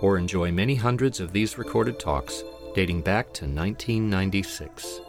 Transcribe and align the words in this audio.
or 0.00 0.18
enjoy 0.18 0.50
many 0.50 0.74
hundreds 0.74 1.20
of 1.20 1.32
these 1.32 1.58
recorded 1.58 1.98
talks 1.98 2.42
dating 2.74 3.02
back 3.02 3.26
to 3.34 3.44
1996. 3.44 5.00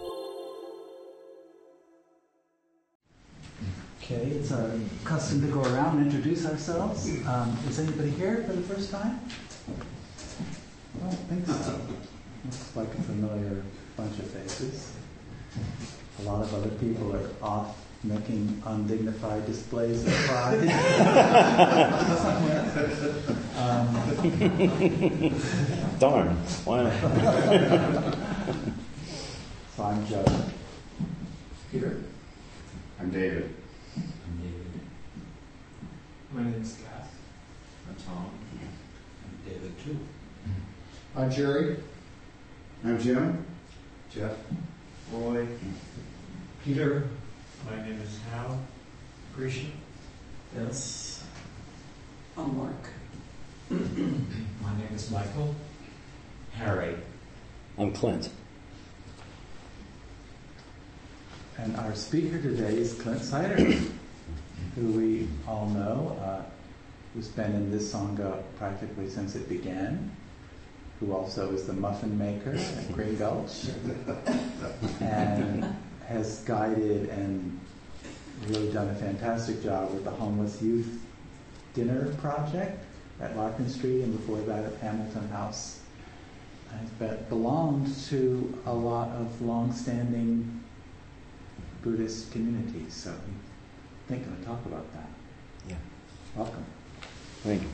Okay, 4.01 4.25
it's 4.31 4.51
our 4.51 4.71
custom 5.03 5.41
to 5.41 5.47
go 5.47 5.61
around 5.61 5.99
and 5.99 6.11
introduce 6.11 6.45
ourselves. 6.45 7.07
Um, 7.27 7.55
is 7.67 7.79
anybody 7.79 8.09
here 8.09 8.43
for 8.47 8.53
the 8.53 8.61
first 8.63 8.89
time? 8.89 9.19
I 10.97 11.01
don't 11.01 11.13
think 11.29 11.45
so. 11.45 11.79
Looks 12.45 12.75
like 12.75 12.87
a 12.87 13.01
familiar 13.03 13.63
bunch 13.95 14.17
of 14.17 14.25
faces. 14.25 14.93
A 16.19 16.21
lot 16.23 16.41
of 16.41 16.53
other 16.53 16.69
people 16.69 17.15
are 17.15 17.29
off 17.41 17.77
making 18.03 18.61
undignified 18.65 19.45
displays 19.45 20.05
of 20.05 20.13
pride. 20.13 20.59
um, 23.57 23.87
Darn. 25.99 26.37
Wow. 26.65 26.89
so 29.75 29.83
I'm 29.83 30.07
Joe. 30.07 30.25
Peter. 31.71 32.01
I'm 32.99 33.09
David. 33.11 33.53
I'm 33.97 34.37
David. 34.37 34.65
My 36.31 36.43
name's 36.43 36.75
Cass. 36.75 37.07
I'm 37.89 37.95
Tom. 37.95 38.29
I'm 39.25 39.37
David 39.51 39.73
too. 39.83 39.97
I'm 41.15 41.29
Jerry. 41.29 41.77
I'm 42.85 42.97
Jim. 42.99 43.45
Jeff. 44.09 44.37
Roy. 45.11 45.45
Peter. 46.63 47.09
My 47.69 47.75
name 47.83 48.01
is 48.01 48.19
Hal. 48.31 48.59
Grecian. 49.35 49.71
Yes. 50.57 51.23
I'm 52.35 52.57
Mark. 52.57 52.89
My 53.69 53.77
name 53.77 54.89
is 54.95 55.11
Michael. 55.11 55.53
Harry. 56.53 56.95
I'm 57.77 57.93
Clint. 57.93 58.31
And 61.59 61.75
our 61.75 61.93
speaker 61.93 62.41
today 62.41 62.75
is 62.75 62.95
Clint 62.95 63.21
Seiter, 63.21 63.63
who 64.75 64.87
we 64.93 65.27
all 65.47 65.69
know, 65.69 66.17
uh, 66.23 66.41
who's 67.13 67.27
been 67.27 67.53
in 67.53 67.69
this 67.69 67.93
Sangha 67.93 68.41
practically 68.57 69.07
since 69.07 69.35
it 69.35 69.47
began, 69.47 70.09
who 70.99 71.13
also 71.13 71.51
is 71.51 71.67
the 71.67 71.73
muffin 71.73 72.17
maker 72.17 72.55
at 72.55 72.93
Green 72.93 73.15
Gulch, 73.15 73.65
and 75.01 75.75
has 76.09 76.39
guided 76.39 77.07
and 77.09 77.59
really 78.47 78.71
done 78.71 78.89
a 78.89 78.95
fantastic 78.95 79.61
job 79.61 79.93
with 79.93 80.03
the 80.03 80.09
Homeless 80.09 80.59
Youth 80.61 80.99
Dinner 81.75 82.11
Project 82.15 82.83
at 83.21 83.37
Larkin 83.37 83.69
Street 83.69 84.01
and 84.01 84.17
before 84.17 84.39
that 84.41 84.65
at 84.65 84.75
Hamilton 84.77 85.29
House. 85.29 85.79
That 86.99 87.29
belonged 87.29 87.95
to 88.09 88.57
a 88.65 88.73
lot 88.73 89.09
of 89.09 89.41
long-standing 89.41 90.63
Buddhist 91.81 92.31
communities, 92.31 92.93
so 92.93 93.11
I 93.11 94.09
think 94.09 94.25
going 94.25 94.37
to 94.37 94.45
talk 94.45 94.63
about 94.65 94.91
that. 94.93 95.07
Yeah. 95.67 95.75
Welcome. 96.35 96.65
Thank 97.43 97.63
you. 97.63 97.69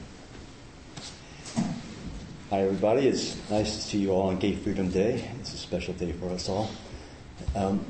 Hi, 2.51 2.61
everybody. 2.61 3.07
It's 3.07 3.37
nice 3.49 3.75
to 3.75 3.81
see 3.81 3.97
you 3.97 4.11
all 4.11 4.29
on 4.29 4.37
Gay 4.37 4.55
Freedom 4.55 4.89
Day. 4.89 5.29
It's 5.39 5.53
a 5.53 5.57
special 5.57 5.93
day 5.93 6.13
for 6.13 6.29
us 6.29 6.47
all. 6.47 6.69
Um, 7.55 7.85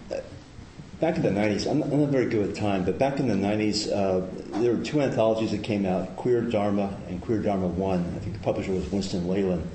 back 0.99 1.17
in 1.17 1.21
the 1.21 1.29
90s, 1.29 1.69
I'm, 1.69 1.83
I'm, 1.83 2.01
not 2.01 2.09
very 2.09 2.27
good 2.27 2.47
with 2.47 2.57
time, 2.57 2.85
but 2.85 2.97
back 2.97 3.19
in 3.19 3.27
the 3.27 3.33
90s, 3.33 3.91
uh, 3.91 4.25
there 4.59 4.75
were 4.75 4.83
two 4.83 5.01
anthologies 5.01 5.51
that 5.51 5.63
came 5.63 5.85
out 5.85 6.15
Queer 6.15 6.41
Dharma 6.41 6.95
and 7.07 7.21
Queer 7.21 7.39
Dharma 7.39 7.67
1. 7.67 8.13
I 8.15 8.19
think 8.19 8.33
the 8.33 8.43
publisher 8.43 8.71
was 8.71 8.89
Winston 8.91 9.27
Leyland. 9.27 9.67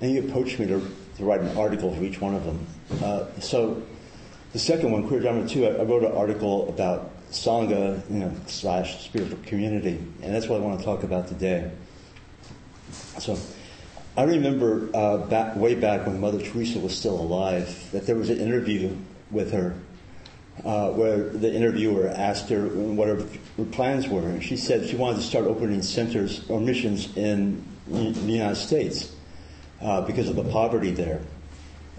And 0.00 0.10
he 0.10 0.18
approached 0.18 0.58
me 0.58 0.66
to, 0.66 0.80
to 1.16 1.24
write 1.24 1.40
an 1.40 1.56
article 1.56 1.94
for 1.94 2.02
each 2.02 2.20
one 2.20 2.34
of 2.34 2.44
them. 2.44 2.66
Uh, 3.02 3.26
so 3.40 3.82
the 4.52 4.58
second 4.58 4.92
one, 4.92 5.06
Queer 5.08 5.20
Dharma 5.20 5.48
2, 5.48 5.66
I, 5.66 5.68
I 5.68 5.82
wrote 5.82 6.04
an 6.04 6.12
article 6.12 6.68
about 6.68 7.10
Sangha, 7.30 8.02
you 8.10 8.20
know, 8.20 8.32
slash 8.46 9.04
spiritual 9.04 9.38
community, 9.44 9.98
and 10.22 10.34
that's 10.34 10.46
what 10.46 10.60
I 10.60 10.64
want 10.64 10.78
to 10.78 10.84
talk 10.84 11.02
about 11.02 11.28
today. 11.28 11.70
So, 13.18 13.38
I 14.18 14.24
remember 14.24 14.90
uh, 14.94 15.18
back, 15.18 15.54
way 15.54 15.76
back 15.76 16.04
when 16.04 16.18
Mother 16.18 16.42
Teresa 16.42 16.80
was 16.80 16.98
still 16.98 17.20
alive, 17.20 17.88
that 17.92 18.04
there 18.04 18.16
was 18.16 18.30
an 18.30 18.38
interview 18.38 18.96
with 19.30 19.52
her 19.52 19.76
uh, 20.64 20.90
where 20.90 21.28
the 21.28 21.54
interviewer 21.54 22.08
asked 22.08 22.48
her 22.48 22.66
what 22.66 23.06
her, 23.06 23.24
her, 23.56 23.64
plans 23.66 24.08
were, 24.08 24.26
and 24.26 24.42
she 24.42 24.56
said 24.56 24.88
she 24.88 24.96
wanted 24.96 25.18
to 25.18 25.22
start 25.22 25.44
opening 25.44 25.82
centers 25.82 26.44
or 26.50 26.60
missions 26.60 27.16
in 27.16 27.64
the 27.86 28.10
United 28.10 28.56
States 28.56 29.14
uh, 29.82 30.00
because 30.00 30.28
of 30.28 30.34
the 30.34 30.50
poverty 30.50 30.90
there. 30.90 31.20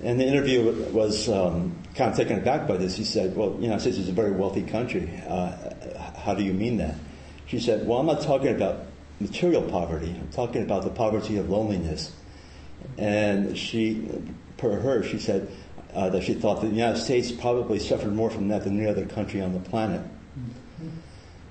And 0.04 0.20
the 0.20 0.26
interviewer 0.26 0.74
was 0.92 1.30
um, 1.30 1.74
kind 1.96 2.12
of 2.12 2.18
taken 2.18 2.40
aback 2.40 2.68
by 2.68 2.76
this. 2.76 2.98
He 2.98 3.06
said, 3.06 3.34
Well, 3.34 3.52
the 3.52 3.62
United 3.62 3.80
States 3.80 3.98
is 3.98 4.10
a 4.10 4.14
very 4.14 4.32
wealthy 4.32 4.64
country. 4.64 5.10
Uh, 5.26 5.56
how 6.18 6.36
do 6.36 6.44
you 6.44 6.54
mean 6.54 6.76
that? 6.80 6.96
She 7.46 7.62
said, 7.62 7.88
Well, 7.88 8.00
I'm 8.00 8.08
not 8.08 8.24
talking 8.24 8.54
about 8.54 8.89
material 9.20 9.62
poverty. 9.62 10.16
I'm 10.20 10.30
talking 10.30 10.62
about 10.62 10.84
the 10.84 10.90
poverty 10.90 11.38
of 11.38 11.50
loneliness. 11.50 12.12
And 12.98 13.58
she, 13.58 14.08
per 14.58 14.80
her, 14.80 15.04
she 15.04 15.20
said 15.20 15.52
uh, 15.94 16.10
that 16.10 16.24
she 16.24 16.34
thought 16.34 16.62
that 16.62 16.68
the 16.68 16.76
United 16.76 17.00
States 17.00 17.32
probably 17.32 17.80
suffered 17.80 18.14
more 18.14 18.30
from 18.30 18.48
that 18.50 18.64
than 18.64 18.80
any 18.80 18.90
other 18.90 19.06
country 19.06 19.42
on 19.42 19.54
the 19.54 19.60
planet. 19.60 20.02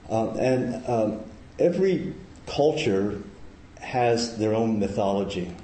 Uh, 0.09 0.31
and 0.35 0.87
um, 0.87 1.21
every 1.59 2.15
culture 2.47 3.21
has 3.81 4.39
their 4.39 4.55
own 4.55 4.79
mythology. 4.79 5.55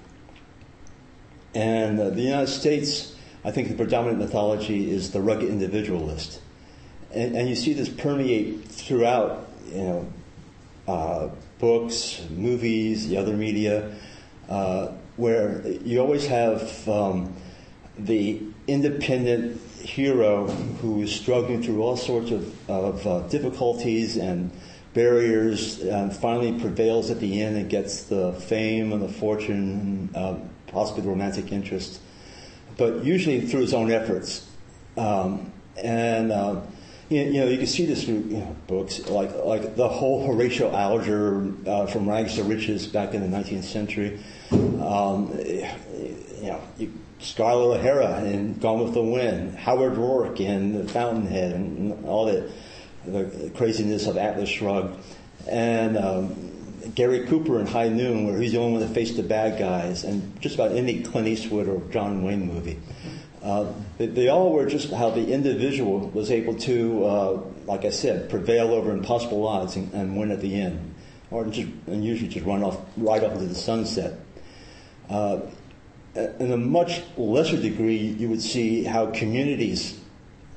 And 1.55 1.99
uh, 2.01 2.11
the 2.11 2.23
United 2.23 2.49
States, 2.49 3.15
I 3.45 3.51
think 3.51 3.69
the 3.69 3.75
predominant 3.75 4.19
mythology 4.19 4.91
is 4.91 5.13
the 5.13 5.21
rugged 5.21 5.49
individualist. 5.49 6.41
And, 7.13 7.37
and 7.37 7.49
you 7.49 7.55
see 7.55 7.73
this 7.73 7.89
permeate 7.89 8.65
throughout, 8.65 9.49
you 9.71 9.83
know, 9.83 10.13
uh, 10.89 11.29
books, 11.65 12.21
movies, 12.29 13.09
the 13.09 13.17
other 13.17 13.35
media, 13.35 13.91
uh, 14.51 14.89
where 15.17 15.67
you 15.83 15.99
always 15.99 16.27
have 16.27 16.87
um, 16.87 17.35
the 17.99 18.43
independent 18.67 19.59
hero 19.81 20.47
who 20.83 21.01
is 21.01 21.11
struggling 21.11 21.63
through 21.63 21.81
all 21.83 21.97
sorts 21.97 22.31
of, 22.31 22.71
of 22.71 23.07
uh, 23.07 23.21
difficulties 23.29 24.19
and 24.19 24.51
barriers 24.93 25.81
and 25.81 26.15
finally 26.15 26.53
prevails 26.61 27.11
at 27.11 27.19
the 27.21 27.41
end 27.41 27.57
and 27.57 27.71
gets 27.71 28.05
the 28.05 28.35
fame 28.35 28.93
and 28.93 29.01
the 29.01 29.09
fortune, 29.09 30.11
uh, 30.15 30.37
possibly 30.67 31.01
the 31.01 31.09
romantic 31.09 31.51
interest, 31.51 31.99
but 32.77 33.03
usually 33.03 33.41
through 33.41 33.63
his 33.63 33.73
own 33.73 33.91
efforts. 33.91 34.47
Um, 34.99 35.51
and 35.83 36.31
uh, 36.31 36.61
you, 37.09 37.33
know, 37.33 37.47
you 37.47 37.59
can 37.59 37.67
see 37.67 37.87
this 37.87 38.05
through 38.05 38.25
you 38.29 38.39
know, 38.39 38.57
books 38.67 39.09
like 39.09 39.35
like 39.45 39.77
the 39.77 39.89
whole 39.89 40.27
Horatio 40.27 40.75
Alger 40.75 41.53
uh, 41.67 41.87
from 41.87 42.09
rags 42.09 42.37
to 42.37 42.45
riches 42.45 42.87
back 42.87 43.15
in 43.15 43.21
the 43.21 43.37
19th 43.37 43.65
century. 43.65 44.21
Um, 44.53 45.33
you 45.39 46.51
know, 46.51 46.61
Scarlett 47.25 47.81
O'Hara 47.81 48.23
in 48.25 48.55
Gone 48.59 48.85
with 48.85 48.95
the 48.95 49.03
Wind, 49.03 49.57
Howard 49.57 49.95
Roark 49.95 50.41
in 50.41 50.75
The 50.75 50.87
Fountainhead, 50.93 51.53
and 51.53 52.05
all 52.05 52.27
the, 52.27 52.51
the 53.07 53.51
craziness 53.57 54.07
of 54.07 54.19
Atlas 54.19 54.49
Shrugged, 54.49 54.99
and 55.49 55.97
um, 55.97 56.35
Gary 56.95 57.27
Cooper 57.27 57.61
in 57.61 57.67
High 57.67 57.89
Noon, 57.89 58.27
where 58.27 58.39
he's 58.39 58.53
the 58.53 58.59
only 58.59 58.73
one 58.79 58.81
that 58.87 58.95
faced 58.95 59.17
the 59.17 59.23
bad 59.23 59.59
guys, 59.59 60.05
and 60.05 60.39
just 60.41 60.55
about 60.55 60.73
any 60.73 61.03
Clint 61.03 61.27
Eastwood 61.27 61.67
or 61.67 61.81
John 61.91 62.23
Wayne 62.23 62.47
movie. 62.47 62.79
Uh, 63.45 63.71
they, 63.99 64.07
they, 64.07 64.29
all 64.29 64.55
were 64.55 64.65
just 64.65 64.91
how 64.91 65.11
the 65.11 65.31
individual 65.31 66.09
was 66.11 66.31
able 66.31 66.55
to, 66.55 67.05
uh, 67.05 67.41
like 67.67 67.85
I 67.85 67.91
said, 67.91 68.31
prevail 68.31 68.73
over 68.73 68.91
impossible 68.91 69.47
odds 69.47 69.77
and, 69.77 69.93
and, 69.93 70.17
win 70.17 70.31
at 70.31 70.41
the 70.41 70.59
end, 70.59 70.95
or 71.31 71.45
just 71.45 71.69
and 71.87 72.03
usually 72.03 72.31
just 72.31 72.47
run 72.47 72.63
off 72.63 72.81
right 72.97 73.23
off 73.23 73.33
into 73.33 73.45
the 73.45 73.55
sunset. 73.55 74.19
Uh, 75.11 75.41
in 76.15 76.53
a 76.53 76.57
much 76.57 77.03
lesser 77.19 77.61
degree, 77.61 77.99
you 77.99 78.31
would 78.31 78.41
see 78.41 78.85
how 78.85 79.11
communities 79.11 80.01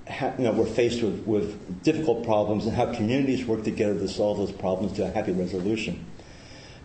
ha- 0.10 0.34
you 0.38 0.46
know, 0.46 0.54
were 0.54 0.66
faced 0.66 1.02
with, 1.02 1.26
with 1.26 1.84
difficult 1.84 2.24
problems 2.24 2.66
and 2.66 2.76
how 2.76 2.94
communities 2.94 3.46
work 3.46 3.64
together 3.64 4.00
to 4.00 4.08
solve 4.08 4.38
those 4.38 4.52
problems 4.52 4.94
to 4.94 5.04
a 5.04 5.10
happy 5.10 5.32
resolution. 5.34 6.06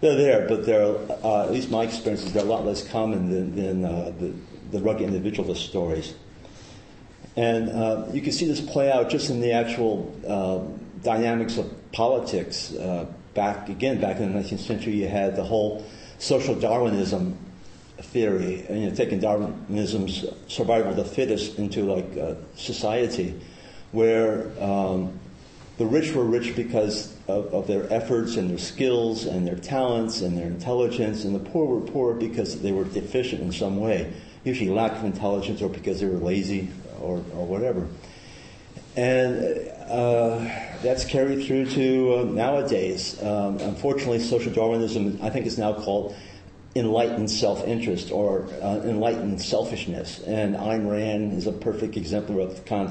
They're 0.01 0.17
there, 0.17 0.49
but 0.49 0.67
they're, 0.67 0.97
uh, 1.23 1.45
at 1.45 1.53
least 1.53 1.71
my 1.71 1.85
experience 1.85 2.25
is 2.25 2.33
they're 2.33 2.43
a 2.43 2.47
lot 2.47 2.65
less 2.65 2.87
common 2.87 3.31
than, 3.31 3.55
than 3.55 3.85
uh, 3.85 4.13
the, 4.19 4.35
the 4.73 4.81
rugged 4.81 5.03
individualist 5.03 5.65
stories. 5.65 6.15
And 7.37 7.71
uh, 7.71 8.07
you 8.13 8.21
can 8.21 8.33
see 8.33 8.47
this 8.47 8.61
play 8.61 8.91
out 8.91 9.09
just 9.09 9.31
in 9.31 9.41
the 9.41 9.53
actual 9.53 10.15
uh, 10.27 10.61
dynamics 11.03 11.57
of 11.57 11.71
politics. 11.93 12.75
Uh, 12.75 13.07
back 13.35 13.69
again, 13.69 14.01
back 14.01 14.19
in 14.19 14.33
the 14.33 14.39
19th 14.39 14.59
century, 14.59 14.95
you 14.95 15.09
had 15.09 15.37
the 15.37 15.45
whole 15.45 15.85
social 16.19 16.55
Darwinism 16.55 17.37
theory, 17.99 18.65
and 18.69 18.83
you 18.83 18.89
know, 18.89 18.95
taking 18.95 19.21
Darwinism's 19.21 20.27
survival 20.49 20.91
of 20.91 20.97
the 20.97 21.05
fittest 21.05 21.59
into 21.59 21.85
like 21.85 22.17
uh, 22.19 22.35
society, 22.55 23.41
where 23.93 24.51
um, 24.63 25.19
the 25.79 25.87
rich 25.87 26.13
were 26.13 26.25
rich 26.25 26.55
because 26.55 27.17
of, 27.29 27.53
of, 27.55 27.67
their 27.67 27.91
efforts 27.93 28.37
and 28.37 28.51
their 28.51 28.59
skills 28.59 29.25
and 29.25 29.47
their 29.47 29.57
talents 29.57 30.21
and 30.21 30.37
their 30.37 30.47
intelligence, 30.47 31.25
and 31.25 31.35
the 31.35 31.51
poor 31.51 31.67
were 31.67 31.87
poor 31.87 32.15
because 32.15 32.61
they 32.61 32.73
were 32.73 32.85
deficient 32.85 33.41
in 33.41 33.53
some 33.53 33.79
way, 33.79 34.13
usually 34.45 34.71
lack 34.71 34.93
of 34.93 35.05
intelligence 35.05 35.63
or 35.63 35.69
because 35.69 36.01
they 36.01 36.07
were 36.07 36.19
lazy 36.19 36.69
or, 37.01 37.17
or 37.35 37.47
whatever. 37.47 37.87
And 38.97 39.69
uh, 39.89 40.39
that's 40.83 41.05
carried 41.05 41.47
through 41.47 41.67
to 41.67 42.15
uh, 42.15 42.25
nowadays. 42.25 43.23
Um, 43.23 43.59
unfortunately, 43.59 44.19
social 44.19 44.53
Darwinism, 44.53 45.19
I 45.23 45.31
think, 45.31 45.47
is 45.47 45.59
now 45.59 45.73
called 45.73 46.15
enlightened 46.75 47.31
self-interest 47.31 48.11
or 48.11 48.49
uh, 48.63 48.81
enlightened 48.85 49.41
selfishness. 49.41 50.21
And 50.21 50.57
Ayn 50.57 50.91
Rand 50.91 51.33
is 51.35 51.47
a 51.47 51.53
perfect 51.53 51.97
example 51.97 52.41
of 52.41 52.65
kind 52.65 52.91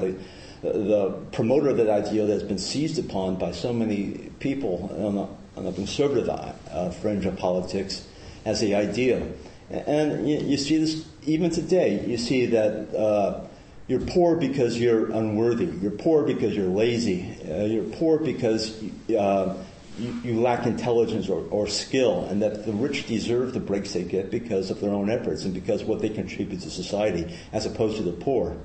the, 0.62 0.72
the 0.72 1.10
promoter 1.32 1.68
of 1.68 1.76
that 1.78 1.90
ideal 1.90 2.26
that's 2.26 2.44
been 2.44 2.58
seized 2.58 2.98
upon 2.98 3.36
by 3.36 3.50
so 3.52 3.72
many 3.72 4.30
people 4.38 4.88
on 4.98 5.14
the, 5.16 5.28
on 5.58 5.64
the 5.64 5.72
conservative 5.72 6.28
uh, 6.28 6.90
fringe 6.90 7.26
of 7.26 7.36
politics 7.36 8.06
as 8.44 8.60
the 8.60 8.74
ideal. 8.74 9.32
And 9.72 10.28
you, 10.28 10.56
see 10.58 10.76
this 10.76 11.06
even 11.24 11.50
today. 11.50 12.04
You 12.06 12.18
see 12.18 12.46
that 12.46 12.94
uh, 12.94 13.46
you're 13.88 14.00
poor 14.00 14.36
because 14.36 14.78
you're 14.78 15.10
unworthy. 15.10 15.64
You're 15.64 15.92
poor 15.92 16.24
because 16.24 16.54
you're 16.54 16.68
lazy. 16.68 17.36
Uh, 17.48 17.64
you're 17.64 17.84
poor 17.84 18.18
because 18.18 18.82
uh, 19.10 19.56
you, 19.98 20.20
you, 20.24 20.40
lack 20.40 20.66
intelligence 20.66 21.30
or, 21.30 21.46
or, 21.50 21.66
skill, 21.66 22.26
and 22.26 22.42
that 22.42 22.66
the 22.66 22.72
rich 22.72 23.06
deserve 23.06 23.54
the 23.54 23.60
breaks 23.60 23.94
they 23.94 24.04
get 24.04 24.30
because 24.30 24.70
of 24.70 24.80
their 24.80 24.90
own 24.90 25.08
efforts 25.08 25.44
and 25.44 25.54
because 25.54 25.84
what 25.84 26.00
they 26.00 26.10
contribute 26.10 26.60
to 26.60 26.70
society, 26.70 27.34
as 27.52 27.64
opposed 27.64 27.96
to 27.96 28.02
the 28.02 28.12
poor. 28.12 28.56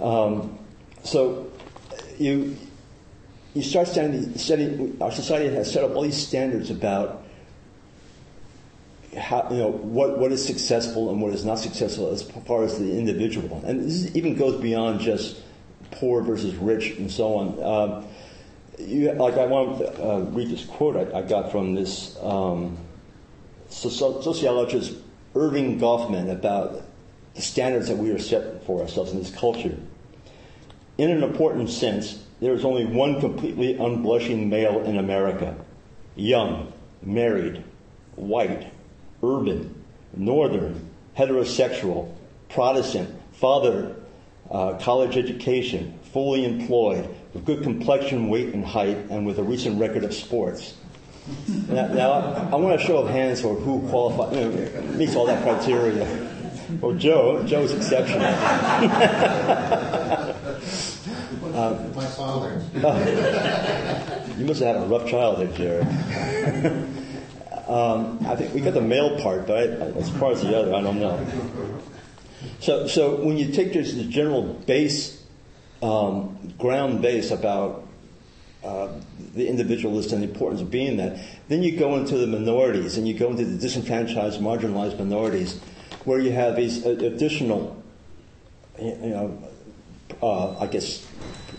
Um, 0.00 0.58
so 1.02 1.50
you 2.18 2.56
you 3.54 3.62
start 3.62 3.88
studying, 3.88 4.36
studying. 4.38 4.96
Our 5.00 5.10
society 5.10 5.52
has 5.54 5.72
set 5.72 5.84
up 5.84 5.94
all 5.94 6.02
these 6.02 6.16
standards 6.16 6.70
about 6.70 7.21
how, 9.18 9.48
you 9.50 9.58
know, 9.58 9.70
what, 9.70 10.18
what 10.18 10.32
is 10.32 10.44
successful 10.44 11.10
and 11.10 11.20
what 11.20 11.32
is 11.32 11.44
not 11.44 11.58
successful 11.58 12.10
as 12.12 12.22
far 12.22 12.64
as 12.64 12.78
the 12.78 12.98
individual. 12.98 13.62
And 13.64 13.84
this 13.84 14.14
even 14.16 14.36
goes 14.36 14.60
beyond 14.60 15.00
just 15.00 15.40
poor 15.90 16.22
versus 16.22 16.54
rich 16.56 16.90
and 16.98 17.10
so 17.10 17.34
on. 17.34 17.62
Um, 17.62 18.06
you, 18.78 19.12
like 19.12 19.34
I 19.34 19.46
want 19.46 19.78
to 19.78 20.02
uh, 20.02 20.18
read 20.30 20.48
this 20.48 20.64
quote 20.64 20.96
I, 20.96 21.18
I 21.18 21.22
got 21.22 21.52
from 21.52 21.74
this 21.74 22.16
um, 22.22 22.78
sociologist 23.68 24.94
Erving 25.34 25.78
Goffman 25.78 26.30
about 26.30 26.82
the 27.34 27.42
standards 27.42 27.88
that 27.88 27.96
we 27.96 28.10
are 28.10 28.18
set 28.18 28.64
for 28.64 28.82
ourselves 28.82 29.12
in 29.12 29.18
this 29.18 29.34
culture. 29.34 29.76
In 30.98 31.10
an 31.10 31.22
important 31.22 31.70
sense, 31.70 32.22
there 32.40 32.52
is 32.52 32.64
only 32.64 32.84
one 32.84 33.20
completely 33.20 33.74
unblushing 33.74 34.48
male 34.48 34.80
in 34.82 34.98
America 34.98 35.56
young, 36.14 36.72
married, 37.02 37.64
white, 38.16 38.70
urban, 39.22 39.82
northern, 40.16 40.88
heterosexual, 41.16 42.12
Protestant, 42.48 43.08
father, 43.32 43.96
uh, 44.50 44.74
college 44.74 45.16
education, 45.16 45.98
fully 46.12 46.44
employed, 46.44 47.08
with 47.32 47.44
good 47.44 47.62
complexion, 47.62 48.28
weight, 48.28 48.52
and 48.52 48.64
height, 48.64 48.98
and 49.10 49.26
with 49.26 49.38
a 49.38 49.42
recent 49.42 49.80
record 49.80 50.04
of 50.04 50.12
sports. 50.12 50.76
now, 51.68 51.86
now 51.88 52.12
I, 52.12 52.50
I, 52.52 52.56
want 52.56 52.80
a 52.80 52.84
show 52.84 52.98
of 52.98 53.08
hands 53.08 53.40
for 53.40 53.54
who 53.54 53.88
qualifies, 53.88 54.36
you 54.36 54.50
know, 54.50 54.82
meets 54.96 55.14
all 55.14 55.26
that 55.26 55.42
criteria. 55.42 56.28
Well, 56.80 56.94
Joe, 56.94 57.42
Joe's 57.44 57.72
exceptional. 57.72 58.26
um, 61.54 61.94
My 61.94 62.06
father. 62.06 62.62
you 64.38 64.44
must 64.44 64.60
have 64.60 64.74
had 64.74 64.76
a 64.76 64.86
rough 64.86 65.08
childhood, 65.08 65.54
Jared. 65.54 66.88
Um, 67.68 68.18
I 68.26 68.34
think 68.34 68.54
we 68.54 68.60
got 68.60 68.74
the 68.74 68.80
male 68.80 69.20
part, 69.20 69.46
but 69.46 69.56
I, 69.56 69.62
as 69.98 70.10
far 70.10 70.32
as 70.32 70.42
the 70.42 70.58
other, 70.58 70.74
I 70.74 70.82
don't 70.82 70.98
know. 70.98 71.24
So, 72.60 72.86
so 72.88 73.16
when 73.16 73.36
you 73.36 73.52
take 73.52 73.72
this, 73.72 73.94
the 73.94 74.04
general 74.04 74.42
base, 74.42 75.22
um, 75.80 76.54
ground 76.58 77.02
base 77.02 77.30
about 77.30 77.86
uh, 78.64 78.88
the 79.34 79.48
individualist 79.48 80.12
and 80.12 80.22
the 80.22 80.28
importance 80.28 80.60
of 80.60 80.70
being 80.70 80.96
that, 80.96 81.18
then 81.48 81.62
you 81.62 81.76
go 81.76 81.96
into 81.96 82.16
the 82.16 82.26
minorities 82.26 82.96
and 82.96 83.06
you 83.06 83.14
go 83.14 83.30
into 83.30 83.44
the 83.44 83.58
disenfranchised, 83.58 84.40
marginalized 84.40 84.98
minorities, 84.98 85.60
where 86.04 86.18
you 86.18 86.32
have 86.32 86.56
these 86.56 86.84
additional, 86.84 87.80
you 88.80 88.96
know, 88.96 89.42
uh, 90.20 90.58
I 90.58 90.66
guess, 90.66 91.06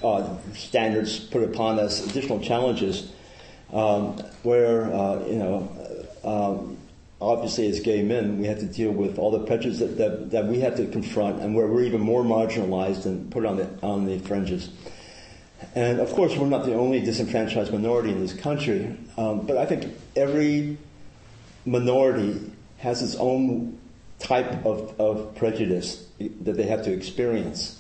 uh, 0.04 0.36
standards 0.54 1.20
put 1.20 1.44
upon 1.44 1.80
us, 1.80 2.06
additional 2.06 2.40
challenges, 2.42 3.12
um, 3.72 4.18
where 4.44 4.94
uh, 4.94 5.26
you 5.26 5.38
know 5.38 5.70
um, 6.24 6.78
obviously 7.24 7.68
as 7.68 7.80
gay 7.80 8.04
men, 8.04 8.40
we 8.40 8.48
have 8.48 8.60
to 8.60 8.66
deal 8.66 8.92
with 8.92 9.18
all 9.18 9.32
the 9.32 9.46
prejudice 9.46 9.80
that, 9.80 9.98
that, 9.98 10.32
that, 10.32 10.46
we 10.46 10.60
have 10.60 10.76
to 10.76 10.86
confront 10.88 11.42
and 11.42 11.56
where 11.56 11.68
we're 11.68 11.84
even 11.84 12.02
more 12.02 12.24
marginalized 12.24 13.06
and 13.06 13.32
put 13.32 13.46
on 13.46 13.58
the, 13.58 13.70
on 13.82 14.06
the 14.06 14.20
fringes. 14.20 14.70
And 15.76 16.00
of 16.00 16.12
course, 16.12 16.36
we're 16.36 16.48
not 16.48 16.66
the 16.66 16.76
only 16.76 17.00
disenfranchised 17.00 17.72
minority 17.72 18.12
in 18.12 18.20
this 18.20 18.34
country, 18.34 18.96
um, 19.18 19.46
but 19.46 19.58
I 19.58 19.66
think 19.66 19.94
every 20.16 20.78
minority 21.66 22.52
has 22.78 23.02
its 23.02 23.16
own 23.16 23.80
type 24.20 24.66
of, 24.66 25.00
of 25.00 25.36
prejudice 25.36 26.06
that 26.20 26.58
they 26.58 26.64
have 26.64 26.84
to 26.84 26.92
experience. 26.92 27.80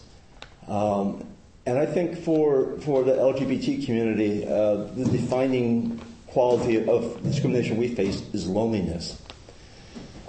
Um, 0.67 1.27
and 1.65 1.77
I 1.77 1.85
think 1.85 2.19
for, 2.19 2.77
for 2.81 3.03
the 3.03 3.13
LGBT 3.13 3.85
community, 3.85 4.45
uh, 4.45 4.85
the 4.95 5.05
defining 5.05 6.01
quality 6.33 6.83
of 6.87 7.21
discrimination 7.23 7.77
we 7.77 7.87
face 7.93 8.21
is 8.33 8.47
loneliness. 8.47 9.21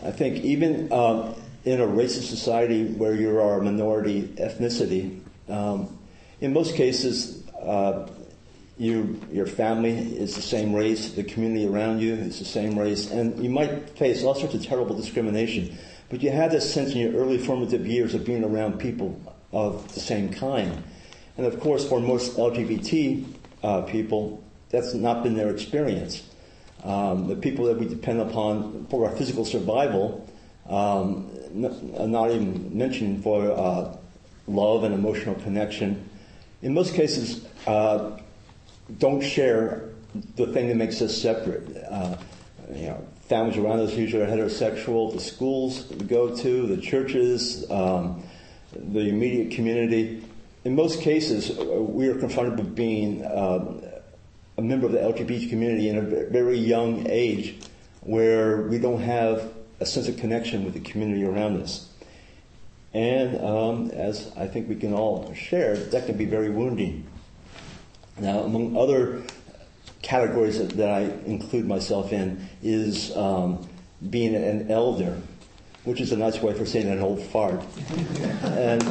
I 0.03 0.11
think 0.11 0.45
even 0.45 0.93
um, 0.93 1.35
in 1.65 1.81
a 1.81 1.87
racist 1.87 2.29
society 2.29 2.85
where 2.85 3.15
you 3.15 3.31
are 3.41 3.59
a 3.59 3.65
minority 3.65 4.29
ethnicity, 4.37 5.21
um, 5.49 5.99
in 6.43 6.53
most 6.53 6.75
cases, 6.75 7.43
uh, 7.59 8.07
you, 8.77 9.19
your 9.33 9.47
family 9.47 9.93
is 10.19 10.35
the 10.35 10.43
same 10.43 10.75
race, 10.75 11.13
the 11.13 11.25
community 11.25 11.67
around 11.67 12.01
you 12.01 12.13
is 12.15 12.39
the 12.39 12.45
same 12.45 12.79
race, 12.79 13.11
and 13.11 13.43
you 13.43 13.49
might 13.49 13.89
face 13.97 14.23
all 14.25 14.35
sorts 14.35 14.55
of 14.55 14.63
terrible 14.63 14.95
discrimination. 14.95 15.77
But 16.11 16.23
you 16.23 16.31
have 16.31 16.51
this 16.51 16.71
sense 16.73 16.93
in 16.93 16.99
your 16.99 17.15
early 17.15 17.39
formative 17.39 17.87
years 17.87 18.15
of 18.15 18.27
being 18.27 18.45
around 18.45 18.79
people 18.79 19.19
of 19.53 19.93
the 19.95 20.01
same 20.01 20.29
kind. 20.29 20.83
And 21.39 21.47
of 21.47 21.59
course, 21.61 21.89
for 21.89 21.99
most 21.99 22.37
LGBT 22.37 23.25
uh, 23.63 23.83
people, 23.83 24.45
that's 24.75 24.95
not 24.95 25.23
been 25.23 25.35
their 25.35 25.51
experience. 25.51 26.23
Um, 26.83 27.29
the 27.29 27.37
people 27.37 27.65
that 27.67 27.79
we 27.79 27.87
depend 27.89 28.21
upon 28.21 28.87
for 28.91 29.09
our 29.09 29.17
physical 29.17 29.45
survival, 29.45 30.29
um, 30.69 31.31
n- 31.55 32.11
not 32.11 32.31
even 32.31 32.77
mentioning 32.77 33.23
for 33.23 33.51
uh, 33.51 33.97
love 34.47 34.85
and 34.85 34.93
emotional 34.95 35.37
connection, 35.37 36.11
in 36.63 36.75
most 36.75 36.95
cases, 36.95 37.47
uh, 37.67 38.19
don't 38.99 39.23
share 39.23 39.91
the 40.37 40.47
thing 40.49 40.69
that 40.69 40.77
makes 40.77 41.01
us 41.01 41.17
separate. 41.17 41.77
Uh, 41.77 42.17
you 42.75 42.87
know, 42.87 43.07
families 43.29 43.57
around 43.59 43.81
us 43.81 43.95
usually 43.95 44.23
are 44.23 44.27
heterosexual. 44.27 45.13
The 45.13 45.21
schools 45.21 45.89
we 45.91 46.07
go 46.07 46.35
to, 46.37 46.67
the 46.67 46.81
churches, 46.81 47.71
um, 47.71 48.23
the 48.73 49.09
immediate 49.09 49.55
community. 49.55 50.25
In 50.65 50.75
most 50.75 51.03
cases, 51.03 51.57
we 51.59 52.09
are 52.09 52.19
confronted 52.19 52.59
with 52.59 52.75
being 52.75 53.25
um, 53.27 53.83
a 54.57 54.63
member 54.63 54.87
of 54.87 54.93
the 54.93 54.99
LGBT 54.99 55.49
community 55.51 55.89
in 55.89 55.99
a 55.99 56.27
very 56.31 56.59
young 56.59 57.07
age 57.09 57.57
where 58.01 58.63
we 58.63 58.79
don't 58.79 59.01
have 59.01 59.53
a 59.81 59.87
sense 59.87 60.09
of 60.09 60.17
connection 60.17 60.65
with 60.65 60.75
the 60.75 60.81
community 60.81 61.25
around 61.25 61.61
us. 61.61 61.89
And 62.93 63.45
um, 63.45 63.91
as 63.91 64.31
I 64.37 64.47
think 64.47 64.69
we 64.69 64.77
can 64.77 64.95
all 64.95 65.33
share, 65.35 65.77
that 65.77 66.07
can 66.07 66.17
be 66.17 66.27
very 66.27 66.51
wounding. 66.51 67.05
Now, 68.19 68.41
among 68.41 68.77
other 68.77 69.23
categories 70.03 70.59
that, 70.59 70.71
that 70.77 70.91
I 70.91 71.01
include 71.27 71.67
myself 71.67 72.13
in 72.13 72.47
is 72.63 73.15
um, 73.17 73.67
being 74.11 74.37
an 74.37 74.71
elder, 74.71 75.21
which 75.83 76.01
is 76.01 76.13
a 76.13 76.17
nice 76.17 76.41
way 76.41 76.55
for 76.55 76.65
saying 76.65 76.89
an 76.89 77.01
old 77.01 77.21
fart. 77.21 77.65
and 78.45 78.83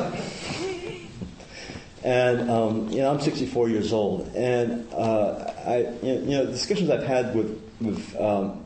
and 2.03 2.49
um, 2.49 2.89
you 2.89 3.01
know, 3.01 3.11
I'm 3.11 3.21
64 3.21 3.69
years 3.69 3.93
old, 3.93 4.27
and 4.35 4.91
uh, 4.93 5.51
I, 5.65 5.77
you 6.01 6.19
know, 6.19 6.45
discussions 6.45 6.89
I've 6.89 7.03
had 7.03 7.35
with 7.35 7.61
with 7.79 8.19
um, 8.19 8.65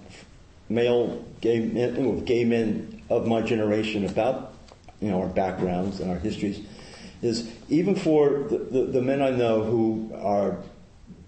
male 0.69 1.23
gay 1.41 1.59
men, 1.59 2.15
with 2.15 2.25
gay 2.25 2.43
men 2.43 3.01
of 3.09 3.27
my 3.27 3.41
generation 3.41 4.05
about 4.05 4.53
you 4.99 5.11
know, 5.11 5.21
our 5.21 5.27
backgrounds 5.27 5.99
and 5.99 6.09
our 6.09 6.17
histories, 6.17 6.65
is 7.21 7.51
even 7.69 7.95
for 7.95 8.29
the, 8.49 8.57
the, 8.57 8.85
the 8.85 9.01
men 9.01 9.21
I 9.21 9.29
know 9.29 9.63
who 9.63 10.11
are 10.15 10.57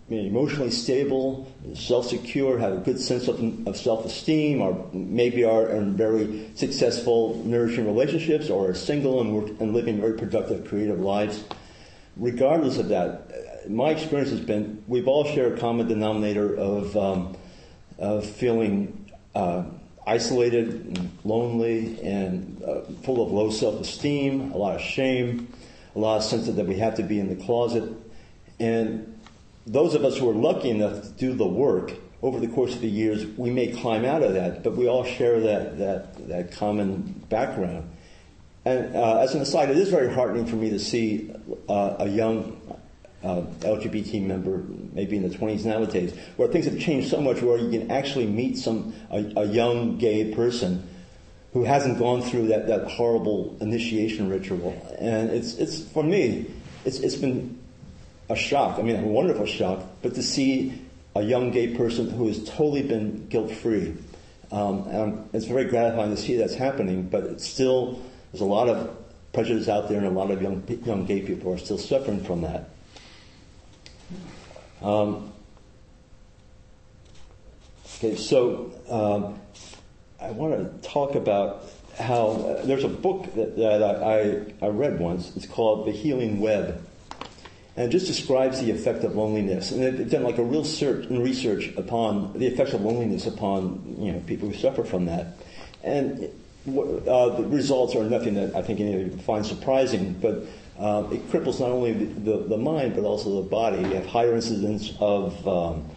emotionally 0.10 0.72
stable, 0.72 1.52
self-secure, 1.76 2.58
have 2.58 2.74
a 2.74 2.78
good 2.78 3.00
sense 3.00 3.28
of, 3.28 3.68
of 3.68 3.78
self-esteem, 3.78 4.60
or 4.60 4.90
maybe 4.92 5.44
are 5.44 5.70
in 5.70 5.96
very 5.96 6.50
successful, 6.56 7.40
nourishing 7.46 7.86
relationships, 7.86 8.50
or 8.50 8.72
are 8.72 8.74
single 8.74 9.22
and, 9.22 9.36
work, 9.36 9.50
and 9.60 9.74
living 9.74 10.02
very 10.02 10.18
productive, 10.18 10.68
creative 10.68 11.00
lives. 11.00 11.44
Regardless 12.20 12.78
of 12.78 12.90
that, 12.90 13.70
my 13.70 13.92
experience 13.92 14.30
has 14.32 14.42
been 14.42 14.84
we've 14.88 15.08
all 15.08 15.24
shared 15.24 15.58
a 15.58 15.62
common 15.62 15.88
denominator 15.88 16.54
of, 16.56 16.96
um, 16.98 17.38
of 17.98 18.26
feeling 18.26 19.10
uh, 19.34 19.64
isolated, 20.06 20.68
and 20.68 21.18
lonely, 21.24 22.00
and 22.02 22.62
uh, 22.64 22.82
full 23.04 23.24
of 23.24 23.32
low 23.32 23.50
self-esteem, 23.50 24.52
a 24.52 24.58
lot 24.58 24.76
of 24.76 24.82
shame, 24.82 25.48
a 25.96 26.00
lot 26.00 26.18
of 26.18 26.24
sense 26.24 26.48
that 26.48 26.66
we 26.66 26.76
have 26.76 26.96
to 26.96 27.04
be 27.04 27.20
in 27.20 27.30
the 27.30 27.46
closet, 27.46 27.84
and 28.60 29.18
those 29.66 29.94
of 29.94 30.04
us 30.04 30.18
who 30.18 30.30
are 30.30 30.34
lucky 30.34 30.70
enough 30.70 31.02
to 31.04 31.10
do 31.10 31.34
the 31.34 31.48
work 31.48 31.94
over 32.22 32.40
the 32.40 32.48
course 32.48 32.74
of 32.74 32.82
the 32.82 32.90
years, 32.90 33.26
we 33.38 33.50
may 33.50 33.68
climb 33.68 34.04
out 34.04 34.24
of 34.24 34.34
that, 34.34 34.64
but 34.64 34.76
we 34.76 34.88
all 34.88 35.06
share 35.06 35.40
that, 35.40 35.78
that, 35.78 36.28
that 36.28 36.52
common 36.52 37.24
background. 37.30 37.90
And 38.66 38.96
uh, 38.96 39.20
as 39.20 39.36
an 39.36 39.42
aside, 39.42 39.70
it 39.70 39.78
is 39.78 39.90
very 39.90 40.14
heartening 40.14 40.46
for 40.46 40.56
me 40.56 40.70
to 40.70 40.80
see 40.80 41.32
uh, 41.68 41.96
a 42.00 42.08
young 42.08 42.60
uh, 43.24 43.42
LGBT 43.60 44.26
member, 44.26 44.64
maybe 44.94 45.18
in 45.18 45.28
the 45.28 45.36
20s 45.36 45.66
nowadays, 45.66 46.14
where 46.38 46.48
things 46.48 46.66
have 46.66 46.80
changed 46.80 47.10
so 47.10 47.20
much 47.22 47.42
where 47.42 47.58
you 47.58 47.70
can 47.70 47.92
actually 47.92 48.28
meet 48.28 48.58
some 48.58 48.94
a, 49.12 49.18
a 49.38 49.46
young 49.46 49.98
gay 49.98 50.34
person 50.34 50.88
who 51.54 51.64
hasn't 51.64 51.98
gone 51.98 52.22
through 52.22 52.48
that, 52.48 52.68
that 52.68 52.90
horrible 52.92 53.58
initiation 53.60 54.30
ritual. 54.30 54.74
And 55.00 55.32
it's, 55.32 55.56
it's 55.56 55.82
for 55.82 56.04
me, 56.04 56.46
it's, 56.86 57.00
it's 57.00 57.16
been 57.16 57.60
a 58.30 58.36
shock. 58.36 58.78
I 58.78 58.84
mean, 58.84 58.98
a 58.98 59.08
wonderful 59.08 59.48
shock, 59.48 59.84
but 60.02 60.14
to 60.16 60.24
see 60.24 60.80
a 61.16 61.24
young 61.24 61.52
gay 61.52 61.76
person 61.76 62.10
who 62.10 62.28
has 62.28 62.44
totally 62.48 62.84
been 62.84 63.28
guilt 63.28 63.52
free. 63.52 63.96
Um, 64.52 64.88
and 64.88 65.30
it's 65.34 65.46
very 65.46 65.66
gratifying 65.66 66.16
to 66.16 66.22
see 66.22 66.36
that's 66.38 66.56
happening, 66.56 67.04
but 67.10 67.24
it's 67.24 67.48
still, 67.48 68.00
there's 68.32 68.42
a 68.42 68.46
lot 68.46 68.70
of 68.70 68.96
prejudice 69.34 69.68
out 69.68 69.90
there 69.90 69.98
and 69.98 70.08
a 70.08 70.12
lot 70.12 70.32
of 70.32 70.42
young, 70.42 70.64
young 70.86 71.06
gay 71.06 71.22
people 71.22 71.54
are 71.54 71.58
still 71.58 71.78
suffering 71.78 72.24
from 72.24 72.42
that. 72.42 72.70
Um, 74.82 75.32
okay, 77.98 78.16
so 78.16 78.72
um, 78.90 79.40
I 80.20 80.32
want 80.32 80.54
to 80.54 80.90
talk 80.90 81.16
about 81.16 81.66
how 82.00 82.32
uh, 82.32 82.66
there's 82.66 82.86
a 82.86 82.90
book 82.90 83.34
that, 83.36 83.58
that 83.58 84.04
I, 84.04 84.66
I 84.66 84.70
read 84.70 85.00
once. 85.00 85.36
It's 85.36 85.46
called 85.46 85.86
The 85.86 85.92
Healing 85.92 86.40
Web 86.40 86.84
and 87.80 87.88
it 87.88 87.92
just 87.92 88.08
describes 88.08 88.60
the 88.60 88.72
effect 88.72 89.06
of 89.06 89.16
loneliness. 89.16 89.72
And 89.72 89.82
they've 89.82 90.10
done 90.10 90.24
like 90.24 90.38
a 90.38 90.44
real 90.44 90.66
search 90.66 91.06
and 91.06 91.24
research 91.24 91.72
upon 91.78 92.38
the 92.38 92.46
effects 92.46 92.74
of 92.74 92.82
loneliness 92.82 93.26
upon 93.26 93.96
you 93.98 94.12
know 94.12 94.20
people 94.20 94.50
who 94.50 94.54
suffer 94.54 94.84
from 94.84 95.06
that. 95.06 95.38
And 95.82 96.30
uh, 96.68 97.30
the 97.30 97.46
results 97.48 97.96
are 97.96 98.04
nothing 98.04 98.34
that 98.36 98.56
I 98.56 98.62
think 98.62 98.80
any 98.80 98.94
of 98.94 99.02
you 99.02 99.18
find 99.20 99.46
surprising, 99.46 100.14
but 100.14 100.46
uh, 100.80 101.08
it 101.12 101.30
cripples 101.30 101.60
not 101.60 101.70
only 101.70 101.94
the, 101.94 102.06
the, 102.06 102.38
the, 102.50 102.58
mind 102.58 102.96
but 102.96 103.04
also 103.04 103.42
the 103.42 103.50
body. 103.50 103.80
You 103.80 103.96
have 103.96 104.06
higher 104.06 104.34
incidence 104.34 104.94
of 105.00 105.48
um, 105.48 105.90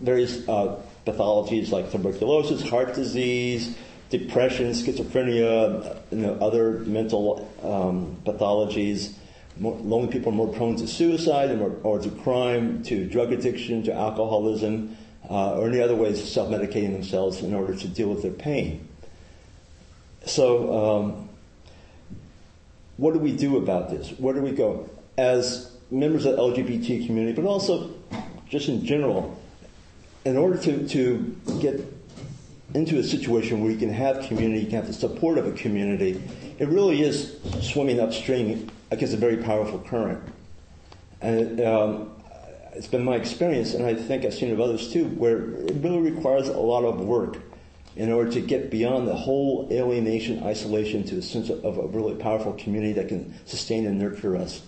various 0.00 0.48
uh, 0.48 0.80
pathologies 1.06 1.70
like 1.70 1.90
tuberculosis, 1.90 2.68
heart 2.68 2.94
disease, 2.94 3.76
depression, 4.10 4.70
schizophrenia, 4.70 6.00
you 6.10 6.18
know, 6.18 6.34
other 6.34 6.80
mental 6.80 7.48
um, 7.62 8.16
pathologies 8.24 9.14
more, 9.58 9.76
lonely 9.76 10.08
people 10.08 10.32
are 10.32 10.36
more 10.36 10.52
prone 10.52 10.76
to 10.76 10.86
suicide 10.86 11.50
or, 11.60 11.76
or 11.82 11.98
to 11.98 12.10
crime, 12.10 12.82
to 12.84 13.06
drug 13.06 13.32
addiction, 13.32 13.82
to 13.84 13.92
alcoholism, 13.92 14.96
uh, 15.30 15.58
or 15.58 15.68
any 15.68 15.80
other 15.80 15.94
ways 15.94 16.20
of 16.20 16.26
self-medicating 16.26 16.92
themselves 16.92 17.42
in 17.42 17.54
order 17.54 17.74
to 17.74 17.88
deal 17.88 18.08
with 18.08 18.22
their 18.22 18.32
pain. 18.32 18.88
So, 20.26 21.00
um, 21.00 21.28
what 22.96 23.12
do 23.12 23.18
we 23.18 23.32
do 23.32 23.56
about 23.56 23.90
this? 23.90 24.10
Where 24.18 24.34
do 24.34 24.40
we 24.40 24.52
go? 24.52 24.88
As 25.18 25.72
members 25.90 26.24
of 26.24 26.36
the 26.36 26.42
LGBT 26.42 27.06
community, 27.06 27.40
but 27.40 27.48
also 27.48 27.90
just 28.48 28.68
in 28.68 28.84
general, 28.84 29.38
in 30.24 30.36
order 30.36 30.56
to, 30.58 30.88
to 30.88 31.36
get 31.60 31.80
into 32.74 32.98
a 32.98 33.02
situation 33.02 33.62
where 33.62 33.70
you 33.70 33.78
can 33.78 33.92
have 33.92 34.24
community, 34.26 34.60
you 34.60 34.66
can 34.66 34.76
have 34.76 34.86
the 34.86 34.92
support 34.92 35.38
of 35.38 35.46
a 35.46 35.52
community, 35.52 36.22
it 36.58 36.68
really 36.68 37.02
is 37.02 37.36
swimming 37.60 38.00
upstream 38.00 38.70
against 38.90 39.14
a 39.14 39.16
very 39.16 39.36
powerful 39.36 39.78
current. 39.80 40.22
And 41.20 41.60
um, 41.60 42.10
it's 42.72 42.86
been 42.86 43.04
my 43.04 43.16
experience, 43.16 43.74
and 43.74 43.84
I 43.84 43.94
think 43.94 44.24
I've 44.24 44.34
seen 44.34 44.50
it 44.50 44.52
of 44.52 44.60
others 44.60 44.92
too, 44.92 45.06
where 45.06 45.38
it 45.38 45.74
really 45.82 46.10
requires 46.10 46.48
a 46.48 46.58
lot 46.58 46.84
of 46.84 47.00
work 47.00 47.38
in 47.96 48.10
order 48.10 48.30
to 48.30 48.40
get 48.40 48.70
beyond 48.70 49.06
the 49.06 49.14
whole 49.14 49.68
alienation, 49.70 50.42
isolation 50.42 51.04
to 51.04 51.18
a 51.18 51.22
sense 51.22 51.50
of, 51.50 51.64
a 51.64 51.86
really 51.88 52.14
powerful 52.14 52.52
community 52.54 52.94
that 52.94 53.08
can 53.08 53.34
sustain 53.46 53.86
and 53.86 53.98
nurture 53.98 54.36
us. 54.36 54.62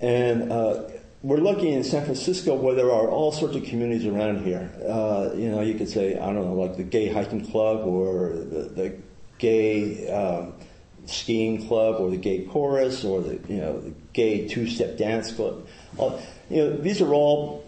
And 0.00 0.50
uh, 0.50 0.88
we're 1.22 1.38
lucky 1.38 1.70
in 1.70 1.84
San 1.84 2.04
Francisco 2.04 2.54
where 2.54 2.74
there 2.74 2.90
are 2.90 3.08
all 3.08 3.32
sorts 3.32 3.54
of 3.54 3.64
communities 3.64 4.06
around 4.06 4.44
here. 4.44 4.70
Uh, 4.86 5.30
you 5.34 5.50
know, 5.50 5.60
you 5.60 5.74
could 5.74 5.88
say, 5.88 6.18
I 6.18 6.26
don't 6.26 6.44
know, 6.46 6.54
like 6.54 6.76
the 6.76 6.82
gay 6.82 7.08
hiking 7.08 7.46
club 7.46 7.86
or 7.86 8.30
the, 8.30 8.62
the 8.74 8.96
gay 9.38 10.10
um, 10.10 10.54
skiing 11.06 11.66
club 11.66 12.00
or 12.00 12.10
the 12.10 12.16
gay 12.16 12.44
chorus 12.44 13.04
or 13.04 13.20
the 13.20 13.40
you 13.48 13.60
know 13.60 13.80
the 13.80 13.92
gay 14.12 14.46
two-step 14.46 14.96
dance 14.96 15.32
club. 15.32 15.66
All, 15.96 16.22
you 16.48 16.58
know 16.58 16.76
these 16.76 17.00
are 17.00 17.12
all 17.12 17.64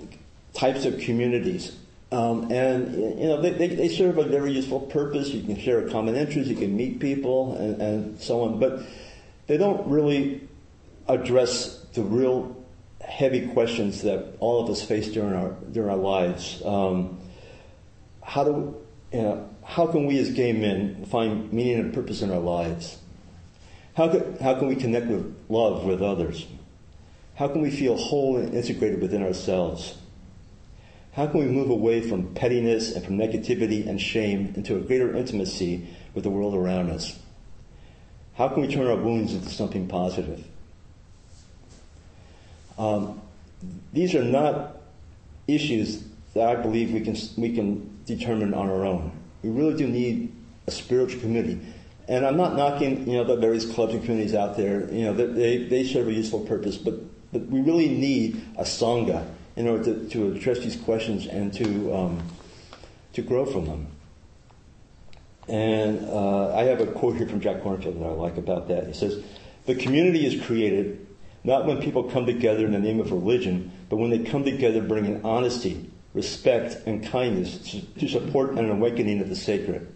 types 0.54 0.84
of 0.84 0.98
communities, 1.00 1.76
um, 2.12 2.52
and 2.52 2.94
you 3.18 3.26
know 3.26 3.40
they, 3.40 3.50
they, 3.50 3.68
they, 3.68 3.88
serve 3.88 4.18
a 4.18 4.24
very 4.24 4.52
useful 4.52 4.80
purpose. 4.80 5.28
You 5.28 5.42
can 5.42 5.58
share 5.58 5.86
a 5.86 5.90
common 5.90 6.14
interest, 6.14 6.50
you 6.50 6.56
can 6.56 6.76
meet 6.76 7.00
people, 7.00 7.56
and, 7.56 7.80
and 7.80 8.20
so 8.20 8.42
on. 8.42 8.60
But 8.60 8.82
they 9.46 9.56
don't 9.56 9.88
really 9.88 10.46
address 11.08 11.78
the 11.94 12.02
real 12.02 12.54
heavy 13.00 13.48
questions 13.48 14.02
that 14.02 14.34
all 14.40 14.62
of 14.62 14.68
us 14.68 14.82
face 14.82 15.08
during 15.08 15.34
our 15.34 15.52
during 15.72 15.88
our 15.88 15.96
lives. 15.96 16.62
Um, 16.64 17.18
how 18.22 18.44
do 18.44 18.76
you 19.12 19.22
know, 19.22 19.48
how 19.64 19.86
can 19.86 20.04
we 20.04 20.18
as 20.18 20.30
gay 20.30 20.52
men 20.52 21.06
find 21.06 21.50
meaning 21.50 21.78
and 21.78 21.94
purpose 21.94 22.20
in 22.20 22.30
our 22.30 22.38
lives? 22.38 22.98
How 23.96 24.08
can, 24.08 24.36
how 24.38 24.58
can 24.58 24.68
we 24.68 24.76
connect 24.76 25.06
with 25.06 25.34
love 25.48 25.84
with 25.84 26.02
others? 26.02 26.46
How 27.36 27.48
can 27.48 27.62
we 27.62 27.70
feel 27.70 27.96
whole 27.96 28.36
and 28.36 28.54
integrated 28.54 29.00
within 29.00 29.22
ourselves? 29.22 29.96
How 31.12 31.26
can 31.26 31.40
we 31.40 31.46
move 31.46 31.68
away 31.68 32.00
from 32.00 32.34
pettiness 32.34 32.94
and 32.94 33.04
from 33.04 33.18
negativity 33.18 33.86
and 33.86 34.00
shame 34.00 34.54
into 34.56 34.76
a 34.76 34.80
greater 34.80 35.14
intimacy 35.14 35.86
with 36.14 36.24
the 36.24 36.30
world 36.30 36.54
around 36.54 36.90
us? 36.90 37.18
How 38.34 38.48
can 38.48 38.62
we 38.62 38.68
turn 38.68 38.86
our 38.86 38.96
wounds 38.96 39.34
into 39.34 39.50
something 39.50 39.88
positive? 39.88 40.46
Um, 42.78 43.20
these 43.92 44.14
are 44.14 44.24
not 44.24 44.80
issues 45.46 46.02
that 46.32 46.48
I 46.48 46.56
believe 46.56 46.92
we 46.92 47.00
can, 47.00 47.16
we 47.36 47.54
can 47.54 47.98
determine 48.06 48.54
on 48.54 48.70
our 48.70 48.86
own. 48.86 49.12
We 49.42 49.50
really 49.50 49.76
do 49.76 49.86
need 49.86 50.32
a 50.66 50.70
spiritual 50.70 51.20
community. 51.20 51.60
And 52.08 52.24
I'm 52.24 52.38
not 52.38 52.56
knocking, 52.56 53.06
you 53.06 53.18
know, 53.18 53.24
the 53.24 53.36
various 53.36 53.70
clubs 53.70 53.92
and 53.92 54.02
communities 54.02 54.34
out 54.34 54.56
there. 54.56 54.90
You 54.90 55.04
know, 55.04 55.12
they, 55.12 55.58
they 55.58 55.84
serve 55.84 56.08
a 56.08 56.12
useful 56.12 56.40
purpose, 56.40 56.78
but, 56.78 56.94
but 57.32 57.46
we 57.46 57.60
really 57.60 57.88
need 57.90 58.42
a 58.56 58.62
sangha 58.62 59.26
in 59.56 59.68
order 59.68 59.84
to, 59.84 60.08
to 60.08 60.32
address 60.32 60.60
these 60.60 60.76
questions 60.76 61.26
and 61.26 61.52
to, 61.54 61.94
um, 61.94 62.22
to 63.12 63.22
grow 63.22 63.44
from 63.44 63.66
them. 63.66 63.86
And 65.48 66.04
uh, 66.08 66.54
I 66.54 66.64
have 66.64 66.80
a 66.80 66.86
quote 66.86 67.16
here 67.16 67.28
from 67.28 67.40
Jack 67.40 67.62
Kornfield 67.62 67.98
that 67.98 68.06
I 68.06 68.12
like 68.12 68.36
about 68.36 68.68
that. 68.68 68.86
He 68.86 68.92
says, 68.92 69.22
The 69.66 69.74
community 69.74 70.24
is 70.24 70.44
created 70.46 71.06
not 71.44 71.66
when 71.66 71.82
people 71.82 72.04
come 72.04 72.26
together 72.26 72.64
in 72.64 72.72
the 72.72 72.78
name 72.78 73.00
of 73.00 73.10
religion, 73.10 73.72
but 73.88 73.96
when 73.96 74.10
they 74.10 74.20
come 74.20 74.44
together 74.44 74.80
bringing 74.80 75.24
honesty, 75.24 75.90
respect, 76.14 76.86
and 76.86 77.04
kindness 77.04 77.58
to 77.98 78.08
support 78.08 78.52
an 78.52 78.70
awakening 78.70 79.20
of 79.20 79.28
the 79.28 79.36
sacred. 79.36 79.92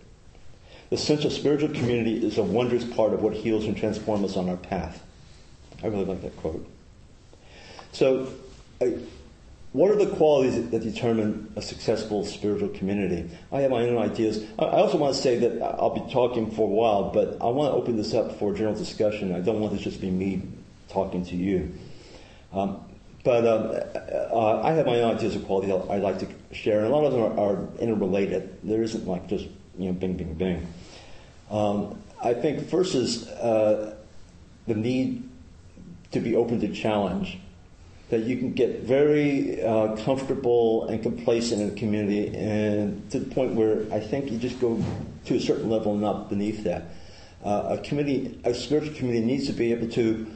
The 0.90 0.96
sense 0.96 1.24
of 1.24 1.32
spiritual 1.32 1.68
community 1.70 2.24
is 2.24 2.38
a 2.38 2.42
wondrous 2.42 2.84
part 2.84 3.12
of 3.12 3.22
what 3.22 3.34
heals 3.34 3.64
and 3.64 3.76
transforms 3.76 4.30
us 4.30 4.36
on 4.36 4.48
our 4.48 4.56
path. 4.56 5.02
I 5.82 5.88
really 5.88 6.04
like 6.04 6.22
that 6.22 6.36
quote. 6.36 6.68
So, 7.92 8.32
uh, 8.80 8.86
what 9.76 9.90
are 9.90 9.96
the 9.96 10.16
qualities 10.16 10.70
that 10.70 10.80
determine 10.80 11.52
a 11.54 11.60
successful 11.60 12.24
spiritual 12.24 12.70
community? 12.70 13.30
I 13.52 13.60
have 13.60 13.70
my 13.70 13.82
own 13.82 13.98
ideas. 13.98 14.42
I 14.58 14.64
also 14.64 14.96
want 14.96 15.14
to 15.14 15.20
say 15.20 15.36
that 15.36 15.62
I'll 15.62 15.90
be 15.90 16.10
talking 16.10 16.50
for 16.50 16.62
a 16.62 16.70
while, 16.70 17.10
but 17.10 17.36
I 17.42 17.46
want 17.48 17.74
to 17.74 17.76
open 17.76 17.98
this 17.98 18.14
up 18.14 18.38
for 18.38 18.54
general 18.54 18.74
discussion. 18.74 19.34
I 19.34 19.40
don't 19.40 19.60
want 19.60 19.74
this 19.74 19.82
just 19.82 19.96
to 19.96 20.00
be 20.00 20.10
me 20.10 20.40
talking 20.88 21.26
to 21.26 21.36
you. 21.36 21.74
Um, 22.54 22.80
but 23.22 23.46
um, 23.46 23.78
uh, 24.32 24.62
I 24.62 24.72
have 24.72 24.86
my 24.86 24.98
own 25.00 25.16
ideas 25.16 25.36
of 25.36 25.44
quality 25.44 25.70
I'd 25.70 26.00
like 26.00 26.20
to 26.20 26.28
share, 26.52 26.78
and 26.78 26.86
a 26.86 26.90
lot 26.90 27.04
of 27.04 27.12
them 27.12 27.38
are, 27.38 27.38
are 27.38 27.68
interrelated. 27.78 28.58
There 28.62 28.82
isn't 28.82 29.06
like 29.06 29.26
just 29.26 29.44
you 29.78 29.88
know, 29.88 29.92
bing, 29.92 30.16
bing, 30.16 30.32
bing. 30.34 30.66
Um, 31.50 32.00
I 32.24 32.32
think 32.32 32.70
first 32.70 32.94
is 32.94 33.28
uh, 33.28 33.94
the 34.66 34.74
need 34.74 35.28
to 36.12 36.20
be 36.20 36.34
open 36.34 36.60
to 36.60 36.72
challenge. 36.72 37.40
That 38.08 38.20
you 38.20 38.36
can 38.36 38.52
get 38.52 38.82
very 38.82 39.62
uh, 39.62 39.96
comfortable 39.96 40.86
and 40.86 41.02
complacent 41.02 41.60
in 41.60 41.70
a 41.70 41.74
community, 41.74 42.28
and 42.36 43.10
to 43.10 43.18
the 43.18 43.34
point 43.34 43.54
where 43.54 43.82
I 43.92 43.98
think 43.98 44.30
you 44.30 44.38
just 44.38 44.60
go 44.60 44.80
to 45.24 45.34
a 45.34 45.40
certain 45.40 45.68
level 45.68 45.92
and 45.92 46.00
not 46.00 46.28
beneath 46.28 46.62
that. 46.64 46.94
Uh, 47.44 47.76
a 47.76 47.82
community, 47.82 48.40
a 48.44 48.54
spiritual 48.54 48.94
community, 48.94 49.24
needs 49.24 49.46
to 49.48 49.52
be 49.52 49.72
able 49.72 49.88
to 49.88 50.26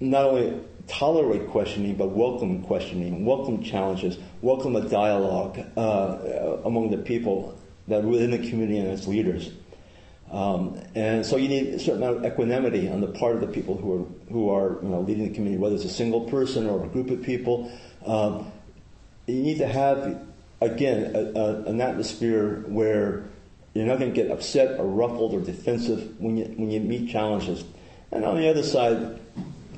not 0.00 0.24
only 0.24 0.58
tolerate 0.86 1.48
questioning, 1.50 1.94
but 1.96 2.08
welcome 2.08 2.62
questioning, 2.62 3.26
welcome 3.26 3.62
challenges, 3.62 4.18
welcome 4.40 4.74
a 4.74 4.88
dialogue 4.88 5.60
uh, 5.76 6.56
among 6.64 6.90
the 6.90 6.96
people 6.96 7.58
that 7.88 8.02
within 8.02 8.30
the 8.30 8.38
community 8.38 8.78
and 8.78 8.88
its 8.88 9.06
leaders. 9.06 9.50
Um, 10.30 10.80
and 10.94 11.26
so 11.26 11.36
you 11.36 11.48
need 11.48 11.68
a 11.68 11.78
certain 11.78 12.02
amount 12.02 12.24
of 12.24 12.32
equanimity 12.32 12.88
on 12.88 13.00
the 13.00 13.08
part 13.08 13.34
of 13.34 13.40
the 13.40 13.48
people 13.48 13.76
who 13.76 13.94
are 13.94 14.06
who 14.30 14.50
are 14.50 14.82
you 14.82 14.88
know, 14.88 15.00
leading 15.00 15.28
the 15.28 15.34
community, 15.34 15.60
whether 15.60 15.74
it's 15.74 15.84
a 15.84 15.88
single 15.88 16.22
person 16.22 16.68
or 16.68 16.84
a 16.84 16.88
group 16.88 17.10
of 17.10 17.22
people. 17.22 17.70
Um, 18.06 18.52
you 19.26 19.42
need 19.42 19.58
to 19.58 19.66
have 19.66 20.20
again 20.60 21.16
a, 21.16 21.38
a, 21.38 21.62
an 21.64 21.80
atmosphere 21.80 22.64
where 22.68 23.24
you're 23.74 23.86
not 23.86 23.98
going 23.98 24.12
to 24.12 24.22
get 24.22 24.30
upset 24.30 24.78
or 24.78 24.86
ruffled 24.86 25.34
or 25.34 25.40
defensive 25.40 26.20
when 26.20 26.36
you 26.36 26.44
when 26.44 26.70
you 26.70 26.80
meet 26.80 27.10
challenges. 27.10 27.64
And 28.12 28.24
on 28.24 28.36
the 28.36 28.48
other 28.48 28.62
side, 28.62 29.20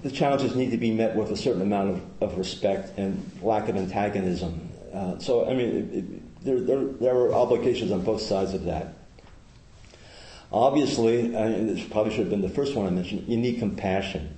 the 0.02 0.10
challenges 0.10 0.54
need 0.54 0.70
to 0.70 0.78
be 0.78 0.90
met 0.90 1.16
with 1.16 1.30
a 1.30 1.36
certain 1.36 1.62
amount 1.62 1.90
of, 1.90 2.02
of 2.30 2.38
respect 2.38 2.98
and 2.98 3.30
lack 3.42 3.68
of 3.68 3.76
antagonism. 3.76 4.68
Uh, 4.92 5.18
so 5.18 5.48
I 5.48 5.54
mean, 5.54 5.68
it, 5.68 5.96
it, 5.96 6.44
there, 6.44 6.60
there 6.60 6.84
there 6.84 7.16
are 7.16 7.32
obligations 7.32 7.90
on 7.90 8.02
both 8.02 8.20
sides 8.20 8.52
of 8.52 8.64
that. 8.64 8.96
Obviously, 10.52 11.34
and 11.34 11.68
this 11.68 11.82
probably 11.88 12.10
should 12.10 12.20
have 12.20 12.30
been 12.30 12.42
the 12.42 12.48
first 12.48 12.74
one 12.74 12.86
I 12.86 12.90
mentioned, 12.90 13.26
you 13.26 13.38
need 13.38 13.58
compassion. 13.58 14.36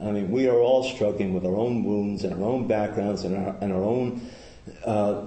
I 0.00 0.12
mean, 0.12 0.30
we 0.30 0.48
are 0.48 0.58
all 0.58 0.84
struggling 0.84 1.34
with 1.34 1.44
our 1.44 1.56
own 1.56 1.82
wounds 1.82 2.22
and 2.22 2.34
our 2.34 2.48
own 2.48 2.68
backgrounds 2.68 3.24
and 3.24 3.36
our, 3.36 3.56
and 3.60 3.72
our 3.72 3.82
own 3.82 4.30
uh, 4.84 5.26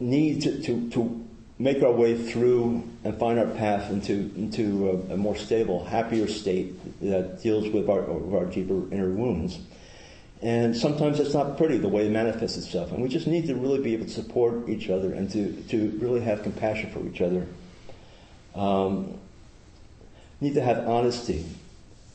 need 0.00 0.42
to, 0.42 0.62
to, 0.62 0.90
to, 0.90 1.20
make 1.56 1.84
our 1.84 1.92
way 1.92 2.20
through 2.20 2.82
and 3.04 3.16
find 3.16 3.38
our 3.38 3.46
path 3.46 3.88
into, 3.88 4.12
into 4.34 4.90
a, 4.90 5.14
a 5.14 5.16
more 5.16 5.36
stable, 5.36 5.84
happier 5.84 6.26
state 6.26 6.74
that 7.00 7.40
deals 7.42 7.68
with 7.68 7.88
our, 7.88 8.02
with 8.02 8.34
our 8.34 8.44
deeper 8.46 8.92
inner 8.92 9.10
wounds. 9.10 9.60
And 10.42 10.76
sometimes 10.76 11.20
it's 11.20 11.32
not 11.32 11.56
pretty 11.56 11.78
the 11.78 11.88
way 11.88 12.06
it 12.06 12.10
manifests 12.10 12.58
itself. 12.58 12.90
And 12.90 13.00
we 13.00 13.08
just 13.08 13.28
need 13.28 13.46
to 13.46 13.54
really 13.54 13.80
be 13.80 13.94
able 13.94 14.06
to 14.06 14.10
support 14.10 14.68
each 14.68 14.90
other 14.90 15.12
and 15.14 15.30
to, 15.30 15.52
to 15.68 15.96
really 16.00 16.22
have 16.22 16.42
compassion 16.42 16.90
for 16.90 17.06
each 17.06 17.20
other. 17.20 17.46
Um, 18.56 19.20
need 20.44 20.54
to 20.54 20.62
have 20.62 20.86
honesty. 20.86 21.44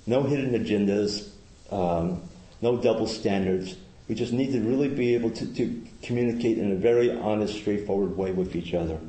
No 0.05 0.23
hidden 0.23 0.51
agendas, 0.51 1.29
um, 1.71 2.21
no 2.61 2.77
double 2.77 3.07
standards. 3.07 3.75
We 4.07 4.15
just 4.15 4.31
need 4.31 4.51
to 4.53 4.61
really 4.61 4.87
be 4.87 5.15
able 5.15 5.31
to, 5.31 5.53
to 5.55 5.83
communicate 6.01 6.57
in 6.57 6.71
a 6.71 6.75
very 6.75 7.11
honest, 7.11 7.55
straightforward 7.55 8.15
way 8.15 8.31
with 8.31 8.55
each 8.55 8.73
other. 8.73 8.99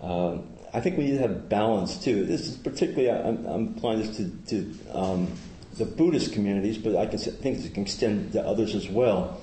Um, 0.00 0.48
I 0.74 0.80
think 0.80 0.96
we 0.96 1.04
need 1.04 1.18
to 1.18 1.22
have 1.22 1.48
balance 1.48 2.02
too. 2.02 2.24
This 2.24 2.48
is 2.48 2.56
particularly, 2.56 3.10
I'm, 3.10 3.46
I'm 3.46 3.74
applying 3.76 4.00
this 4.00 4.16
to, 4.16 4.30
to 4.48 4.98
um, 4.98 5.32
the 5.76 5.84
Buddhist 5.84 6.32
communities, 6.32 6.78
but 6.78 6.96
I 6.96 7.06
can, 7.06 7.18
think 7.18 7.64
it 7.64 7.74
can 7.74 7.82
extend 7.82 8.32
to 8.32 8.42
others 8.42 8.74
as 8.74 8.88
well. 8.88 9.40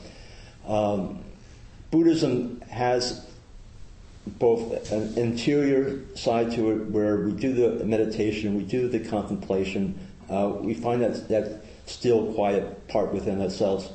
Um, 0.67 1.24
Buddhism 1.91 2.62
has 2.69 3.28
both 4.38 4.91
an 4.91 5.17
interior 5.17 6.00
side 6.15 6.51
to 6.51 6.71
it 6.71 6.86
where 6.88 7.17
we 7.21 7.31
do 7.31 7.53
the 7.53 7.86
meditation, 7.86 8.55
we 8.55 8.63
do 8.63 8.88
the 8.88 9.00
contemplation, 9.00 9.98
uh, 10.29 10.53
we 10.59 10.74
find 10.74 11.01
that 11.01 11.27
that 11.29 11.63
still 11.86 12.33
quiet 12.33 12.88
part 12.88 13.13
within 13.13 13.42
ourselves. 13.42 13.89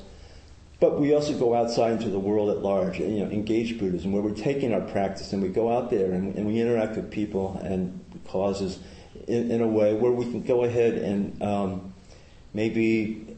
But 0.80 1.00
we 1.00 1.14
also 1.14 1.38
go 1.38 1.54
outside 1.54 1.92
into 1.92 2.10
the 2.10 2.18
world 2.18 2.50
at 2.50 2.58
large, 2.58 2.98
and, 2.98 3.16
you 3.16 3.24
know, 3.24 3.30
engage 3.30 3.78
Buddhism, 3.78 4.12
where 4.12 4.22
we're 4.22 4.34
taking 4.34 4.74
our 4.74 4.80
practice 4.80 5.32
and 5.32 5.42
we 5.42 5.48
go 5.48 5.74
out 5.74 5.90
there 5.90 6.12
and, 6.12 6.34
and 6.34 6.46
we 6.46 6.60
interact 6.60 6.96
with 6.96 7.10
people 7.10 7.60
and 7.64 8.04
causes 8.26 8.80
in, 9.28 9.50
in, 9.50 9.60
a 9.60 9.66
way 9.66 9.94
where 9.94 10.12
we 10.12 10.24
can 10.24 10.42
go 10.42 10.64
ahead 10.64 10.94
and 10.94 11.40
um, 11.42 11.94
maybe 12.52 13.36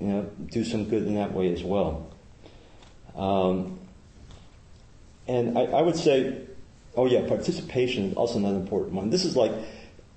you 0.00 0.06
know 0.06 0.22
do 0.46 0.64
some 0.64 0.88
good 0.88 1.06
in 1.06 1.14
that 1.14 1.32
way 1.32 1.52
as 1.52 1.62
well. 1.62 2.10
Um, 3.14 3.79
and 5.30 5.56
I, 5.56 5.62
I 5.66 5.82
would 5.82 5.96
say, 5.96 6.40
oh 6.96 7.06
yeah, 7.06 7.26
participation 7.28 8.10
is 8.10 8.14
also 8.14 8.38
another 8.38 8.56
important 8.56 8.94
one. 8.94 9.10
This 9.10 9.24
is 9.24 9.36
like, 9.36 9.52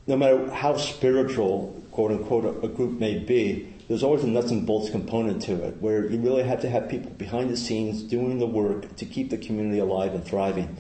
no 0.07 0.17
matter 0.17 0.49
how 0.49 0.75
spiritual, 0.75 1.83
quote 1.91 2.11
unquote, 2.11 2.63
a 2.63 2.67
group 2.67 2.99
may 2.99 3.19
be, 3.19 3.71
there's 3.87 4.01
always 4.01 4.23
a 4.23 4.27
nuts 4.27 4.49
and 4.49 4.65
bolts 4.65 4.89
component 4.89 5.43
to 5.43 5.53
it, 5.63 5.77
where 5.79 6.09
you 6.09 6.19
really 6.19 6.41
have 6.41 6.61
to 6.61 6.69
have 6.69 6.89
people 6.89 7.11
behind 7.11 7.51
the 7.51 7.57
scenes 7.57 8.01
doing 8.01 8.39
the 8.39 8.47
work 8.47 8.95
to 8.95 9.05
keep 9.05 9.29
the 9.29 9.37
community 9.37 9.77
alive 9.77 10.15
and 10.15 10.25
thriving. 10.25 10.75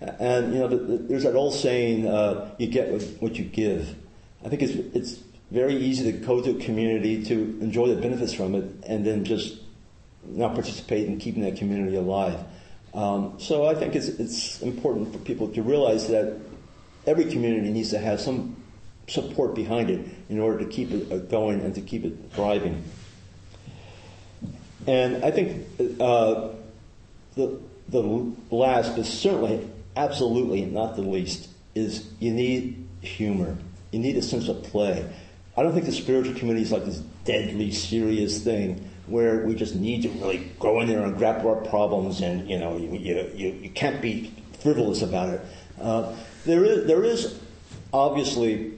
And 0.00 0.52
you 0.52 0.58
know, 0.58 0.68
the, 0.68 0.76
the, 0.76 0.96
there's 0.96 1.22
that 1.22 1.36
old 1.36 1.54
saying, 1.54 2.06
uh, 2.08 2.54
"You 2.58 2.66
get 2.66 2.90
what, 2.90 3.02
what, 3.20 3.38
you 3.38 3.44
give." 3.44 3.94
I 4.44 4.48
think 4.48 4.62
it's 4.62 4.74
it's 4.94 5.22
very 5.50 5.76
easy 5.76 6.10
to 6.10 6.18
go 6.18 6.42
to 6.42 6.50
a 6.50 6.60
community 6.62 7.24
to 7.24 7.34
enjoy 7.60 7.88
the 7.88 8.00
benefits 8.00 8.32
from 8.32 8.54
it, 8.54 8.64
and 8.86 9.06
then 9.06 9.24
just 9.24 9.58
not 10.24 10.54
participate 10.54 11.06
in 11.06 11.18
keeping 11.18 11.42
that 11.44 11.56
community 11.56 11.96
alive. 11.96 12.40
Um, 12.94 13.34
so 13.38 13.66
I 13.66 13.74
think 13.74 13.94
it's, 13.94 14.08
it's 14.08 14.62
important 14.62 15.12
for 15.12 15.18
people 15.18 15.48
to 15.48 15.62
realize 15.62 16.08
that 16.08 16.38
every 17.06 17.26
community 17.26 17.70
needs 17.70 17.90
to 17.90 17.98
have 17.98 18.20
some 18.20 18.56
support 19.08 19.54
behind 19.54 19.90
it 19.90 20.06
in 20.28 20.40
order 20.40 20.58
to 20.58 20.66
keep 20.66 20.90
it 20.90 21.12
uh, 21.12 21.18
going 21.18 21.60
and 21.60 21.74
to 21.74 21.80
keep 21.80 22.04
it 22.04 22.16
thriving. 22.32 22.82
And 24.86 25.24
I 25.24 25.30
think 25.30 25.66
uh, 26.00 26.48
the, 27.34 27.60
the 27.88 28.32
last, 28.50 28.96
but 28.96 29.04
certainly, 29.04 29.68
absolutely 29.96 30.64
not 30.64 30.96
the 30.96 31.02
least, 31.02 31.48
is 31.74 32.08
you 32.18 32.32
need 32.32 32.86
humor. 33.00 33.56
You 33.90 33.98
need 33.98 34.16
a 34.16 34.22
sense 34.22 34.48
of 34.48 34.62
play. 34.64 35.08
I 35.56 35.62
don't 35.62 35.72
think 35.72 35.86
the 35.86 35.92
spiritual 35.92 36.34
community 36.34 36.64
is 36.64 36.72
like 36.72 36.84
this 36.84 36.98
deadly 37.24 37.72
serious 37.72 38.42
thing 38.42 38.88
where 39.06 39.44
we 39.46 39.54
just 39.54 39.74
need 39.74 40.02
to 40.02 40.08
really 40.10 40.50
go 40.58 40.80
in 40.80 40.88
there 40.88 41.04
and 41.04 41.16
grapple 41.16 41.50
our 41.50 41.60
problems, 41.64 42.20
and 42.20 42.48
you 42.48 42.58
know, 42.58 42.76
you, 42.76 42.92
you, 42.92 43.52
you 43.52 43.70
can't 43.70 44.02
be 44.02 44.32
frivolous 44.60 45.02
about 45.02 45.28
it. 45.30 45.40
Uh, 45.80 46.14
there 46.44 46.64
is 46.64 46.86
there 46.86 47.04
is 47.04 47.38
obviously 47.92 48.72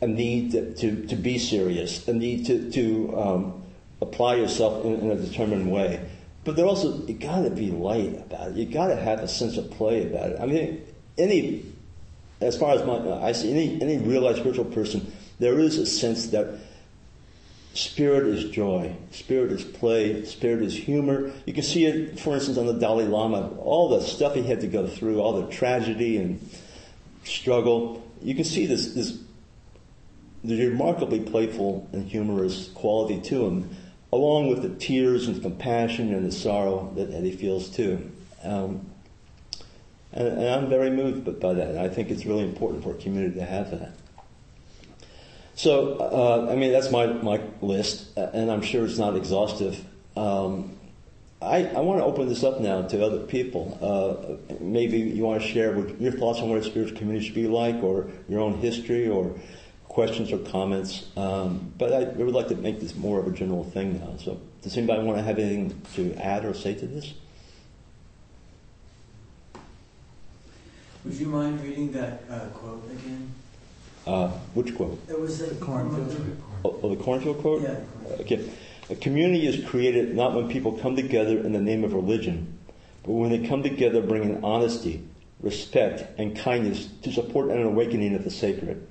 a 0.00 0.06
need 0.06 0.52
to, 0.52 0.74
to, 0.74 1.06
to 1.06 1.16
be 1.16 1.38
serious, 1.38 2.06
a 2.08 2.12
need 2.12 2.46
to, 2.46 2.70
to 2.70 3.18
um, 3.20 3.62
apply 4.00 4.36
yourself 4.36 4.84
in, 4.84 4.94
in, 4.94 5.10
a 5.10 5.16
determined 5.16 5.70
way. 5.70 6.00
But 6.44 6.56
there 6.56 6.64
also 6.64 7.06
you 7.06 7.14
got 7.14 7.42
to 7.42 7.50
be 7.50 7.70
light 7.70 8.14
about 8.16 8.52
it. 8.52 8.56
You 8.56 8.66
got 8.66 8.88
to 8.88 8.96
have 8.96 9.20
a 9.20 9.28
sense 9.28 9.58
of 9.58 9.70
play 9.72 10.06
about 10.06 10.30
it. 10.30 10.40
I 10.40 10.46
mean, 10.46 10.82
any 11.18 11.66
as 12.40 12.56
far 12.56 12.74
as 12.74 12.84
my 12.86 12.98
I 13.22 13.32
see 13.32 13.50
any 13.50 13.82
any 13.82 13.98
realized 13.98 14.38
spiritual 14.38 14.64
person, 14.66 15.12
there 15.38 15.58
is 15.58 15.76
a 15.76 15.84
sense 15.84 16.28
that 16.28 16.58
Spirit 17.74 18.26
is 18.26 18.50
joy. 18.50 18.96
Spirit 19.12 19.52
is 19.52 19.64
play. 19.64 20.24
Spirit 20.24 20.62
is 20.62 20.74
humor. 20.74 21.30
You 21.46 21.52
can 21.52 21.62
see 21.62 21.84
it, 21.84 22.18
for 22.18 22.34
instance, 22.34 22.58
on 22.58 22.66
the 22.66 22.72
Dalai 22.72 23.04
Lama. 23.04 23.50
All 23.58 23.88
the 23.88 24.00
stuff 24.00 24.34
he 24.34 24.42
had 24.42 24.60
to 24.62 24.66
go 24.66 24.86
through, 24.86 25.20
all 25.20 25.40
the 25.40 25.46
tragedy 25.52 26.16
and 26.16 26.50
struggle. 27.24 28.04
You 28.22 28.34
can 28.34 28.44
see 28.44 28.66
this, 28.66 28.94
this, 28.94 29.18
remarkably 30.44 31.20
playful 31.20 31.88
and 31.92 32.08
humorous 32.08 32.68
quality 32.70 33.20
to 33.28 33.46
him, 33.46 33.76
along 34.12 34.48
with 34.48 34.62
the 34.62 34.70
tears 34.70 35.28
and 35.28 35.40
compassion 35.40 36.12
and 36.12 36.26
the 36.26 36.32
sorrow 36.32 36.92
that, 36.96 37.12
that 37.12 37.22
he 37.22 37.32
feels 37.32 37.70
too. 37.70 38.10
Um, 38.42 38.86
and, 40.12 40.26
and, 40.26 40.48
I'm 40.48 40.68
very 40.68 40.90
moved 40.90 41.40
by 41.40 41.52
that. 41.52 41.78
I 41.78 41.88
think 41.88 42.10
it's 42.10 42.26
really 42.26 42.42
important 42.42 42.82
for 42.82 42.92
a 42.92 42.98
community 42.98 43.36
to 43.36 43.44
have 43.44 43.70
that. 43.70 43.92
So, 45.60 45.98
uh, 45.98 46.50
I 46.50 46.56
mean, 46.56 46.72
that's 46.72 46.90
my, 46.90 47.04
my 47.04 47.38
list, 47.60 48.16
uh, 48.16 48.30
and 48.32 48.50
I'm 48.50 48.62
sure 48.62 48.86
it's 48.86 48.96
not 48.96 49.14
exhaustive. 49.14 49.84
Um, 50.16 50.78
I, 51.42 51.66
I 51.66 51.80
want 51.80 52.00
to 52.00 52.04
open 52.06 52.30
this 52.30 52.42
up 52.42 52.60
now 52.60 52.80
to 52.80 53.04
other 53.04 53.18
people. 53.26 53.76
Uh, 53.82 54.56
maybe 54.58 54.96
you 54.96 55.22
want 55.22 55.42
to 55.42 55.46
share 55.46 55.78
your 56.00 56.12
thoughts 56.12 56.40
on 56.40 56.48
what 56.48 56.56
a 56.56 56.64
spiritual 56.64 56.96
community 56.96 57.26
should 57.26 57.34
be 57.34 57.46
like, 57.46 57.82
or 57.82 58.08
your 58.26 58.40
own 58.40 58.54
history, 58.54 59.06
or 59.06 59.38
questions 59.84 60.32
or 60.32 60.38
comments. 60.38 61.08
Um, 61.14 61.74
but 61.76 61.92
I 61.92 62.04
would 62.04 62.34
like 62.34 62.48
to 62.48 62.56
make 62.56 62.80
this 62.80 62.94
more 62.94 63.20
of 63.20 63.26
a 63.26 63.30
general 63.30 63.64
thing 63.64 64.00
now. 64.00 64.16
So, 64.16 64.40
does 64.62 64.78
anybody 64.78 65.02
want 65.02 65.18
to 65.18 65.24
have 65.24 65.38
anything 65.38 65.78
to 65.96 66.14
add 66.14 66.46
or 66.46 66.54
say 66.54 66.72
to 66.72 66.86
this? 66.86 67.12
Would 71.04 71.16
you 71.16 71.26
mind 71.26 71.60
reading 71.60 71.92
that 71.92 72.22
uh, 72.30 72.46
quote 72.46 72.82
again? 72.90 73.34
Uh, 74.10 74.28
which 74.54 74.74
quote? 74.74 75.00
It 75.08 75.20
was 75.20 75.38
the 75.38 75.54
Kornfield. 75.64 76.36
Oh, 76.64 76.80
oh, 76.82 76.92
the 76.92 77.00
Kornfield 77.00 77.40
quote? 77.40 77.62
Yeah. 77.62 77.76
Okay. 78.18 78.50
A 78.88 78.96
community 78.96 79.46
is 79.46 79.64
created 79.64 80.16
not 80.16 80.34
when 80.34 80.48
people 80.48 80.72
come 80.72 80.96
together 80.96 81.38
in 81.38 81.52
the 81.52 81.60
name 81.60 81.84
of 81.84 81.92
religion, 81.92 82.58
but 83.04 83.12
when 83.12 83.30
they 83.30 83.46
come 83.46 83.62
together 83.62 84.02
bringing 84.02 84.42
honesty, 84.42 85.06
respect, 85.40 86.18
and 86.18 86.36
kindness 86.36 86.88
to 87.02 87.12
support 87.12 87.50
an 87.50 87.62
awakening 87.62 88.16
of 88.16 88.24
the 88.24 88.32
sacred. 88.32 88.84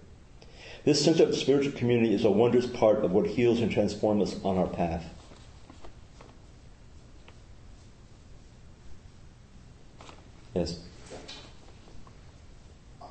This 0.86 1.03
sense 1.03 1.19
of 1.19 1.36
spiritual 1.36 1.73
community 1.73 2.15
is 2.15 2.23
a 2.23 2.32
wondrous 2.32 2.67
part 2.67 3.03
of 3.03 3.12
what 3.12 3.27
heals 3.27 3.60
and 3.60 3.69
transforms 3.69 4.32
us 4.32 4.39
on 4.45 4.58
our 4.58 4.67
path. 4.67 5.03
Yes. 10.53 10.79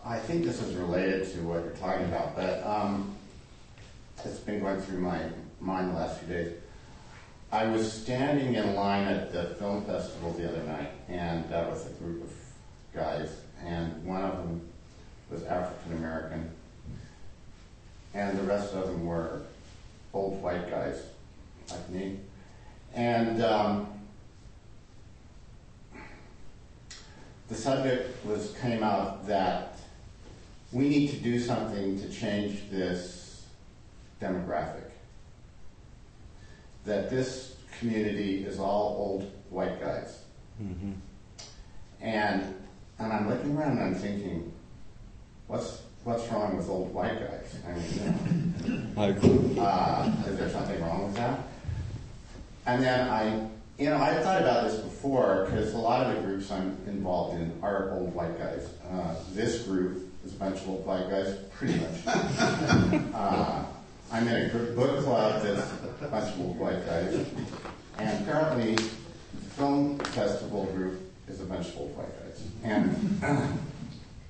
I 0.09 0.19
think 0.19 0.43
this 0.43 0.63
is 0.63 0.75
related 0.75 1.31
to 1.33 1.41
what 1.43 1.63
you're 1.63 1.75
talking 1.75 2.07
about, 2.07 2.35
but 2.35 2.65
um, 2.65 3.15
it's 4.25 4.39
been 4.39 4.61
going 4.61 4.81
through 4.81 5.01
my 5.01 5.21
mind 5.61 5.91
the 5.91 5.97
last 5.97 6.21
few 6.21 6.35
days. 6.35 6.53
I 7.53 7.67
was 7.67 7.93
standing 7.93 8.55
in 8.55 8.75
line 8.75 9.07
at 9.07 9.35
the 9.35 9.55
film 9.57 9.85
festival 9.85 10.33
the 10.33 10.49
other 10.49 10.63
night, 10.63 10.93
and 11.11 11.45
uh, 11.53 11.67
was 11.69 11.87
a 11.89 11.91
group 12.03 12.25
of 12.25 12.33
guys, 12.95 13.29
and 13.63 14.03
one 14.03 14.23
of 14.23 14.39
them 14.39 14.67
was 15.31 15.43
African 15.45 15.99
American, 15.99 16.51
and 18.15 18.39
the 18.39 18.45
rest 18.45 18.73
of 18.73 18.87
them 18.87 19.05
were 19.05 19.43
old 20.15 20.41
white 20.43 20.71
guys 20.71 21.03
like 21.71 21.87
me. 21.91 22.19
And 22.95 23.43
um, 23.43 23.87
the 27.49 27.55
subject 27.55 28.25
was 28.25 28.57
came 28.63 28.83
out 28.83 29.27
that 29.27 29.78
we 30.73 30.89
need 30.89 31.11
to 31.11 31.17
do 31.17 31.39
something 31.41 31.99
to 32.01 32.09
change 32.11 32.71
this 32.71 33.47
demographic. 34.21 34.91
That 36.85 37.11
this 37.11 37.57
community 37.79 38.45
is 38.45 38.59
all 38.59 38.97
old 38.99 39.33
white 39.51 39.81
guys. 39.81 40.23
Mm-hmm. 40.63 40.93
And 42.01 42.55
and 42.99 43.13
I'm 43.13 43.29
looking 43.29 43.57
around 43.57 43.79
and 43.79 43.81
I'm 43.81 43.95
thinking, 43.95 44.53
what's 45.47 45.83
what's 46.05 46.27
wrong 46.29 46.57
with 46.57 46.69
old 46.69 46.93
white 46.93 47.19
guys? 47.19 47.57
I 47.67 47.73
mean, 47.73 48.55
you 48.65 48.73
know, 48.73 48.87
I 49.03 49.07
agree. 49.09 49.59
uh, 49.59 50.13
is 50.27 50.39
there 50.39 50.51
something 50.51 50.81
wrong 50.83 51.07
with 51.07 51.17
that? 51.17 51.41
And 52.67 52.83
then 52.83 53.09
I, 53.09 53.49
you 53.79 53.89
know, 53.91 53.97
I 53.97 54.15
thought 54.23 54.43
about 54.43 54.65
this 54.65 54.81
before 54.81 55.47
because 55.47 55.73
a 55.73 55.79
lot 55.79 56.07
of 56.07 56.17
the 56.17 56.23
groups 56.23 56.51
I'm 56.51 56.77
involved 56.87 57.41
in 57.41 57.59
are 57.63 57.93
old 57.93 58.15
white 58.15 58.39
guys. 58.39 58.69
Uh, 58.91 59.15
this 59.33 59.63
group 59.63 60.08
is 60.29 60.35
a 60.35 60.39
bunch 60.39 60.61
of 60.61 60.69
old 60.69 60.87
white 60.87 61.09
guys, 61.11 61.37
pretty 61.57 61.81
much. 61.81 62.07
uh, 63.15 63.65
I'm 64.13 64.29
in 64.29 64.47
a 64.47 64.49
group 64.51 64.77
book 64.77 65.03
club 65.05 65.43
that's 65.43 65.71
a 66.03 66.07
bunch 66.09 66.35
of 66.35 66.41
old 66.41 66.59
white 66.59 66.85
guys, 66.87 67.15
and 67.99 68.23
apparently 68.29 68.75
the 68.75 69.51
film 69.57 69.99
festival 69.99 70.65
group 70.67 71.01
is 71.29 71.41
a 71.41 71.45
bunch 71.45 71.69
of 71.69 71.79
old 71.79 71.97
white 71.97 72.09
guys. 72.23 72.43
And 72.65 73.21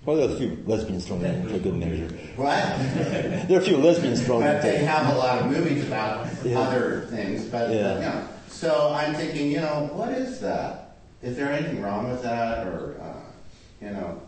Well, 0.04 0.16
there 0.16 0.28
are 0.30 0.32
a 0.32 0.38
few 0.38 0.62
lesbians 0.64 1.06
thrown 1.06 1.22
in 1.22 1.46
for 1.48 1.58
good 1.58 1.74
measure. 1.74 2.08
what? 2.36 2.54
There 3.48 3.58
are 3.58 3.60
a 3.60 3.64
few 3.64 3.76
lesbians 3.76 4.24
thrown 4.24 4.42
in. 4.42 4.48
But 4.54 4.62
they 4.62 4.78
have 4.78 5.14
a 5.14 5.18
lot 5.18 5.40
of 5.40 5.46
movies 5.50 5.86
about 5.86 6.28
Yeah. 6.44 6.60
other 6.60 7.06
things, 7.10 7.44
but 7.46 7.70
Yeah. 7.70 7.94
you 7.94 8.00
know. 8.00 8.22
So 8.48 8.92
I'm 8.94 9.14
thinking, 9.14 9.50
you 9.50 9.58
know, 9.60 9.90
what 9.92 10.12
is 10.12 10.40
that? 10.40 10.96
Is 11.22 11.36
there 11.36 11.52
anything 11.52 11.82
wrong 11.82 12.08
with 12.10 12.22
that, 12.22 12.66
or 12.68 12.96
uh, 13.02 13.84
you 13.84 13.90
know? 13.90 14.22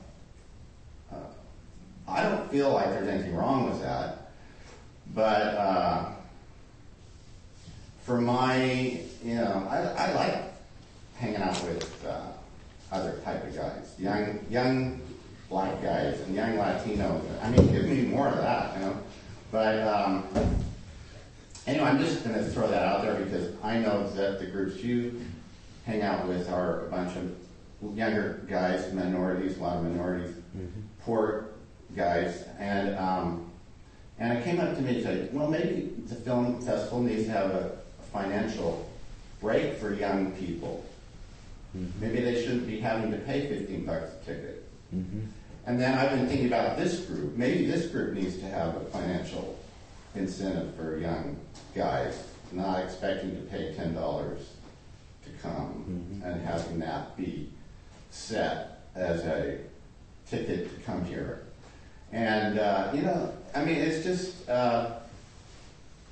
I 2.10 2.22
don't 2.22 2.50
feel 2.50 2.72
like 2.72 2.86
there's 2.86 3.08
anything 3.08 3.36
wrong 3.36 3.70
with 3.70 3.80
that, 3.82 4.32
but 5.14 5.42
uh, 5.42 6.10
for 8.04 8.20
my, 8.20 9.00
you 9.24 9.34
know, 9.36 9.66
I, 9.70 9.78
I 9.78 10.12
like 10.14 10.52
hanging 11.16 11.36
out 11.36 11.62
with 11.64 12.06
uh, 12.06 12.26
other 12.90 13.18
type 13.24 13.46
of 13.46 13.54
guys, 13.54 13.94
young 13.98 14.44
young 14.50 15.00
black 15.48 15.80
guys 15.82 16.20
and 16.20 16.34
young 16.34 16.54
Latinos. 16.54 17.22
I 17.42 17.50
mean, 17.50 17.72
give 17.72 17.84
me 17.84 18.02
more 18.02 18.28
of 18.28 18.38
that, 18.38 18.74
you 18.74 18.86
know. 18.86 18.96
But 19.52 19.80
um, 19.86 20.24
anyway, 21.66 21.84
I'm 21.84 21.98
just 21.98 22.24
going 22.24 22.36
to 22.36 22.44
throw 22.50 22.68
that 22.68 22.82
out 22.82 23.02
there 23.02 23.16
because 23.16 23.54
I 23.62 23.78
know 23.78 24.08
that 24.10 24.40
the 24.40 24.46
groups 24.46 24.82
you 24.82 25.20
hang 25.86 26.02
out 26.02 26.26
with 26.26 26.50
are 26.50 26.86
a 26.86 26.90
bunch 26.90 27.16
of 27.16 27.96
younger 27.96 28.44
guys, 28.48 28.92
minorities, 28.92 29.58
a 29.58 29.62
lot 29.62 29.76
of 29.76 29.84
minorities, 29.84 30.34
poor 31.04 31.46
guys, 31.96 32.44
and 32.58 32.96
um, 32.98 33.50
and 34.18 34.36
it 34.38 34.44
came 34.44 34.60
up 34.60 34.74
to 34.76 34.82
me 34.82 34.96
and 34.96 35.02
said, 35.02 35.34
well, 35.34 35.48
maybe 35.48 35.92
the 36.06 36.14
film 36.14 36.60
festival 36.60 37.02
needs 37.02 37.24
to 37.24 37.30
have 37.32 37.50
a, 37.50 37.78
a 38.00 38.02
financial 38.12 38.88
break 39.40 39.78
for 39.78 39.94
young 39.94 40.32
people. 40.32 40.84
Maybe 42.00 42.20
they 42.20 42.42
shouldn't 42.42 42.66
be 42.66 42.80
having 42.80 43.12
to 43.12 43.18
pay 43.18 43.48
15 43.48 43.86
bucks 43.86 44.10
a 44.20 44.24
ticket. 44.26 44.68
Mm-hmm. 44.94 45.20
And 45.66 45.80
then 45.80 45.96
I've 45.96 46.10
been 46.10 46.26
thinking 46.26 46.48
about 46.48 46.76
this 46.76 47.00
group. 47.06 47.36
Maybe 47.36 47.64
this 47.64 47.86
group 47.86 48.12
needs 48.14 48.38
to 48.38 48.46
have 48.46 48.76
a 48.76 48.80
financial 48.86 49.56
incentive 50.16 50.74
for 50.74 50.98
young 50.98 51.36
guys, 51.76 52.24
not 52.50 52.80
expecting 52.82 53.36
to 53.36 53.42
pay 53.42 53.72
ten 53.74 53.94
dollars 53.94 54.50
to 55.24 55.30
come 55.40 56.20
Mhm. 56.22 56.26
and 56.32 56.42
having 56.42 56.80
that 56.80 57.16
be 57.16 57.50
set 58.10 58.80
as 58.96 59.20
a 59.20 59.58
ticket 60.28 60.74
to 60.74 60.80
come 60.84 61.04
here. 61.04 61.42
And 62.12 62.58
uh, 62.58 62.90
you 62.94 63.02
know, 63.02 63.32
I 63.54 63.64
mean, 63.64 63.76
it's 63.76 64.04
just 64.04 64.48
uh, 64.48 64.92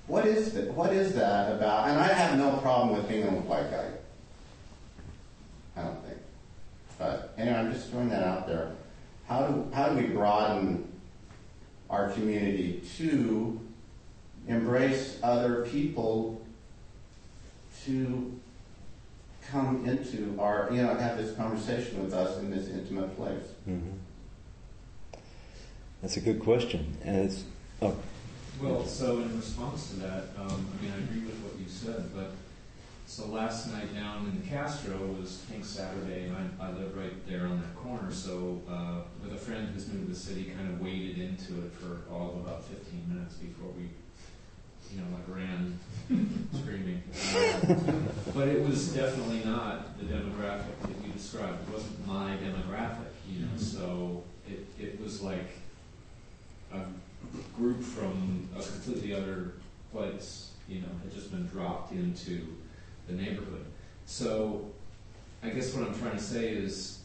what 0.07 0.27
is 0.27 0.53
that? 0.55 0.73
What 0.73 0.93
is 0.93 1.15
that 1.15 1.53
about? 1.53 1.89
And 1.89 1.99
I 1.99 2.09
have 2.09 2.39
no 2.39 2.57
problem 2.59 2.97
with 2.97 3.09
being 3.09 3.25
a 3.25 3.31
white 3.31 3.71
guy. 3.71 3.91
I 5.77 5.83
don't 5.83 6.05
think. 6.05 6.19
But 6.99 7.35
anyway, 7.39 7.57
I'm 7.57 7.73
just 7.73 7.91
throwing 7.91 8.09
that 8.09 8.25
out 8.25 8.47
there. 8.49 8.73
How 9.29 9.47
do, 9.47 9.71
how 9.73 9.91
do 9.91 9.97
we 9.97 10.09
broaden 10.09 10.91
our 11.91 12.11
community 12.11 12.83
to 12.97 13.61
embrace 14.49 15.19
other 15.23 15.67
people 15.67 16.41
to 17.85 18.41
come 19.51 19.87
into 19.87 20.37
our, 20.41 20.69
you 20.73 20.83
know, 20.83 20.95
have 20.95 21.19
this 21.19 21.37
conversation 21.37 22.03
with 22.03 22.13
us 22.13 22.39
in 22.39 22.51
this 22.51 22.69
intimate 22.69 23.15
place? 23.17 23.45
Mm-hmm. 23.69 23.91
That's 26.03 26.17
a 26.17 26.21
good 26.21 26.39
question, 26.41 26.97
and 27.05 27.25
it's 27.25 27.43
oh, 27.83 27.97
Well, 28.63 28.87
so 28.87 29.19
in 29.19 29.37
response 29.37 29.91
to 29.91 29.97
that, 29.97 30.25
um, 30.39 30.69
I 30.79 30.83
mean, 30.83 30.93
I 30.93 30.99
agree 30.99 31.27
with 31.27 31.35
what 31.41 31.59
you 31.59 31.69
said, 31.69 32.15
but 32.15 32.33
so 33.07 33.27
last 33.27 33.73
night 33.73 33.93
down 33.95 34.31
in 34.33 34.49
Castro 34.49 34.97
was 35.21 35.45
Pink 35.51 35.65
Saturday, 35.65 36.27
and 36.27 36.37
I, 36.37 36.67
I 36.67 36.71
live 36.71 36.97
right 36.97 37.27
there 37.27 37.47
on 37.47 37.61
that 37.61 37.75
corner. 37.75 38.13
So 38.13 38.61
uh, 38.71 39.01
with 39.21 39.33
a 39.33 39.37
friend 39.37 39.69
who's 39.75 39.89
new 39.89 40.05
to 40.05 40.11
the 40.11 40.15
city, 40.15 40.45
kind 40.45 40.69
of 40.69 40.81
waded 40.81 41.19
into 41.19 41.55
it 41.65 41.73
for 41.73 42.13
all 42.13 42.31
of 42.31 42.47
about 42.47 42.65
15 42.65 43.05
minutes 43.09 43.35
before 43.35 43.71
we, 43.71 43.89
you 44.95 45.01
know, 45.01 45.07
like 45.17 45.37
ran 45.37 45.81
screaming. 46.55 47.03
But 48.35 48.47
it 48.47 48.65
was 48.65 48.95
definitely 48.95 49.43
not 49.45 49.99
the 49.99 50.05
demographic 50.05 50.79
that 50.83 51.05
you 51.05 51.13
described. 51.13 51.67
It 51.67 51.73
wasn't 51.73 52.07
my 52.07 52.37
demographic, 52.37 53.11
you 53.29 53.41
know. 53.41 53.57
So 53.57 54.23
it, 54.47 54.65
it 54.79 55.01
was 55.03 55.23
like 55.23 55.49
a 56.73 56.81
group 57.57 57.83
from 57.83 58.49
a 58.57 58.63
completely 58.63 59.15
other 59.15 59.53
place, 59.93 60.53
you 60.69 60.81
know, 60.81 60.89
had 61.03 61.13
just 61.13 61.31
been 61.31 61.47
dropped 61.47 61.93
into 61.93 62.57
the 63.07 63.15
neighborhood. 63.15 63.65
So 64.07 64.71
I 65.43 65.51
guess 65.51 65.75
what 65.75 65.87
I'm 65.87 65.99
trying 65.99 66.17
to 66.17 66.23
say 66.23 66.49
is 66.49 67.01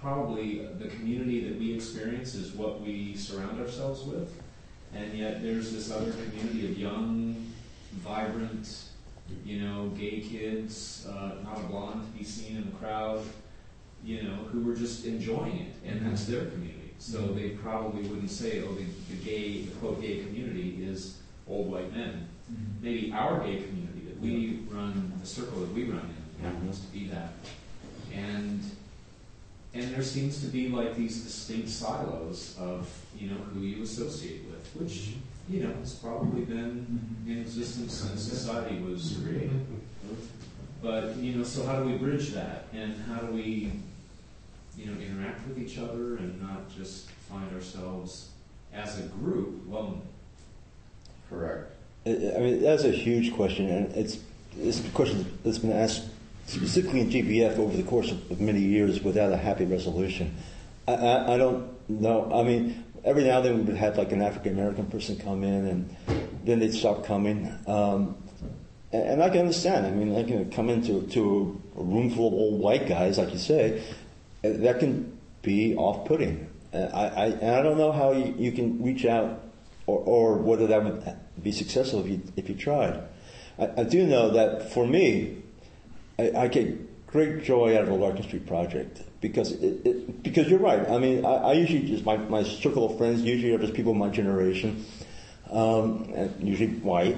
probably 0.00 0.66
the 0.78 0.88
community 0.88 1.48
that 1.48 1.58
we 1.58 1.74
experience 1.74 2.34
is 2.34 2.52
what 2.52 2.80
we 2.80 3.14
surround 3.16 3.60
ourselves 3.60 4.02
with. 4.02 4.32
And 4.94 5.16
yet 5.16 5.42
there's 5.42 5.72
this 5.72 5.90
other 5.90 6.10
community 6.10 6.66
of 6.66 6.78
young, 6.78 7.52
vibrant, 7.92 8.84
you 9.44 9.60
know, 9.60 9.88
gay 9.90 10.20
kids, 10.20 11.06
uh, 11.08 11.34
not 11.44 11.58
a 11.58 11.62
blonde 11.64 12.04
to 12.12 12.18
be 12.18 12.24
seen 12.24 12.56
in 12.56 12.64
the 12.64 12.76
crowd, 12.76 13.22
you 14.02 14.22
know, 14.22 14.34
who 14.50 14.62
were 14.62 14.74
just 14.74 15.04
enjoying 15.04 15.58
it, 15.58 15.74
and 15.88 16.04
that's 16.04 16.24
their 16.24 16.46
community. 16.46 16.79
So 17.00 17.18
they 17.28 17.50
probably 17.50 18.02
wouldn't 18.02 18.30
say, 18.30 18.62
oh, 18.62 18.74
the, 18.74 18.84
the 19.08 19.24
gay, 19.24 19.62
the 19.62 19.70
quote 19.76 20.02
gay 20.02 20.18
community 20.18 20.84
is 20.84 21.16
old 21.48 21.72
white 21.72 21.90
men. 21.96 22.28
Mm-hmm. 22.52 22.84
Maybe 22.84 23.12
our 23.12 23.40
gay 23.40 23.62
community 23.62 24.02
that 24.06 24.20
we 24.20 24.60
run, 24.68 25.10
the 25.18 25.26
circle 25.26 25.60
that 25.60 25.72
we 25.72 25.84
run 25.84 26.14
in, 26.38 26.44
happens 26.44 26.78
to 26.80 26.86
be 26.88 27.08
that. 27.08 27.32
And 28.14 28.62
and 29.72 29.94
there 29.94 30.02
seems 30.02 30.40
to 30.40 30.48
be 30.48 30.68
like 30.68 30.94
these 30.96 31.22
distinct 31.22 31.68
silos 31.68 32.56
of 32.58 32.90
you 33.16 33.30
know 33.30 33.36
who 33.54 33.60
you 33.60 33.82
associate 33.82 34.44
with, 34.44 34.82
which 34.82 34.92
mm-hmm. 34.92 35.54
you 35.54 35.62
know 35.64 35.72
has 35.76 35.94
probably 35.94 36.44
been 36.44 36.86
mm-hmm. 36.86 37.32
in 37.32 37.40
existence 37.40 37.94
since 37.94 38.20
society 38.20 38.78
was 38.80 39.16
created. 39.24 39.64
But 40.82 41.16
you 41.16 41.36
know, 41.36 41.44
so 41.44 41.64
how 41.64 41.82
do 41.82 41.88
we 41.88 41.96
bridge 41.96 42.30
that, 42.30 42.66
and 42.74 42.94
how 43.04 43.20
do 43.20 43.32
we 43.32 43.72
you 44.80 44.90
know 44.90 45.00
interact 45.00 45.46
with 45.46 45.58
each 45.58 45.78
other 45.78 46.16
and 46.16 46.40
not 46.40 46.68
just 46.74 47.10
find 47.28 47.52
ourselves 47.54 48.30
as 48.72 48.98
a 48.98 49.02
group 49.08 49.62
lonely? 49.68 50.00
Correct. 51.28 51.70
I 52.06 52.10
I 52.10 52.38
mean, 52.40 52.62
that's 52.62 52.84
a 52.84 52.90
huge 52.90 53.34
question, 53.34 53.68
and 53.68 53.92
it's 53.94 54.18
it's 54.58 54.84
a 54.84 54.90
question 54.90 55.38
that's 55.44 55.58
been 55.58 55.72
asked 55.72 56.04
specifically 56.46 57.00
in 57.00 57.10
GBF 57.10 57.58
over 57.58 57.76
the 57.76 57.82
course 57.84 58.10
of, 58.10 58.30
of 58.30 58.40
many 58.40 58.60
years 58.60 59.02
without 59.02 59.32
a 59.32 59.36
happy 59.36 59.64
resolution. 59.64 60.34
I, 60.88 60.94
I, 60.94 61.34
I 61.34 61.36
don't 61.36 61.68
know. 61.88 62.30
I 62.32 62.42
mean, 62.42 62.84
every 63.04 63.24
now 63.24 63.36
and 63.36 63.46
then 63.46 63.56
we 63.58 63.62
would 63.62 63.76
have 63.76 63.98
like 63.98 64.12
an 64.12 64.22
African 64.22 64.54
American 64.54 64.86
person 64.86 65.18
come 65.18 65.44
in, 65.44 65.66
and 65.66 65.96
then 66.44 66.58
they'd 66.58 66.74
stop 66.74 67.04
coming. 67.04 67.52
Um, 67.66 68.16
and, 68.92 69.02
and 69.02 69.22
I 69.22 69.28
can 69.28 69.40
understand. 69.40 69.86
I 69.86 69.90
mean, 69.90 70.14
like 70.14 70.28
you 70.28 70.40
know, 70.40 70.50
come 70.52 70.70
into 70.70 71.02
to 71.08 71.62
a 71.76 71.82
room 71.82 72.10
full 72.10 72.28
of 72.28 72.34
old 72.34 72.60
white 72.60 72.88
guys, 72.88 73.18
like 73.18 73.32
you 73.32 73.38
say, 73.38 73.82
that 74.42 74.78
can 74.80 75.18
be 75.42 75.74
off-putting. 75.76 76.48
I, 76.72 76.78
I, 76.78 77.26
and 77.26 77.56
I 77.56 77.62
don't 77.62 77.78
know 77.78 77.92
how 77.92 78.12
you, 78.12 78.34
you 78.38 78.52
can 78.52 78.82
reach 78.82 79.04
out, 79.04 79.42
or, 79.86 79.98
or 79.98 80.36
whether 80.36 80.66
that 80.68 80.84
would 80.84 81.16
be 81.42 81.50
successful 81.50 82.00
if 82.00 82.08
you 82.08 82.22
if 82.36 82.48
you 82.48 82.54
tried. 82.54 83.02
I, 83.58 83.70
I 83.78 83.84
do 83.84 84.06
know 84.06 84.30
that 84.30 84.72
for 84.72 84.86
me, 84.86 85.42
I, 86.18 86.30
I 86.32 86.48
get 86.48 87.06
great 87.08 87.42
joy 87.42 87.76
out 87.76 87.82
of 87.82 87.88
the 87.88 87.94
Larkin 87.94 88.22
Street 88.22 88.46
project 88.46 89.02
because 89.20 89.50
it, 89.50 89.84
it, 89.84 90.22
because 90.22 90.48
you're 90.48 90.60
right. 90.60 90.88
I 90.88 90.98
mean, 90.98 91.24
I, 91.24 91.34
I 91.34 91.52
usually 91.54 91.88
just 91.88 92.04
my, 92.04 92.16
my 92.16 92.44
circle 92.44 92.88
of 92.88 92.98
friends 92.98 93.22
usually 93.22 93.52
are 93.52 93.58
just 93.58 93.74
people 93.74 93.92
of 93.92 93.98
my 93.98 94.08
generation, 94.08 94.86
um, 95.50 96.12
and 96.14 96.46
usually 96.46 96.68
white, 96.68 97.16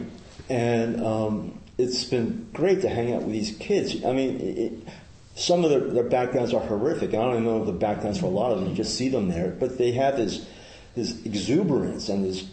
and 0.48 1.04
um, 1.04 1.60
it's 1.76 2.04
been 2.04 2.48
great 2.54 2.80
to 2.80 2.88
hang 2.88 3.12
out 3.12 3.22
with 3.22 3.32
these 3.32 3.54
kids. 3.58 4.02
I 4.02 4.12
mean, 4.12 4.40
it, 4.40 4.88
some 5.34 5.64
of 5.64 5.70
their, 5.70 5.80
their 5.80 6.04
backgrounds 6.04 6.52
are 6.52 6.60
horrific. 6.60 7.10
I 7.10 7.16
don't 7.16 7.32
even 7.32 7.44
know 7.44 7.64
the 7.64 7.72
backgrounds 7.72 8.20
for 8.20 8.26
a 8.26 8.30
lot 8.30 8.52
of 8.52 8.60
them. 8.60 8.68
You 8.70 8.74
just 8.74 8.96
see 8.96 9.08
them 9.08 9.28
there, 9.28 9.50
but 9.50 9.78
they 9.78 9.92
have 9.92 10.16
this 10.16 10.46
this 10.94 11.24
exuberance 11.24 12.10
and 12.10 12.24
this 12.24 12.46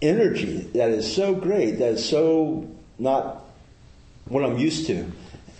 energy 0.00 0.60
that 0.74 0.90
is 0.90 1.12
so 1.12 1.34
great. 1.34 1.72
That 1.78 1.94
is 1.94 2.08
so 2.08 2.66
not 2.98 3.44
what 4.26 4.44
I'm 4.44 4.58
used 4.58 4.86
to. 4.86 5.10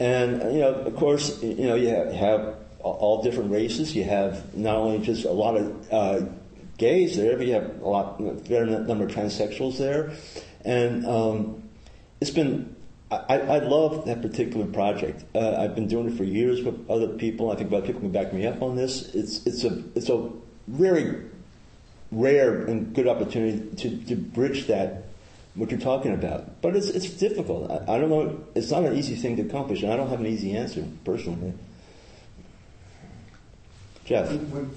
And 0.00 0.54
you 0.54 0.60
know, 0.60 0.74
of 0.74 0.96
course, 0.96 1.42
you 1.42 1.66
know, 1.66 1.74
you 1.74 1.88
have, 1.88 2.12
have 2.12 2.54
all 2.80 3.22
different 3.22 3.50
races. 3.50 3.94
You 3.94 4.04
have 4.04 4.54
not 4.56 4.76
only 4.76 5.04
just 5.04 5.24
a 5.24 5.32
lot 5.32 5.56
of 5.56 5.92
uh, 5.92 6.26
gays 6.78 7.16
there, 7.16 7.36
but 7.36 7.46
you 7.46 7.54
have 7.54 7.82
a 7.82 7.88
lot, 7.88 8.18
fair 8.46 8.64
number 8.64 9.04
of 9.04 9.10
transsexuals 9.10 9.78
there, 9.78 10.12
and 10.64 11.04
um, 11.06 11.62
it's 12.20 12.30
been. 12.30 12.74
I, 13.10 13.38
I 13.38 13.58
love 13.60 14.04
that 14.04 14.20
particular 14.20 14.66
project. 14.66 15.24
Uh, 15.34 15.56
I've 15.56 15.74
been 15.74 15.88
doing 15.88 16.08
it 16.08 16.16
for 16.16 16.24
years 16.24 16.62
with 16.62 16.90
other 16.90 17.08
people. 17.08 17.50
I 17.50 17.56
think 17.56 17.72
other 17.72 17.86
people 17.86 18.02
can 18.02 18.10
back 18.10 18.34
me 18.34 18.46
up 18.46 18.60
on 18.60 18.76
this. 18.76 19.14
It's 19.14 19.46
it's 19.46 19.64
a 19.64 19.82
it's 19.94 20.10
a 20.10 20.30
very 20.66 21.24
rare 22.12 22.66
and 22.66 22.94
good 22.94 23.08
opportunity 23.08 23.76
to, 23.76 24.04
to 24.04 24.16
bridge 24.16 24.66
that 24.66 25.04
what 25.54 25.70
you're 25.70 25.80
talking 25.80 26.12
about. 26.12 26.60
But 26.60 26.76
it's 26.76 26.88
it's 26.88 27.08
difficult. 27.08 27.70
I, 27.70 27.94
I 27.94 27.98
don't 27.98 28.10
know. 28.10 28.44
It's 28.54 28.70
not 28.70 28.84
an 28.84 28.94
easy 28.94 29.16
thing 29.16 29.36
to 29.36 29.42
accomplish, 29.42 29.82
and 29.82 29.90
I 29.90 29.96
don't 29.96 30.10
have 30.10 30.20
an 30.20 30.26
easy 30.26 30.54
answer 30.54 30.84
personally. 31.04 31.54
Jeff. 34.04 34.30
When, 34.30 34.70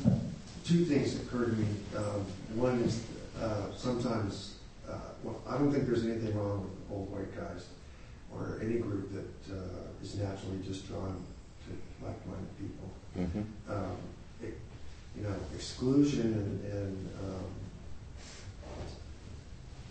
two 0.64 0.86
things 0.86 1.16
occur 1.16 1.46
to 1.46 1.52
me. 1.52 1.68
Um, 1.98 2.26
one 2.56 2.80
is 2.82 3.04
uh, 3.42 3.74
sometimes, 3.76 4.56
uh, 4.90 4.96
well, 5.24 5.42
I 5.48 5.58
don't 5.58 5.72
think 5.72 5.86
there's 5.86 6.06
anything 6.06 6.38
wrong 6.38 6.64
with 6.64 6.98
old 6.98 7.12
white 7.12 7.36
guys 7.36 7.66
or 8.36 8.60
any 8.62 8.76
group 8.76 9.12
that 9.14 9.54
uh, 9.54 10.04
is 10.04 10.16
naturally 10.16 10.60
just 10.66 10.88
drawn 10.88 11.24
to 11.66 12.06
like-minded 12.06 12.58
people. 12.58 12.90
Mm-hmm. 13.18 13.72
Um, 13.72 13.98
it, 14.42 14.58
you 15.16 15.24
know, 15.24 15.36
exclusion 15.54 16.22
and, 16.22 16.74
and 16.74 17.10
um, 17.20 17.46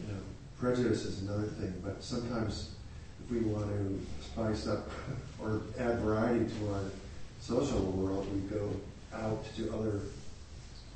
you 0.01 0.13
know, 0.13 0.21
prejudice 0.59 1.05
is 1.05 1.23
another 1.23 1.47
thing. 1.47 1.75
But 1.85 2.03
sometimes, 2.03 2.71
if 3.25 3.31
we 3.31 3.41
want 3.41 3.67
to 3.67 4.01
spice 4.25 4.67
up 4.67 4.89
or 5.41 5.63
add 5.79 6.01
variety 6.01 6.47
to 6.47 6.73
our 6.73 6.85
social 7.41 7.81
world, 7.81 8.27
we 8.33 8.41
go 8.49 8.71
out 9.15 9.45
to 9.57 9.73
other 9.75 10.01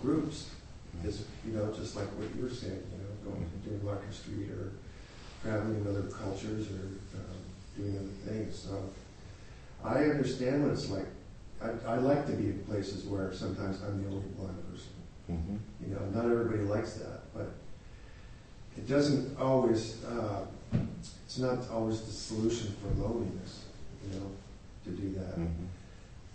groups. 0.01 0.51
Is 1.05 1.25
you 1.45 1.53
know, 1.53 1.73
just 1.73 1.97
like 1.97 2.07
what 2.17 2.29
you 2.37 2.43
were 2.43 2.49
saying, 2.49 2.81
you 2.93 2.99
know, 2.99 3.35
going 3.35 3.45
to 3.45 3.69
doing 3.69 4.13
Street 4.13 4.51
or 4.51 4.73
traveling 5.43 5.81
in 5.81 5.89
other 5.89 6.09
cultures 6.09 6.69
or 6.69 6.89
doing 7.77 7.97
other 7.97 8.33
things. 8.33 8.59
So 8.59 8.91
I 9.85 10.05
understand 10.05 10.65
what 10.65 10.73
it's 10.73 10.91
like. 10.91 11.07
I, 11.63 11.93
I 11.93 11.97
like 11.97 12.27
to 12.27 12.33
be 12.33 12.47
in 12.47 12.59
places 12.65 13.05
where 13.05 13.33
sometimes 13.33 13.81
I'm 13.83 14.03
the 14.03 14.09
only 14.09 14.29
blind 14.37 14.59
person. 14.71 14.93
Mm-hmm. 15.31 15.57
You 15.87 15.95
know, 15.95 16.01
not 16.15 16.31
everybody 16.31 16.63
likes 16.63 16.95
that, 16.95 17.33
but 17.35 17.55
it 18.77 18.89
doesn't 18.89 19.39
always. 19.39 20.05
Uh, 20.05 20.47
it's 21.25 21.39
not 21.39 21.71
always 21.71 22.01
the 22.03 22.13
solution 22.13 22.75
for 22.81 22.89
loneliness. 23.03 23.65
You 24.07 24.21
know, 24.21 24.31
to 24.85 24.91
do 24.91 25.15
that. 25.15 25.39
Mm-hmm. 25.39 25.65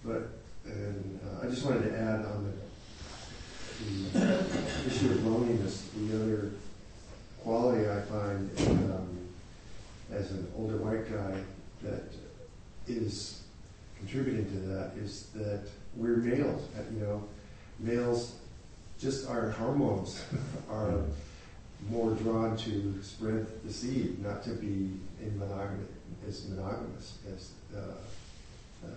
But 0.03 0.29
and 0.65 1.19
uh, 1.23 1.45
I 1.45 1.49
just 1.49 1.65
wanted 1.65 1.89
to 1.89 1.97
add 1.97 2.25
on 2.25 2.53
the, 4.13 4.19
the 4.19 4.45
issue 4.87 5.11
of 5.11 5.25
loneliness. 5.25 5.89
The 5.95 6.15
other 6.15 6.51
quality 7.41 7.89
I 7.89 8.01
find 8.01 8.49
um, 8.59 9.08
as 10.11 10.31
an 10.31 10.47
older 10.57 10.77
white 10.77 11.09
guy 11.11 11.39
that 11.83 12.03
is 12.87 13.41
contributing 13.97 14.45
to 14.45 14.59
that 14.67 14.91
is 14.97 15.27
that 15.35 15.67
we're 15.95 16.17
males. 16.17 16.67
uh, 16.77 16.81
You 16.93 17.01
know, 17.01 17.23
males, 17.79 18.35
just 18.99 19.27
our 19.29 19.51
hormones 19.51 20.23
are 20.69 21.01
more 21.89 22.11
drawn 22.11 22.57
to 22.57 22.99
spread 23.01 23.47
the 23.63 23.71
seed, 23.71 24.21
not 24.21 24.43
to 24.43 24.51
be 24.51 24.91
in 25.21 25.37
monogamy, 25.39 25.85
as 26.27 26.47
monogamous 26.49 27.17
as 27.33 27.51
uh, 27.75 27.79
uh, 28.85 28.89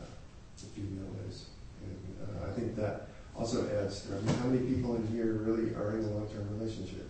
the 0.56 0.66
female 0.74 1.14
is. 1.28 1.46
And 1.84 2.16
uh, 2.22 2.50
I 2.50 2.52
think 2.54 2.76
that 2.76 3.08
also 3.36 3.68
adds 3.78 4.08
I 4.10 4.20
mean, 4.20 4.34
how 4.36 4.46
many 4.46 4.74
people 4.74 4.96
in 4.96 5.06
here 5.08 5.32
really 5.34 5.74
are 5.74 5.96
in 5.98 6.04
a 6.04 6.08
long-term 6.08 6.58
relationship? 6.58 7.08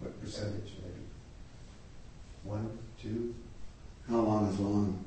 What 0.00 0.20
percentage, 0.20 0.72
maybe? 0.82 1.04
One, 2.44 2.78
two? 3.00 3.34
How 4.08 4.16
long 4.18 4.48
is 4.48 4.58
long? 4.58 4.98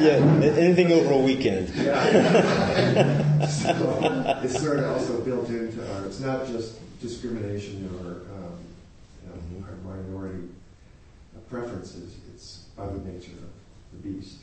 Yeah, 0.00 0.16
anything 0.56 0.92
over 0.92 1.12
a 1.12 1.18
weekend. 1.18 1.68
Yeah. 1.74 3.46
so 3.46 3.98
it's 4.42 4.60
sort 4.60 4.78
of 4.78 4.90
also 4.96 5.20
built 5.20 5.48
into 5.48 5.80
our, 5.94 6.06
it's 6.06 6.20
not 6.20 6.46
just 6.46 6.78
discrimination 7.00 7.90
or 8.00 8.22
um, 8.34 8.58
you 9.22 9.60
know, 9.60 9.66
our 9.66 9.76
minority 9.96 10.48
preferences, 11.50 12.16
it's 12.32 12.58
by 12.76 12.86
the 12.86 12.98
nature 12.98 13.32
of 13.32 13.50
the 13.92 14.08
beast. 14.08 14.36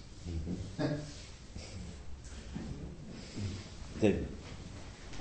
David. 4.01 4.27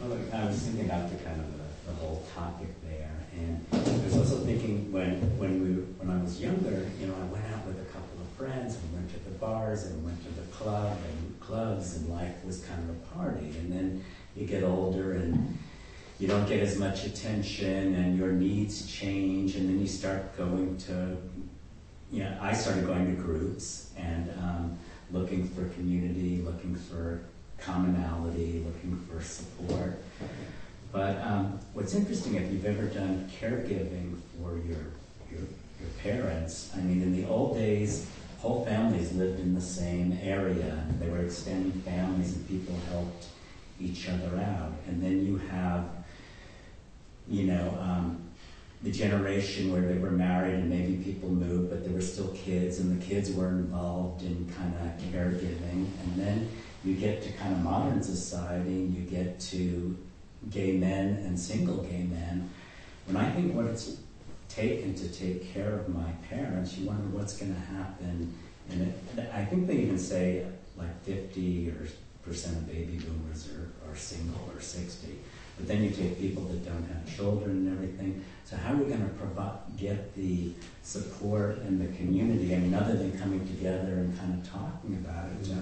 Well, 0.00 0.18
I 0.30 0.44
was 0.44 0.58
thinking 0.58 0.84
about 0.84 1.10
the 1.10 1.16
kind 1.24 1.40
of 1.40 1.56
the, 1.56 1.90
the 1.90 1.96
whole 1.96 2.26
topic 2.34 2.68
there, 2.84 3.16
and 3.32 3.64
I 3.72 4.04
was 4.04 4.14
also 4.14 4.44
thinking 4.44 4.92
when 4.92 5.38
when 5.38 5.62
we 5.62 5.82
when 5.96 6.14
I 6.14 6.22
was 6.22 6.38
younger, 6.38 6.86
you 7.00 7.06
know, 7.06 7.14
I 7.14 7.24
went 7.32 7.44
out 7.46 7.66
with 7.66 7.80
a 7.80 7.84
couple 7.86 8.20
of 8.20 8.28
friends 8.36 8.76
and 8.76 8.92
went 8.92 9.08
to 9.14 9.18
the 9.24 9.30
bars 9.38 9.86
and 9.86 10.04
went 10.04 10.22
to 10.24 10.30
the 10.32 10.46
club 10.48 10.98
and 11.08 11.40
clubs, 11.40 11.96
and 11.96 12.10
life 12.10 12.34
was 12.44 12.62
kind 12.64 12.78
of 12.90 12.94
a 12.94 12.98
party. 13.16 13.46
And 13.58 13.72
then 13.72 14.04
you 14.36 14.46
get 14.46 14.62
older 14.62 15.12
and 15.12 15.58
you 16.18 16.28
don't 16.28 16.46
get 16.46 16.60
as 16.60 16.78
much 16.78 17.06
attention, 17.06 17.94
and 17.94 18.18
your 18.18 18.32
needs 18.32 18.86
change, 18.86 19.56
and 19.56 19.66
then 19.66 19.80
you 19.80 19.88
start 19.88 20.36
going 20.36 20.76
to, 20.76 21.16
you 22.12 22.22
know, 22.22 22.36
I 22.40 22.52
started 22.52 22.86
going 22.86 23.16
to 23.16 23.22
groups 23.22 23.92
and 23.96 24.30
um, 24.42 24.78
looking 25.10 25.48
for 25.48 25.66
community, 25.70 26.42
looking 26.42 26.74
for 26.76 27.22
commonality, 27.58 28.64
looking 28.64 28.96
for 29.08 29.22
support. 29.22 30.02
But 30.92 31.20
um, 31.22 31.58
what's 31.74 31.94
interesting, 31.94 32.36
if 32.36 32.50
you've 32.50 32.64
ever 32.64 32.84
done 32.84 33.30
caregiving 33.40 34.18
for 34.38 34.56
your, 34.58 34.78
your, 35.30 35.42
your 35.80 35.90
parents, 36.02 36.70
I 36.74 36.80
mean, 36.80 37.02
in 37.02 37.14
the 37.14 37.28
old 37.28 37.56
days, 37.56 38.08
whole 38.38 38.64
families 38.64 39.12
lived 39.12 39.40
in 39.40 39.54
the 39.54 39.60
same 39.60 40.18
area. 40.22 40.84
And 40.88 41.00
they 41.00 41.08
were 41.08 41.18
extended 41.18 41.82
families, 41.82 42.34
and 42.34 42.48
people 42.48 42.74
helped 42.90 43.26
each 43.80 44.08
other 44.08 44.38
out. 44.38 44.72
And 44.86 45.02
then 45.02 45.26
you 45.26 45.38
have, 45.50 45.84
you 47.28 47.44
know, 47.44 47.78
um, 47.80 48.22
the 48.82 48.92
generation 48.92 49.72
where 49.72 49.82
they 49.82 49.98
were 49.98 50.10
married 50.10 50.54
and 50.54 50.70
maybe 50.70 51.02
people 51.02 51.28
moved, 51.28 51.70
but 51.70 51.84
there 51.84 51.92
were 51.92 52.00
still 52.00 52.28
kids, 52.28 52.78
and 52.78 53.00
the 53.00 53.04
kids 53.04 53.32
were 53.32 53.48
involved 53.48 54.22
in 54.22 54.50
kind 54.56 54.74
of 54.74 55.12
caregiving. 55.12 55.88
And 56.04 56.14
then 56.16 56.48
you 56.86 56.94
get 56.94 57.20
to 57.22 57.32
kind 57.32 57.52
of 57.52 57.62
modern 57.62 58.00
society, 58.00 58.88
you 58.96 59.02
get 59.02 59.40
to 59.40 59.96
gay 60.50 60.76
men 60.76 61.16
and 61.26 61.38
single 61.38 61.78
gay 61.78 62.04
men. 62.04 62.48
When 63.06 63.16
I 63.16 63.28
think 63.32 63.54
what 63.54 63.66
it's 63.66 63.96
taken 64.48 64.94
to 64.94 65.08
take 65.08 65.52
care 65.52 65.74
of 65.74 65.88
my 65.88 66.12
parents, 66.30 66.78
you 66.78 66.86
wonder 66.86 67.08
what's 67.08 67.36
going 67.36 67.52
to 67.52 67.60
happen. 67.60 68.32
And 68.70 68.82
it, 68.82 69.30
I 69.34 69.44
think 69.44 69.66
they 69.66 69.78
even 69.78 69.98
say 69.98 70.46
like 70.76 71.02
50 71.04 71.70
or 71.70 71.88
percent 72.24 72.56
of 72.56 72.68
baby 72.68 72.98
boomers 72.98 73.48
are, 73.50 73.90
are 73.90 73.96
single 73.96 74.48
or 74.54 74.60
60. 74.60 75.08
But 75.56 75.66
then 75.66 75.82
you 75.82 75.90
take 75.90 76.20
people 76.20 76.44
that 76.44 76.64
don't 76.64 76.86
have 76.86 77.16
children 77.16 77.50
and 77.50 77.76
everything. 77.76 78.24
So 78.44 78.56
how 78.56 78.74
are 78.74 78.76
we 78.76 78.84
going 78.84 79.02
to 79.02 79.14
provide, 79.14 79.58
get 79.76 80.14
the 80.14 80.52
support 80.82 81.58
and 81.58 81.80
the 81.80 81.96
community? 81.96 82.54
I 82.54 82.58
mean, 82.58 82.74
other 82.74 82.94
than 82.94 83.18
coming 83.18 83.44
together 83.46 83.94
and 83.94 84.16
kind 84.18 84.40
of 84.40 84.48
talking 84.48 84.94
about 85.04 85.26
it. 85.40 85.50
Uh, 85.50 85.56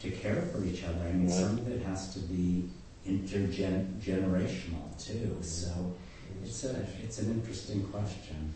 to 0.00 0.10
care 0.10 0.42
for 0.42 0.64
each 0.64 0.84
other. 0.84 1.00
I 1.08 1.12
mean, 1.12 1.26
Right. 1.26 1.34
some 1.34 1.58
of 1.58 1.68
it 1.68 1.82
has 1.82 2.12
to 2.14 2.20
be 2.20 2.68
intergenerational 3.06 4.96
too. 4.98 5.36
So 5.42 5.94
it's 6.44 6.64
a 6.64 6.86
it's 7.02 7.18
an 7.18 7.30
interesting 7.32 7.82
question. 7.84 8.52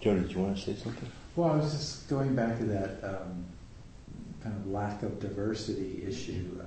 Jody, 0.00 0.20
do 0.20 0.28
you 0.34 0.38
want 0.40 0.56
to 0.56 0.62
say 0.62 0.74
something? 0.74 1.08
Well, 1.36 1.50
I 1.50 1.56
was 1.56 1.72
just 1.72 2.08
going 2.08 2.34
back 2.34 2.58
to 2.58 2.64
that 2.64 3.04
um, 3.04 3.44
kind 4.42 4.54
of 4.56 4.66
lack 4.66 5.02
of 5.02 5.20
diversity 5.20 6.04
issue. 6.06 6.60
Uh, 6.60 6.64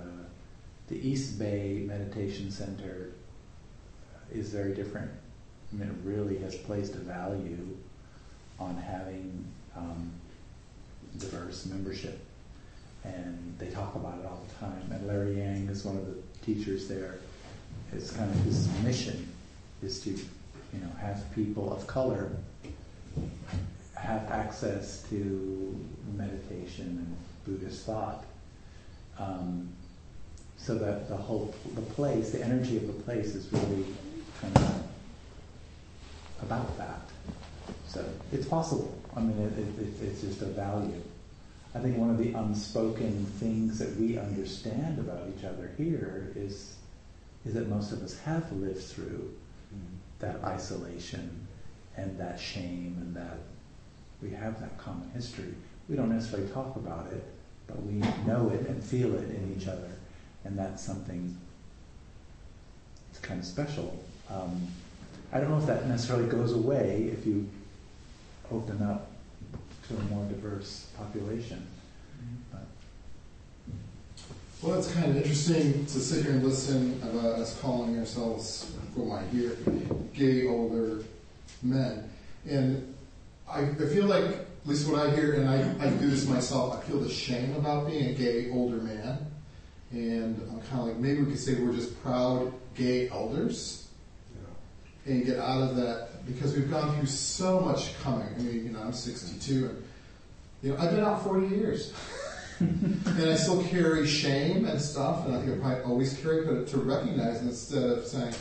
the 0.87 0.95
East 1.07 1.37
Bay 1.37 1.83
Meditation 1.85 2.49
Center 2.49 3.11
is 4.31 4.49
very 4.49 4.73
different. 4.73 5.11
I 5.73 5.75
mean, 5.75 5.89
it 5.89 5.95
really 6.03 6.37
has 6.37 6.55
placed 6.55 6.95
a 6.95 6.99
value 6.99 7.75
on 8.59 8.77
having 8.77 9.45
um, 9.75 10.11
diverse 11.19 11.65
membership, 11.65 12.19
and 13.03 13.55
they 13.59 13.67
talk 13.67 13.95
about 13.95 14.19
it 14.19 14.25
all 14.25 14.43
the 14.47 14.65
time. 14.65 14.89
And 14.91 15.07
Larry 15.07 15.37
Yang 15.37 15.69
is 15.69 15.85
one 15.85 15.97
of 15.97 16.05
the 16.05 16.15
teachers 16.45 16.87
there. 16.87 17.19
It's 17.93 18.11
kind 18.11 18.29
of 18.29 18.37
his 18.41 18.67
mission 18.83 19.27
is 19.81 19.99
to, 20.01 20.09
you 20.09 20.79
know, 20.81 20.89
have 20.99 21.23
people 21.33 21.71
of 21.73 21.85
color 21.87 22.31
have 23.95 24.29
access 24.29 25.03
to 25.09 25.85
meditation 26.15 26.85
and 26.85 27.17
Buddhist 27.45 27.85
thought, 27.85 28.25
um, 29.17 29.69
so 30.57 30.75
that 30.75 31.09
the 31.09 31.15
whole 31.15 31.53
the 31.75 31.81
place, 31.81 32.31
the 32.31 32.43
energy 32.43 32.77
of 32.77 32.87
the 32.87 32.93
place, 32.93 33.35
is 33.35 33.47
really 33.51 33.85
kind 34.41 34.57
of 34.57 34.83
about 36.41 36.77
that. 36.77 37.01
So 37.87 38.03
it's 38.31 38.45
possible. 38.45 38.93
I 39.15 39.19
mean, 39.21 39.39
it, 39.39 39.57
it, 39.57 39.81
it, 39.81 40.07
it's 40.07 40.21
just 40.21 40.41
a 40.41 40.45
value. 40.45 41.01
I 41.73 41.79
think 41.79 41.97
one 41.97 42.09
of 42.09 42.17
the 42.17 42.33
unspoken 42.33 43.25
things 43.39 43.79
that 43.79 43.95
we 43.97 44.17
understand 44.17 44.99
about 44.99 45.27
each 45.35 45.43
other 45.43 45.71
here 45.77 46.31
is 46.35 46.75
is 47.45 47.53
that 47.53 47.69
most 47.69 47.91
of 47.91 48.01
us 48.01 48.17
have 48.19 48.51
lived 48.53 48.81
through 48.81 49.31
that 50.19 50.43
isolation 50.43 51.47
and 51.95 52.17
that 52.17 52.39
shame 52.39 52.97
and 52.99 53.15
that 53.15 53.37
we 54.21 54.31
have 54.31 54.59
that 54.59 54.77
common 54.77 55.09
history. 55.13 55.53
We 55.87 55.95
don't 55.95 56.09
necessarily 56.09 56.49
talk 56.49 56.75
about 56.75 57.07
it, 57.11 57.23
but 57.67 57.81
we 57.83 57.93
know 58.25 58.49
it 58.49 58.67
and 58.67 58.83
feel 58.83 59.13
it 59.13 59.29
in 59.29 59.55
each 59.55 59.67
other, 59.67 59.91
and 60.43 60.57
that's 60.57 60.83
something 60.83 61.37
it's 63.11 63.19
kind 63.19 63.39
of 63.39 63.45
special. 63.45 64.03
Um, 64.29 64.67
I 65.31 65.39
don't 65.39 65.49
know 65.49 65.59
if 65.59 65.67
that 65.67 65.87
necessarily 65.87 66.27
goes 66.27 66.53
away 66.53 67.11
if 67.13 67.25
you 67.25 67.47
open 68.51 68.81
up 68.81 69.04
to 69.87 69.95
a 69.95 69.99
more 70.03 70.25
diverse 70.25 70.87
population. 70.97 71.65
But 72.51 72.65
Well, 74.61 74.79
it's 74.79 74.91
kind 74.91 75.11
of 75.11 75.17
interesting 75.17 75.85
to 75.85 75.99
sit 75.99 76.25
here 76.25 76.33
and 76.33 76.43
listen 76.43 76.99
about 77.03 77.39
us 77.39 77.59
calling 77.59 77.97
ourselves, 77.99 78.71
from 78.93 79.09
what 79.09 79.21
I 79.21 79.25
hear, 79.27 79.57
gay 80.13 80.47
older 80.47 81.03
men. 81.61 82.09
And 82.47 82.95
I, 83.49 83.61
I 83.61 83.75
feel 83.75 84.05
like, 84.05 84.25
at 84.25 84.47
least 84.65 84.89
what 84.89 84.99
I 84.99 85.15
hear, 85.15 85.33
and 85.33 85.49
I, 85.49 85.85
I 85.85 85.89
do 85.89 86.09
this 86.09 86.27
myself, 86.27 86.75
I 86.75 86.81
feel 86.81 86.99
the 86.99 87.09
shame 87.09 87.55
about 87.55 87.87
being 87.87 88.09
a 88.09 88.13
gay 88.13 88.49
older 88.51 88.77
man. 88.77 89.19
And 89.91 90.41
I'm 90.51 90.61
kind 90.61 90.81
of 90.81 90.87
like, 90.87 90.97
maybe 90.97 91.21
we 91.21 91.31
could 91.31 91.39
say 91.39 91.55
we're 91.55 91.73
just 91.73 92.01
proud 92.01 92.51
gay 92.73 93.07
elders 93.09 93.87
and 95.05 95.23
get 95.23 95.37
out 95.37 95.61
of 95.61 95.75
that 95.75 96.09
because 96.25 96.55
we've 96.55 96.69
gone 96.69 96.95
through 96.95 97.07
so 97.07 97.59
much 97.59 97.97
coming. 98.01 98.27
I 98.27 98.41
mean, 98.41 98.65
you 98.65 98.71
know, 98.71 98.79
I'm 98.79 98.93
62 98.93 99.65
and, 99.65 99.83
you 100.63 100.71
know, 100.71 100.77
I've 100.77 100.91
been 100.91 101.03
out 101.03 101.23
40 101.23 101.47
years. 101.47 101.93
and 102.59 103.29
I 103.29 103.35
still 103.35 103.63
carry 103.65 104.07
shame 104.07 104.65
and 104.65 104.81
stuff, 104.81 105.25
and 105.25 105.35
I 105.35 105.41
think 105.41 105.57
I 105.57 105.59
probably 105.59 105.83
always 105.83 106.17
carry, 106.21 106.45
but 106.45 106.67
to 106.67 106.77
recognize 106.77 107.41
instead 107.41 107.83
of 107.83 108.05
saying, 108.05 108.33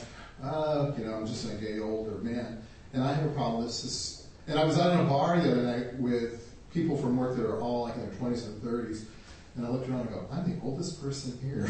uh, 0.43 0.93
you 0.97 1.05
know, 1.05 1.15
I'm 1.15 1.27
just 1.27 1.51
a 1.51 1.55
gay 1.57 1.81
older 1.81 2.19
man. 2.19 2.63
And 2.93 3.03
I 3.03 3.13
have 3.13 3.27
a 3.27 3.31
problem 3.31 3.65
this. 3.65 4.29
And 4.47 4.59
I 4.59 4.65
was 4.65 4.79
out 4.79 4.93
in 4.93 5.01
a 5.01 5.09
bar 5.09 5.41
the 5.41 5.51
other 5.51 5.63
night 5.63 5.95
with 5.95 6.55
people 6.73 6.97
from 6.97 7.17
work 7.17 7.37
that 7.37 7.47
are 7.47 7.61
all 7.61 7.83
like 7.83 7.95
in 7.97 8.03
their 8.03 8.11
20s 8.11 8.47
and 8.47 8.63
30s, 8.63 9.05
and 9.57 9.67
I 9.67 9.71
looked 9.71 9.89
around 9.89 10.03
and 10.03 10.11
go, 10.11 10.27
I'm 10.31 10.49
the 10.49 10.65
oldest 10.65 11.03
person 11.03 11.39
here. 11.43 11.69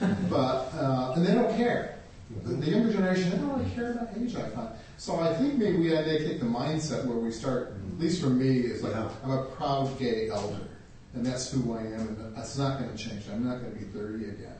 but, 0.30 0.72
uh, 0.74 1.12
and 1.16 1.26
they 1.26 1.34
don't 1.34 1.56
care. 1.56 1.97
The, 2.44 2.54
the 2.54 2.70
younger 2.70 2.92
generation, 2.92 3.30
they 3.30 3.36
don't 3.38 3.58
really 3.58 3.70
care 3.70 3.92
about 3.92 4.08
age, 4.20 4.36
I 4.36 4.48
find. 4.50 4.68
So 4.96 5.18
I 5.18 5.34
think 5.34 5.54
maybe 5.54 5.78
we 5.78 5.90
had 5.90 6.04
to 6.04 6.18
take 6.26 6.40
the 6.40 6.46
mindset 6.46 7.06
where 7.06 7.16
we 7.16 7.30
start, 7.30 7.74
at 7.94 8.00
least 8.00 8.22
for 8.22 8.28
me, 8.28 8.58
is 8.58 8.82
like, 8.82 8.92
Yeah. 8.92 9.08
I'm 9.24 9.30
a 9.30 9.44
proud 9.44 9.98
gay 9.98 10.28
elder 10.28 10.68
and 11.14 11.24
that's 11.24 11.50
who 11.50 11.74
I 11.74 11.80
am, 11.80 12.08
and 12.08 12.36
that's 12.36 12.56
not 12.58 12.78
going 12.78 12.90
to 12.90 12.96
change. 12.96 13.24
I'm 13.32 13.46
not 13.46 13.60
going 13.60 13.72
to 13.72 13.78
be 13.78 13.86
30 13.86 14.24
again. 14.24 14.54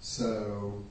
So, 0.00 0.82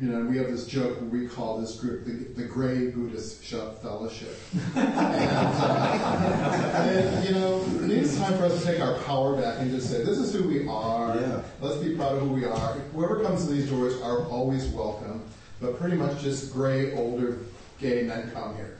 you 0.00 0.08
know, 0.08 0.24
we 0.24 0.36
have 0.38 0.48
this 0.48 0.66
joke 0.66 1.00
where 1.00 1.08
we 1.08 1.26
call 1.26 1.58
this 1.58 1.76
group 1.76 2.04
the, 2.04 2.12
the 2.40 2.46
Gray 2.46 2.88
Buddhist 2.90 3.42
Shop 3.42 3.80
Fellowship. 3.80 4.36
and, 4.76 4.88
uh, 4.88 6.82
and, 6.84 7.24
you 7.24 7.34
know, 7.34 7.64
it's 7.84 8.16
time 8.18 8.36
for 8.36 8.44
us 8.44 8.60
to 8.60 8.66
take 8.66 8.80
our 8.80 8.98
power 9.00 9.40
back 9.40 9.60
and 9.60 9.70
just 9.70 9.90
say, 9.90 10.04
this 10.04 10.18
is 10.18 10.34
who 10.34 10.46
we 10.46 10.68
are. 10.68 11.16
Yeah. 11.16 11.42
Let's 11.60 11.78
be 11.78 11.94
proud 11.96 12.16
of 12.16 12.22
who 12.22 12.28
we 12.28 12.44
are. 12.44 12.74
Whoever 12.92 13.22
comes 13.22 13.46
to 13.46 13.52
these 13.52 13.70
doors 13.70 14.00
are 14.02 14.24
always 14.26 14.66
welcome, 14.68 15.17
but 15.60 15.78
pretty 15.78 15.96
much 15.96 16.22
just 16.22 16.52
gray, 16.52 16.94
older, 16.94 17.38
gay 17.80 18.02
men 18.02 18.30
come 18.32 18.56
here. 18.56 18.76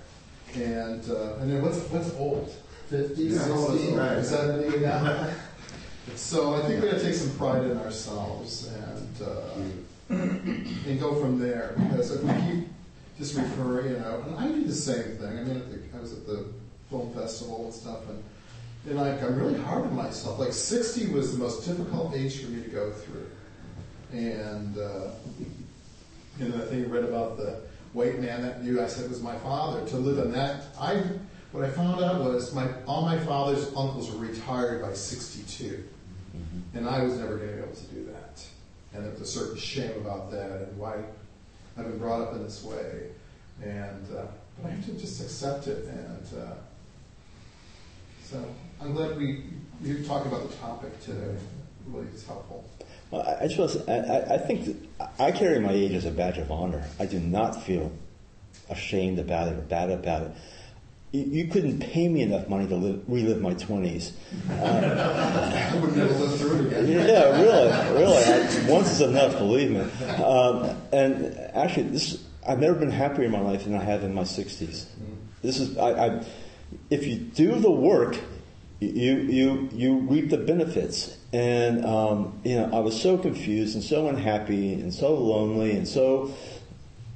And, 0.54 1.08
uh, 1.10 1.34
and 1.40 1.50
then 1.52 1.62
what's, 1.62 1.78
what's 1.90 2.14
old? 2.14 2.54
50, 2.88 3.22
Yeah, 3.22 3.38
60, 3.38 3.92
right. 3.92 4.24
70 4.24 4.78
now? 4.78 5.30
So 6.14 6.54
I 6.54 6.62
think 6.62 6.82
we 6.82 6.88
gotta 6.88 7.02
take 7.02 7.14
some 7.14 7.36
pride 7.36 7.64
in 7.64 7.76
ourselves 7.78 8.66
and, 8.68 9.28
uh, 9.28 10.14
and 10.88 10.98
go 10.98 11.20
from 11.20 11.38
there. 11.38 11.74
Because 11.76 12.12
if 12.12 12.22
we 12.22 12.32
keep 12.32 12.68
just 13.18 13.36
referring, 13.36 13.90
you 13.90 13.98
know, 13.98 14.24
and 14.26 14.38
I 14.38 14.46
do 14.46 14.64
the 14.64 14.72
same 14.72 15.16
thing. 15.16 15.38
I 15.38 15.42
mean, 15.42 15.58
the, 15.58 15.98
I 15.98 16.00
was 16.00 16.12
at 16.12 16.26
the 16.26 16.46
film 16.88 17.12
festival 17.12 17.64
and 17.64 17.74
stuff, 17.74 18.08
and 18.08 18.22
and 18.88 18.96
like 18.96 19.22
I'm 19.22 19.36
really 19.36 19.58
hard 19.58 19.84
on 19.84 19.96
myself. 19.96 20.38
Like 20.38 20.52
60 20.52 21.08
was 21.08 21.36
the 21.36 21.42
most 21.42 21.66
difficult 21.66 22.14
age 22.14 22.42
for 22.42 22.50
me 22.50 22.62
to 22.62 22.68
go 22.70 22.90
through. 22.92 23.26
And 24.12 24.78
uh, 24.78 25.10
you 26.38 26.48
know, 26.48 26.58
the 26.58 26.66
thing 26.66 26.80
you 26.80 26.86
read 26.86 27.04
about 27.04 27.36
the 27.36 27.60
white 27.92 28.20
man 28.20 28.42
that 28.42 28.62
you, 28.62 28.82
I 28.82 28.86
said 28.86 29.08
was 29.08 29.22
my 29.22 29.36
father. 29.38 29.86
To 29.88 29.96
live 29.96 30.24
in 30.24 30.32
that, 30.32 30.64
I 30.80 31.02
what 31.52 31.64
I 31.64 31.70
found 31.70 32.02
out 32.04 32.22
was 32.22 32.54
my 32.54 32.68
all 32.86 33.02
my 33.02 33.18
father's 33.18 33.66
uncles 33.68 34.10
were 34.10 34.18
retired 34.18 34.82
by 34.82 34.92
62. 34.92 35.84
And 36.74 36.88
I 36.88 37.02
was 37.02 37.16
never 37.16 37.36
going 37.36 37.50
to 37.50 37.56
be 37.56 37.62
able 37.62 37.74
to 37.74 37.86
do 37.86 38.04
that. 38.12 38.46
And 38.92 39.04
there 39.04 39.10
was 39.10 39.22
a 39.22 39.26
certain 39.26 39.56
shame 39.56 39.92
about 39.92 40.30
that 40.30 40.50
and 40.50 40.78
why 40.78 41.02
I've 41.76 41.84
been 41.84 41.98
brought 41.98 42.20
up 42.20 42.34
in 42.34 42.44
this 42.44 42.62
way. 42.62 43.10
And 43.62 44.06
uh, 44.16 44.26
but 44.60 44.68
I 44.68 44.74
have 44.74 44.84
to 44.86 44.92
just 44.92 45.20
accept 45.20 45.66
it. 45.66 45.86
And 45.86 46.40
uh, 46.40 46.54
so 48.22 48.44
I'm 48.80 48.92
glad 48.92 49.16
we 49.16 49.44
you 49.82 50.04
talked 50.04 50.26
about 50.26 50.48
the 50.48 50.56
topic 50.56 51.00
today. 51.02 51.34
Really, 51.86 52.06
it's 52.08 52.26
helpful. 52.26 52.64
I, 53.12 53.16
I 53.40 53.46
just 53.46 53.58
want 53.58 53.70
to 53.72 53.84
say, 53.84 54.34
I, 54.34 54.38
think 54.38 54.90
I 55.18 55.32
carry 55.32 55.60
my 55.60 55.72
age 55.72 55.92
as 55.92 56.04
a 56.04 56.10
badge 56.10 56.38
of 56.38 56.50
honor. 56.50 56.84
I 56.98 57.06
do 57.06 57.18
not 57.18 57.62
feel 57.62 57.92
ashamed 58.70 59.18
about 59.18 59.48
it 59.48 59.58
or 59.58 59.62
bad 59.62 59.90
about 59.90 60.22
it. 60.22 60.32
You, 61.12 61.22
you 61.22 61.48
couldn't 61.48 61.80
pay 61.80 62.06
me 62.08 62.20
enough 62.20 62.48
money 62.48 62.66
to 62.68 62.76
live, 62.76 63.02
relive 63.08 63.40
my 63.40 63.54
20s. 63.54 64.12
I 64.50 65.74
able 65.74 65.88
to 65.88 66.04
live 66.04 66.38
through 66.38 66.56
it 66.56 66.66
again. 66.66 67.08
Yeah, 67.08 67.40
really, 67.40 67.98
really. 67.98 68.24
I, 68.24 68.70
once 68.70 68.90
is 68.92 69.00
enough, 69.00 69.38
believe 69.38 69.70
me. 69.70 69.80
Um, 70.22 70.76
and 70.92 71.38
actually, 71.54 71.84
this 71.84 72.22
I've 72.46 72.60
never 72.60 72.74
been 72.74 72.90
happier 72.90 73.24
in 73.24 73.30
my 73.30 73.40
life 73.40 73.64
than 73.64 73.74
I 73.74 73.84
have 73.84 74.04
in 74.04 74.14
my 74.14 74.22
60s. 74.22 74.86
This 75.42 75.60
is 75.60 75.78
I, 75.78 75.90
I 75.90 76.24
if 76.90 77.06
you 77.06 77.16
do 77.16 77.58
the 77.58 77.70
work, 77.70 78.18
you 78.80 79.16
you 79.16 79.68
you 79.72 79.98
reap 80.00 80.30
the 80.30 80.38
benefits. 80.38 81.16
And 81.32 81.84
um, 81.84 82.40
you 82.44 82.56
know, 82.56 82.70
I 82.72 82.78
was 82.78 83.00
so 83.00 83.18
confused 83.18 83.74
and 83.74 83.84
so 83.84 84.08
unhappy 84.08 84.74
and 84.74 84.92
so 84.92 85.14
lonely 85.14 85.72
and 85.72 85.86
so 85.86 86.34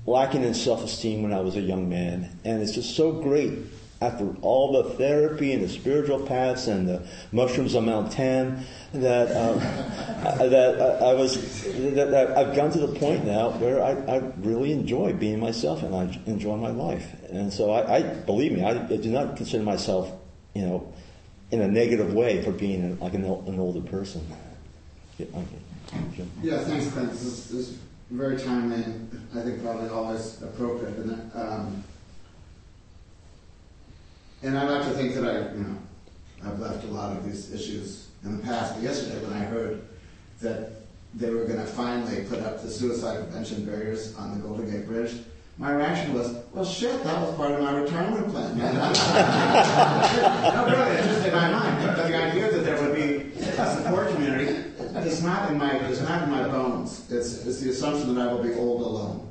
lacking 0.04 0.42
in 0.42 0.52
self-esteem 0.52 1.22
when 1.22 1.32
I 1.32 1.40
was 1.40 1.56
a 1.56 1.60
young 1.60 1.88
man. 1.88 2.38
And 2.44 2.60
it's 2.62 2.72
just 2.72 2.96
so 2.96 3.12
great 3.12 3.58
after 4.02 4.34
all 4.42 4.82
the 4.82 4.90
therapy 4.96 5.52
and 5.52 5.62
the 5.62 5.68
spiritual 5.68 6.18
paths 6.18 6.66
and 6.66 6.88
the 6.88 7.06
mushrooms 7.30 7.76
on 7.76 7.86
Mount 7.86 8.10
Tam 8.10 8.64
that 8.92 9.28
um, 9.28 9.58
that 10.50 11.00
I, 11.00 11.10
I 11.10 11.14
was 11.14 11.62
that, 11.62 12.10
that 12.10 12.36
I've 12.36 12.54
gone 12.54 12.72
to 12.72 12.80
the 12.80 12.98
point 12.98 13.24
now 13.24 13.50
where 13.50 13.82
I, 13.82 13.92
I 14.12 14.16
really 14.38 14.72
enjoy 14.72 15.12
being 15.12 15.38
myself 15.38 15.84
and 15.84 15.94
I 15.94 16.20
enjoy 16.26 16.56
my 16.56 16.70
life. 16.70 17.14
And 17.30 17.52
so 17.52 17.70
I, 17.70 17.98
I 17.98 18.02
believe 18.02 18.52
me, 18.52 18.64
I, 18.64 18.70
I 18.70 18.96
do 18.96 19.10
not 19.10 19.36
consider 19.36 19.62
myself, 19.62 20.12
you 20.54 20.62
know, 20.62 20.92
in 21.52 21.60
a 21.60 21.68
negative 21.68 22.14
way 22.14 22.42
for 22.42 22.50
being 22.50 22.98
like 22.98 23.12
an, 23.12 23.24
an 23.24 23.60
older 23.60 23.82
person. 23.82 24.26
Yeah, 25.18 25.26
okay. 25.36 26.26
Yeah, 26.42 26.58
thanks, 26.64 26.90
Clint. 26.90 27.10
This 27.10 27.22
is, 27.22 27.48
this 27.50 27.68
is 27.68 27.78
very 28.10 28.38
timely 28.38 28.82
and 28.82 29.28
I 29.36 29.42
think 29.42 29.62
probably 29.62 29.90
always 29.90 30.40
appropriate. 30.42 30.96
And, 30.96 31.30
um, 31.34 31.84
and 34.42 34.58
I 34.58 34.66
like 34.66 34.88
to 34.88 34.94
think 34.94 35.14
that 35.14 35.24
I, 35.24 35.52
you 35.52 35.60
know, 35.60 35.78
I've 36.44 36.58
left 36.58 36.84
a 36.84 36.88
lot 36.88 37.16
of 37.16 37.24
these 37.24 37.52
issues 37.52 38.08
in 38.24 38.38
the 38.38 38.42
past. 38.42 38.74
But 38.74 38.84
yesterday, 38.84 39.22
when 39.22 39.34
I 39.34 39.44
heard 39.44 39.82
that 40.40 40.70
they 41.14 41.28
were 41.28 41.44
going 41.44 41.60
to 41.60 41.66
finally 41.66 42.24
put 42.24 42.40
up 42.40 42.62
the 42.62 42.70
suicide 42.70 43.18
prevention 43.18 43.66
barriers 43.66 44.16
on 44.16 44.34
the 44.34 44.46
Golden 44.46 44.70
Gate 44.70 44.86
Bridge, 44.86 45.16
my 45.58 45.72
reaction 45.72 46.14
was, 46.14 46.34
well, 46.52 46.64
shit, 46.64 47.04
that 47.04 47.20
was 47.20 47.34
part 47.36 47.52
of 47.52 47.60
my 47.60 47.72
retirement 47.78 48.28
plan. 48.30 48.56
no, 48.58 48.64
really, 50.66 50.96
it 50.96 51.04
just 51.04 51.26
in 51.26 51.34
my 51.34 51.50
mind. 51.50 51.86
But 51.86 52.08
the 52.08 52.16
idea 52.16 52.50
that 52.50 52.64
there 52.64 52.82
would 52.82 52.94
be 52.94 53.30
a 53.40 53.76
support 53.76 54.08
community 54.14 54.46
is 55.06 55.22
not 55.22 55.50
in 55.50 55.58
my, 55.58 55.76
is 55.88 56.00
not 56.02 56.22
in 56.22 56.30
my 56.30 56.48
bones. 56.48 57.06
It's, 57.10 57.44
it's 57.44 57.60
the 57.60 57.70
assumption 57.70 58.14
that 58.14 58.28
I 58.28 58.32
will 58.32 58.42
be 58.42 58.54
old 58.54 58.80
alone. 58.80 59.30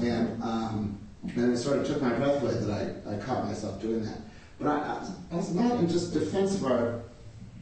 And, 0.00 0.42
um, 0.42 0.98
and 1.34 1.52
it 1.52 1.56
sort 1.56 1.78
of 1.78 1.86
took 1.86 2.00
my 2.00 2.12
breath 2.12 2.40
away 2.40 2.54
that 2.54 2.70
I, 3.06 3.14
I 3.14 3.18
caught 3.18 3.44
myself 3.44 3.82
doing 3.82 4.04
that. 4.04 4.20
But 4.60 4.68
I, 4.68 5.06
I 5.32 5.36
was 5.36 5.52
not 5.54 5.80
in 5.80 5.88
just 5.88 6.12
defense 6.12 6.54
of 6.54 6.66
our, 6.66 7.02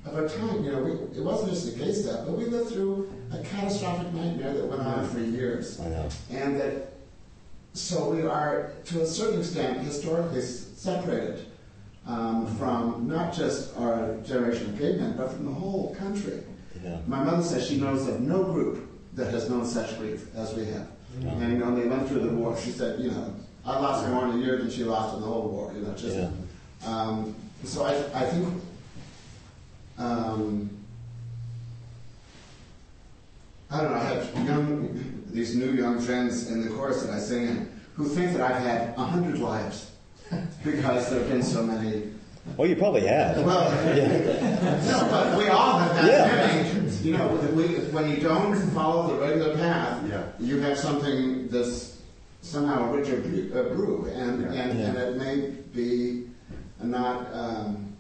of 0.05 0.14
our 0.14 0.28
time. 0.28 0.64
You 0.64 0.72
know, 0.72 0.82
we, 0.82 0.92
it 1.18 1.24
wasn't 1.24 1.53
just 1.53 1.74
a 1.74 1.78
case 1.78 2.05
step, 2.05 2.26
but 2.26 2.36
we 2.36 2.44
lived 2.44 2.70
through 2.70 3.11
a 3.32 3.38
catastrophic 3.42 4.12
nightmare 4.12 4.53
that 4.53 4.66
went 4.66 4.82
on 4.82 5.09
for 5.09 5.20
years. 5.20 5.80
I 5.80 5.88
know. 5.88 6.09
And 6.30 6.61
that, 6.61 6.95
so 7.77 8.11
we 8.11 8.22
are, 8.22 8.72
to 8.87 9.03
a 9.03 9.07
certain 9.07 9.41
extent, 9.41 9.81
historically 9.81 10.41
separated 10.41 11.47
um, 12.07 12.47
from 12.57 13.07
not 13.07 13.35
just 13.35 13.77
our 13.77 14.16
generation 14.24 14.70
of 14.70 14.79
cavemen, 14.79 15.16
but 15.16 15.33
from 15.33 15.45
the 15.45 15.53
whole 15.53 15.95
country. 15.97 16.43
Yeah. 16.83 16.99
My 17.07 17.22
mother 17.22 17.43
says 17.43 17.66
she 17.66 17.79
knows 17.79 18.07
of 18.09 18.20
no 18.20 18.45
group 18.45 18.89
that 19.14 19.31
has 19.31 19.51
known 19.51 19.66
such 19.66 19.99
grief 19.99 20.35
as 20.35 20.55
we 20.55 20.64
have. 20.66 20.89
And 21.22 21.53
you 21.53 21.59
know, 21.59 21.74
they 21.74 21.89
went 21.89 22.09
through 22.09 22.20
the 22.20 22.29
war. 22.29 22.57
She 22.59 22.70
said, 22.70 23.01
you 23.01 23.11
know, 23.11 23.35
I 23.64 23.79
lost 23.79 24.07
more 24.09 24.27
in 24.29 24.39
a 24.39 24.45
year 24.45 24.59
than 24.59 24.70
she 24.70 24.85
lost 24.85 25.14
in 25.14 25.22
the 25.22 25.27
whole 25.27 25.49
war. 25.49 25.72
You 25.74 25.81
know, 25.81 25.95
just. 25.95 26.16
Yeah. 26.16 26.31
Um, 26.85 27.35
so 27.64 27.85
I, 27.85 27.95
I 28.14 28.27
think. 28.27 28.62
Um, 29.99 30.76
I 33.70 33.80
don't 33.82 33.90
know. 33.90 33.96
I 33.98 34.04
have 34.04 34.46
young, 34.46 35.22
these 35.30 35.56
new 35.56 35.72
young 35.72 35.98
friends 35.98 36.50
in 36.50 36.62
the 36.62 36.70
chorus 36.74 37.02
that 37.02 37.12
I 37.12 37.18
sing 37.18 37.46
in, 37.48 37.72
who 37.96 38.06
think 38.08 38.36
that 38.36 38.40
I've 38.50 38.62
had 38.62 38.94
a 38.96 39.04
hundred 39.04 39.38
lives 39.38 39.90
because 40.64 41.10
there 41.10 41.20
have 41.20 41.28
been 41.28 41.42
so 41.42 41.62
many 41.62 42.12
Well, 42.56 42.68
you 42.68 42.76
probably 42.76 43.06
have. 43.06 43.42
well, 43.44 43.70
no, 44.86 45.08
but 45.10 45.36
we 45.38 45.48
all 45.48 45.78
have 45.80 45.96
that 45.96 46.06
Yeah. 46.06 46.62
feeling. 46.72 46.92
You 47.02 47.16
know, 47.18 47.36
that 47.38 47.52
we, 47.54 47.64
when 47.90 48.08
you 48.10 48.18
don't 48.18 48.56
follow 48.70 49.14
the 49.14 49.20
regular 49.20 49.54
path, 49.56 50.02
Yeah. 50.08 50.22
you 50.38 50.60
have 50.60 50.78
something 50.78 51.48
that's 51.48 51.96
somehow 52.42 52.88
a 52.92 52.96
richer 52.96 53.20
bre- 53.20 53.58
uh, 53.58 53.62
brew, 53.74 54.06
and, 54.14 54.42
Yeah. 54.42 54.52
and, 54.62 54.80
and 54.80 54.96
it 54.98 55.16
may 55.16 55.50
be 55.74 56.28
not 56.82 57.26
um, 57.34 57.92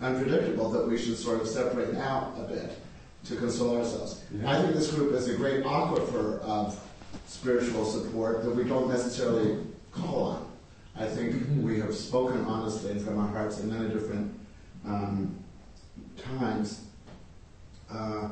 unpredictable 0.00 0.70
that 0.70 0.86
we 0.86 0.96
should 0.98 1.16
sort 1.16 1.40
of 1.40 1.48
separate 1.48 1.94
out 1.96 2.34
a 2.38 2.42
bit 2.44 2.78
to 3.24 3.36
console 3.36 3.78
ourselves. 3.78 4.22
Yeah. 4.32 4.50
I 4.50 4.60
think 4.60 4.74
this 4.74 4.92
group 4.92 5.12
is 5.12 5.28
a 5.28 5.34
great 5.34 5.64
aquifer 5.64 6.40
of 6.40 6.78
spiritual 7.26 7.84
support 7.84 8.42
that 8.42 8.50
we 8.50 8.64
don't 8.64 8.88
necessarily 8.88 9.58
call 9.92 10.24
on. 10.24 10.50
I 10.96 11.06
think 11.06 11.46
we 11.62 11.78
have 11.80 11.94
spoken 11.94 12.44
honestly 12.44 12.90
and 12.90 13.00
from 13.00 13.18
our 13.18 13.28
hearts 13.28 13.60
in 13.60 13.70
many 13.70 13.88
different 13.88 14.38
um, 14.84 15.36
times, 16.38 16.82
uh, 17.90 18.28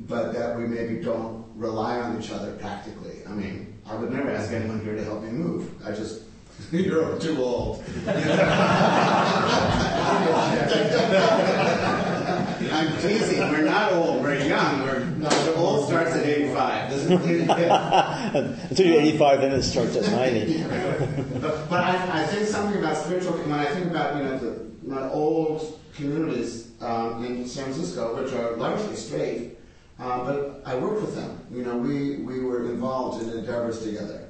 but 0.00 0.32
that 0.32 0.56
we 0.56 0.66
maybe 0.66 1.02
don't 1.02 1.44
rely 1.56 1.98
on 1.98 2.20
each 2.20 2.30
other 2.30 2.52
practically. 2.56 3.22
I 3.26 3.30
mean, 3.30 3.78
I 3.86 3.96
would 3.96 4.12
never 4.12 4.30
ask 4.30 4.52
anyone 4.52 4.84
here 4.84 4.94
to 4.94 5.04
help 5.04 5.22
me 5.22 5.30
move. 5.30 5.70
I 5.84 5.92
just, 5.92 6.22
you're 6.72 7.18
too 7.18 7.42
old. 7.42 7.84
I'm 12.72 12.92
teasing. 13.00 13.38
We're 13.38 13.64
not 13.64 13.92
old. 13.94 14.22
We're 14.22 14.44
young. 14.44 14.82
We're 14.82 15.00
the 15.00 15.54
old 15.54 15.88
starts 15.88 16.12
at 16.12 16.26
85. 16.26 16.90
This 16.90 17.04
is, 17.04 17.10
Until 18.70 18.86
you're 18.86 19.00
85, 19.00 19.40
then 19.40 19.52
it 19.52 19.62
starts 19.62 19.96
at 19.96 20.12
90. 20.12 20.62
but, 21.40 21.70
but 21.70 21.82
I, 21.82 22.22
I 22.22 22.26
think 22.26 22.46
something 22.46 22.78
about 22.78 22.98
spiritual. 22.98 23.32
When 23.32 23.52
I 23.52 23.64
think 23.64 23.86
about 23.86 24.16
you 24.16 24.24
know 24.24 24.38
the 24.38 24.66
my 24.82 25.08
old 25.08 25.80
communities 25.94 26.72
um, 26.82 27.24
in 27.24 27.46
San 27.46 27.64
Francisco, 27.64 28.22
which 28.22 28.34
are 28.34 28.54
largely 28.56 28.94
straight, 28.94 29.56
uh, 29.98 30.24
but 30.24 30.62
I 30.66 30.74
worked 30.74 31.00
with 31.00 31.14
them. 31.14 31.40
You 31.50 31.64
know, 31.64 31.78
we 31.78 32.16
we 32.16 32.40
were 32.40 32.70
involved 32.70 33.22
in 33.22 33.30
endeavors 33.38 33.82
together, 33.82 34.28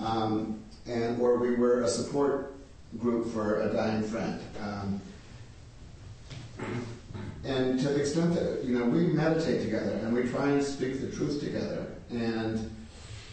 um, 0.00 0.60
and 0.86 1.20
or 1.20 1.38
we 1.38 1.54
were 1.54 1.82
a 1.82 1.88
support 1.88 2.54
group 2.98 3.32
for 3.32 3.60
a 3.60 3.72
dying 3.72 4.02
friend. 4.02 4.40
Um, 4.60 5.00
and 7.44 7.78
to 7.80 7.88
the 7.88 8.00
extent 8.00 8.34
that 8.34 8.64
you 8.64 8.78
know 8.78 8.84
we 8.86 9.06
meditate 9.06 9.62
together 9.62 9.92
and 10.02 10.12
we 10.12 10.28
try 10.28 10.48
and 10.50 10.62
speak 10.62 11.00
the 11.00 11.10
truth 11.10 11.40
together, 11.40 11.86
and 12.10 12.70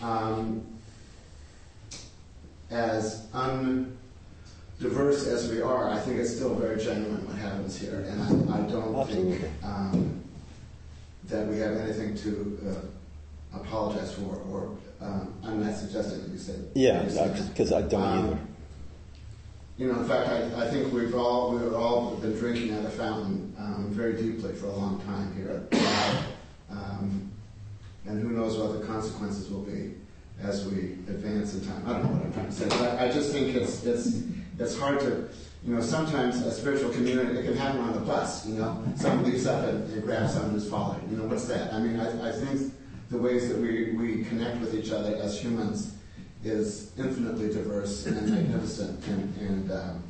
um, 0.02 0.66
as 2.70 3.28
undiverse 3.34 5.28
as 5.28 5.50
we 5.52 5.62
are, 5.62 5.90
I 5.90 6.00
think 6.00 6.20
it's 6.20 6.34
still 6.36 6.56
very 6.56 6.82
genuine 6.84 7.26
what 7.28 7.36
happens 7.38 7.78
here, 7.78 8.02
and 8.08 8.22
I, 8.22 8.58
I 8.58 8.62
don't 8.70 8.96
Absolutely. 8.96 9.38
think 9.38 9.52
um, 9.64 10.24
that 11.26 11.48
we 11.48 11.58
have 11.60 11.76
anything 11.78 12.16
to 12.18 12.60
uh, 12.70 13.58
apologize 13.58 14.14
for, 14.14 14.36
or 14.50 14.78
um, 15.02 15.34
I'm 15.44 15.64
not 15.66 15.76
suggesting 15.76 16.22
that 16.22 16.30
you 16.30 16.38
say. 16.38 16.56
Yeah, 16.74 17.04
you 17.04 17.10
say 17.10 17.34
because 17.50 17.72
I 17.72 17.82
don't 17.82 18.02
Um, 18.02 18.26
either. 18.26 18.40
You 19.78 19.92
know, 19.92 20.00
in 20.00 20.08
fact, 20.08 20.30
I, 20.30 20.66
I 20.66 20.70
think 20.70 20.94
we've 20.94 21.14
all 21.16 21.52
we've 21.52 21.74
all 21.74 22.16
been 22.16 22.34
drinking 22.38 22.72
at 22.72 22.86
a 22.86 22.90
fountain 22.90 23.54
um, 23.60 23.88
very 23.90 24.14
deeply 24.14 24.54
for 24.54 24.68
a 24.68 24.72
long 24.72 25.02
time 25.02 25.36
here, 25.36 25.68
um, 26.72 27.30
and 28.06 28.22
who 28.22 28.30
knows 28.30 28.58
what 28.58 28.80
the 28.80 28.88
consequences 28.88 29.50
will 29.50 29.64
be 29.64 29.96
as 30.42 30.66
we 30.66 30.94
advance 31.10 31.56
in 31.56 31.66
time. 31.66 31.84
I 31.86 31.94
don't 31.94 32.04
know 32.04 32.12
what 32.12 32.26
I'm 32.26 32.34
trying 32.34 32.46
to 32.46 32.52
say, 32.54 32.70
but 32.70 32.82
I, 32.82 33.08
I 33.08 33.12
just 33.12 33.34
think 33.34 33.54
it's 33.54 33.84
it's 33.84 34.24
it's 34.60 34.78
hard 34.78 35.02
to, 35.02 35.28
you 35.66 35.76
know, 35.76 35.82
sometimes 35.82 36.38
a 36.38 36.52
spiritual 36.52 36.92
community 36.92 37.38
it 37.38 37.44
can 37.44 37.58
happen 37.58 37.82
on 37.82 37.92
the 37.92 38.00
bus. 38.00 38.48
You 38.48 38.56
know, 38.56 38.82
someone 38.96 39.30
leaps 39.30 39.46
up 39.46 39.68
and, 39.68 39.92
and 39.92 40.02
grabs 40.04 40.36
someone 40.36 40.52
who's 40.52 40.70
falling. 40.70 41.06
You 41.12 41.18
know, 41.18 41.26
what's 41.26 41.50
that? 41.50 41.74
I 41.74 41.80
mean, 41.82 42.00
I, 42.00 42.30
I 42.30 42.32
think 42.32 42.74
the 43.10 43.18
ways 43.18 43.50
that 43.50 43.58
we, 43.58 43.92
we 43.92 44.24
connect 44.24 44.62
with 44.62 44.74
each 44.74 44.92
other 44.92 45.18
as 45.18 45.38
humans 45.38 45.96
is 46.46 46.92
infinitely 46.98 47.54
diverse 47.54 48.06
and 48.06 48.30
magnificent, 48.30 49.04
and, 49.08 49.36
and 49.38 49.72
um, 49.72 50.04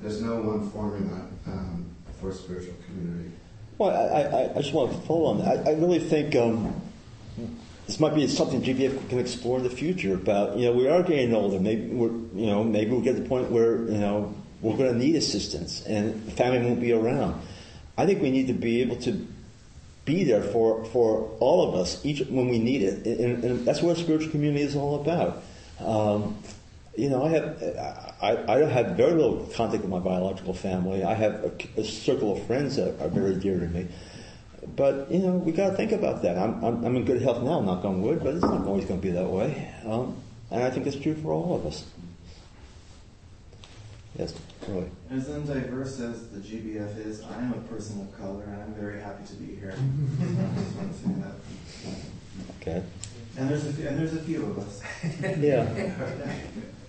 there's 0.00 0.22
no 0.22 0.36
one 0.36 0.70
formula 0.70 1.26
um, 1.46 1.86
for 2.20 2.32
spiritual 2.32 2.74
community. 2.86 3.30
Well, 3.76 3.90
I, 3.90 4.22
I, 4.22 4.50
I 4.56 4.62
just 4.62 4.72
want 4.72 4.92
to 4.92 4.98
follow 5.06 5.26
on 5.26 5.38
that. 5.38 5.66
I, 5.66 5.70
I 5.70 5.74
really 5.74 5.98
think 5.98 6.34
um, 6.34 6.80
this 7.86 8.00
might 8.00 8.14
be 8.14 8.26
something 8.26 8.62
GBF 8.62 9.08
can 9.08 9.18
explore 9.18 9.58
in 9.58 9.64
the 9.64 9.70
future. 9.70 10.14
About 10.14 10.56
you 10.56 10.66
know, 10.66 10.72
we 10.72 10.88
are 10.88 11.02
getting 11.02 11.34
older. 11.34 11.60
Maybe 11.60 11.86
we're 11.88 12.10
you 12.10 12.46
know 12.46 12.64
maybe 12.64 12.90
we'll 12.90 13.02
get 13.02 13.16
to 13.16 13.22
the 13.22 13.28
point 13.28 13.50
where 13.50 13.76
you 13.82 13.98
know 13.98 14.34
we're 14.60 14.76
going 14.76 14.92
to 14.92 14.98
need 14.98 15.14
assistance 15.14 15.84
and 15.86 16.32
family 16.32 16.60
won't 16.66 16.80
be 16.80 16.92
around. 16.92 17.40
I 17.96 18.06
think 18.06 18.22
we 18.22 18.30
need 18.30 18.46
to 18.48 18.52
be 18.52 18.80
able 18.80 18.96
to 18.96 19.26
be 20.04 20.24
there 20.24 20.42
for 20.42 20.84
for 20.86 21.36
all 21.38 21.68
of 21.68 21.74
us 21.74 22.04
each 22.04 22.20
when 22.28 22.48
we 22.48 22.58
need 22.58 22.82
it, 22.82 23.06
and, 23.06 23.44
and 23.44 23.66
that's 23.66 23.82
what 23.82 23.96
a 23.96 24.00
spiritual 24.00 24.30
community 24.30 24.64
is 24.64 24.74
all 24.74 25.00
about. 25.00 25.42
Um, 25.84 26.36
you 26.96 27.08
know, 27.08 27.24
I 27.24 27.28
have 27.28 27.62
I, 28.20 28.52
I 28.52 28.58
have 28.64 28.96
very 28.96 29.12
little 29.12 29.46
contact 29.54 29.82
with 29.82 29.90
my 29.90 30.00
biological 30.00 30.52
family. 30.52 31.04
I 31.04 31.14
have 31.14 31.44
a, 31.44 31.80
a 31.80 31.84
circle 31.84 32.36
of 32.36 32.44
friends 32.46 32.76
that 32.76 33.00
are 33.00 33.08
very 33.08 33.36
dear 33.36 33.60
to 33.60 33.66
me. 33.66 33.86
But 34.74 35.10
you 35.10 35.20
know, 35.20 35.32
we 35.32 35.52
got 35.52 35.70
to 35.70 35.76
think 35.76 35.92
about 35.92 36.22
that. 36.22 36.36
I'm, 36.36 36.62
I'm 36.64 36.84
I'm 36.84 36.96
in 36.96 37.04
good 37.04 37.22
health 37.22 37.42
now, 37.42 37.60
knock 37.60 37.84
on 37.84 38.02
wood, 38.02 38.20
but 38.22 38.34
it's 38.34 38.44
not 38.44 38.66
always 38.66 38.84
going 38.84 39.00
to 39.00 39.06
be 39.06 39.12
that 39.12 39.28
way. 39.28 39.72
Um, 39.86 40.16
and 40.50 40.64
I 40.64 40.70
think 40.70 40.86
it's 40.86 40.96
true 40.96 41.14
for 41.14 41.32
all 41.32 41.54
of 41.54 41.66
us. 41.66 41.84
Yes, 44.18 44.34
Roy. 44.66 44.88
As 45.10 45.28
undiverse 45.28 46.00
as 46.00 46.28
the 46.30 46.40
GBF 46.40 47.06
is, 47.06 47.22
I 47.22 47.38
am 47.38 47.52
a 47.52 47.72
person 47.72 48.00
of 48.00 48.18
color, 48.18 48.42
and 48.42 48.62
I'm 48.62 48.74
very 48.74 49.00
happy 49.00 49.24
to 49.24 49.34
be 49.34 49.54
here. 49.54 49.72
I 49.76 50.60
just 50.60 50.76
want 50.76 50.92
to 50.92 50.98
say 50.98 51.14
that. 51.22 51.34
Okay. 52.60 52.82
And 53.38 53.48
there's 53.48 53.66
a 53.66 53.72
few, 53.72 53.86
and 53.88 53.98
there's 53.98 54.14
a 54.14 54.20
few 54.20 54.44
of 54.46 54.58
us. 54.58 54.82
Yeah. 55.38 55.64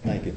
Thank 0.04 0.26
you. 0.26 0.36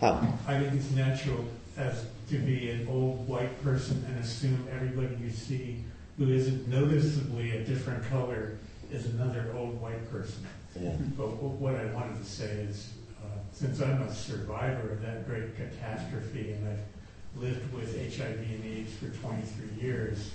How? 0.00 0.26
I 0.48 0.58
think 0.58 0.74
it's 0.74 0.90
natural 0.90 1.44
as 1.76 2.06
to 2.30 2.38
be 2.38 2.70
an 2.70 2.88
old 2.88 3.28
white 3.28 3.62
person 3.62 4.04
and 4.08 4.18
assume 4.18 4.66
everybody 4.72 5.14
you 5.22 5.30
see 5.30 5.84
who 6.18 6.30
isn't 6.32 6.66
noticeably 6.68 7.52
a 7.58 7.64
different 7.64 8.04
color 8.08 8.58
is 8.90 9.06
another 9.06 9.52
old 9.56 9.80
white 9.80 10.10
person. 10.10 10.44
Yeah. 10.80 10.96
But 11.16 11.26
wh- 11.26 11.60
what 11.60 11.76
I 11.76 11.84
wanted 11.86 12.18
to 12.18 12.24
say 12.28 12.50
is, 12.68 12.92
uh, 13.22 13.26
since 13.52 13.80
I'm 13.80 14.02
a 14.02 14.12
survivor 14.12 14.90
of 14.92 15.02
that 15.02 15.28
great 15.28 15.54
catastrophe 15.56 16.52
and 16.52 16.66
I've 16.68 17.40
lived 17.42 17.72
with 17.72 17.94
HIV 18.16 18.38
and 18.40 18.64
AIDS 18.64 18.92
for 18.94 19.08
23 19.10 19.80
years, 19.80 20.30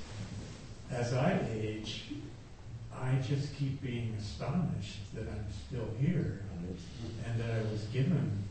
as 0.91 1.14
I 1.14 1.39
age, 1.52 2.04
I 3.02 3.16
just 3.22 3.56
keep 3.56 3.82
being 3.82 4.16
astonished 4.20 5.14
that 5.14 5.28
I'm 5.28 5.46
still 5.68 5.88
here 6.00 6.41
and 7.26 7.39
that 7.39 7.52
I 7.52 7.72
was 7.72 7.84
given 7.93 8.43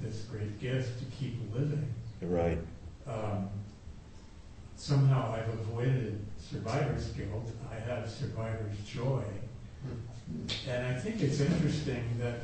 this 0.00 0.22
great 0.30 0.60
gift 0.60 0.98
to 0.98 1.04
keep 1.16 1.38
living. 1.54 1.92
Right. 2.20 2.58
Um, 3.06 3.48
somehow 4.76 5.34
I've 5.34 5.48
avoided 5.48 6.24
survivor's 6.38 7.06
guilt. 7.08 7.50
I 7.70 7.78
have 7.90 8.08
survivor's 8.10 8.78
joy. 8.86 9.22
And 10.68 10.86
I 10.86 10.98
think 10.98 11.22
it's 11.22 11.40
interesting 11.40 12.04
that 12.18 12.40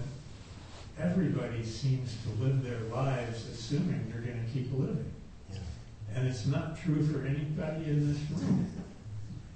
everybody 1.01 1.65
seems 1.65 2.15
to 2.23 2.45
live 2.45 2.63
their 2.63 2.81
lives 2.95 3.47
assuming 3.49 4.11
they're 4.11 4.23
going 4.23 4.45
to 4.45 4.53
keep 4.53 4.73
living. 4.73 5.13
And 6.15 6.29
it's 6.29 6.47
not 6.47 6.79
true 6.81 7.05
for 7.07 7.27
anybody 7.27 7.85
in 7.85 8.13
this 8.13 8.21
room. 8.31 8.71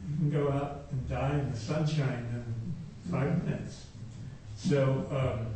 You 0.09 0.17
can 0.17 0.31
go 0.31 0.53
out 0.53 0.87
and 0.91 1.09
die 1.09 1.39
in 1.39 1.51
the 1.51 1.57
sunshine 1.57 2.27
in 2.33 3.11
five 3.11 3.45
minutes. 3.45 3.87
So 4.57 5.07
um, 5.11 5.47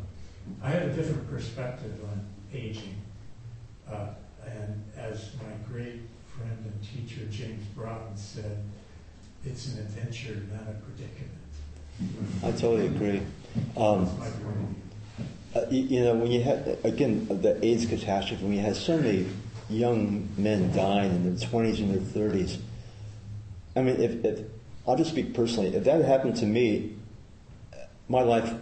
I 0.61 0.69
have 0.69 0.83
a 0.83 0.93
different 0.93 1.29
perspective 1.29 1.99
on 2.03 2.25
aging. 2.53 3.01
Uh, 3.89 4.07
and 4.45 4.83
as 4.97 5.31
my 5.37 5.53
great 5.71 6.01
friend 6.35 6.57
and 6.65 6.83
teacher 6.83 7.25
James 7.29 7.65
Broughton 7.75 8.15
said, 8.15 8.63
it's 9.45 9.73
an 9.73 9.79
adventure, 9.79 10.43
not 10.51 10.63
a 10.69 10.73
predicament. 10.79 11.41
I 12.43 12.51
totally 12.51 12.87
agree. 12.87 13.21
Um, 13.77 14.05
That's 14.05 14.17
my 14.17 14.29
point. 14.29 14.77
Uh, 15.53 15.65
you, 15.69 15.81
you 15.83 16.03
know, 16.03 16.15
when 16.15 16.31
you 16.31 16.41
had, 16.41 16.77
again, 16.83 17.27
the 17.27 17.63
AIDS 17.65 17.85
catastrophe, 17.85 18.43
when 18.43 18.53
you 18.53 18.61
had 18.61 18.75
so 18.75 18.97
many 18.97 19.27
young 19.69 20.29
men 20.37 20.73
dying 20.73 21.11
in 21.11 21.35
their 21.35 21.47
20s 21.47 21.79
and 21.79 21.93
their 21.93 22.29
30s, 22.29 22.59
I 23.75 23.81
mean, 23.81 24.01
if, 24.01 24.23
if 24.25 24.45
I'll 24.87 24.97
just 24.97 25.11
speak 25.11 25.33
personally, 25.33 25.75
if 25.75 25.83
that 25.85 26.03
happened 26.03 26.35
to 26.37 26.45
me, 26.45 26.95
my 28.09 28.21
life, 28.21 28.53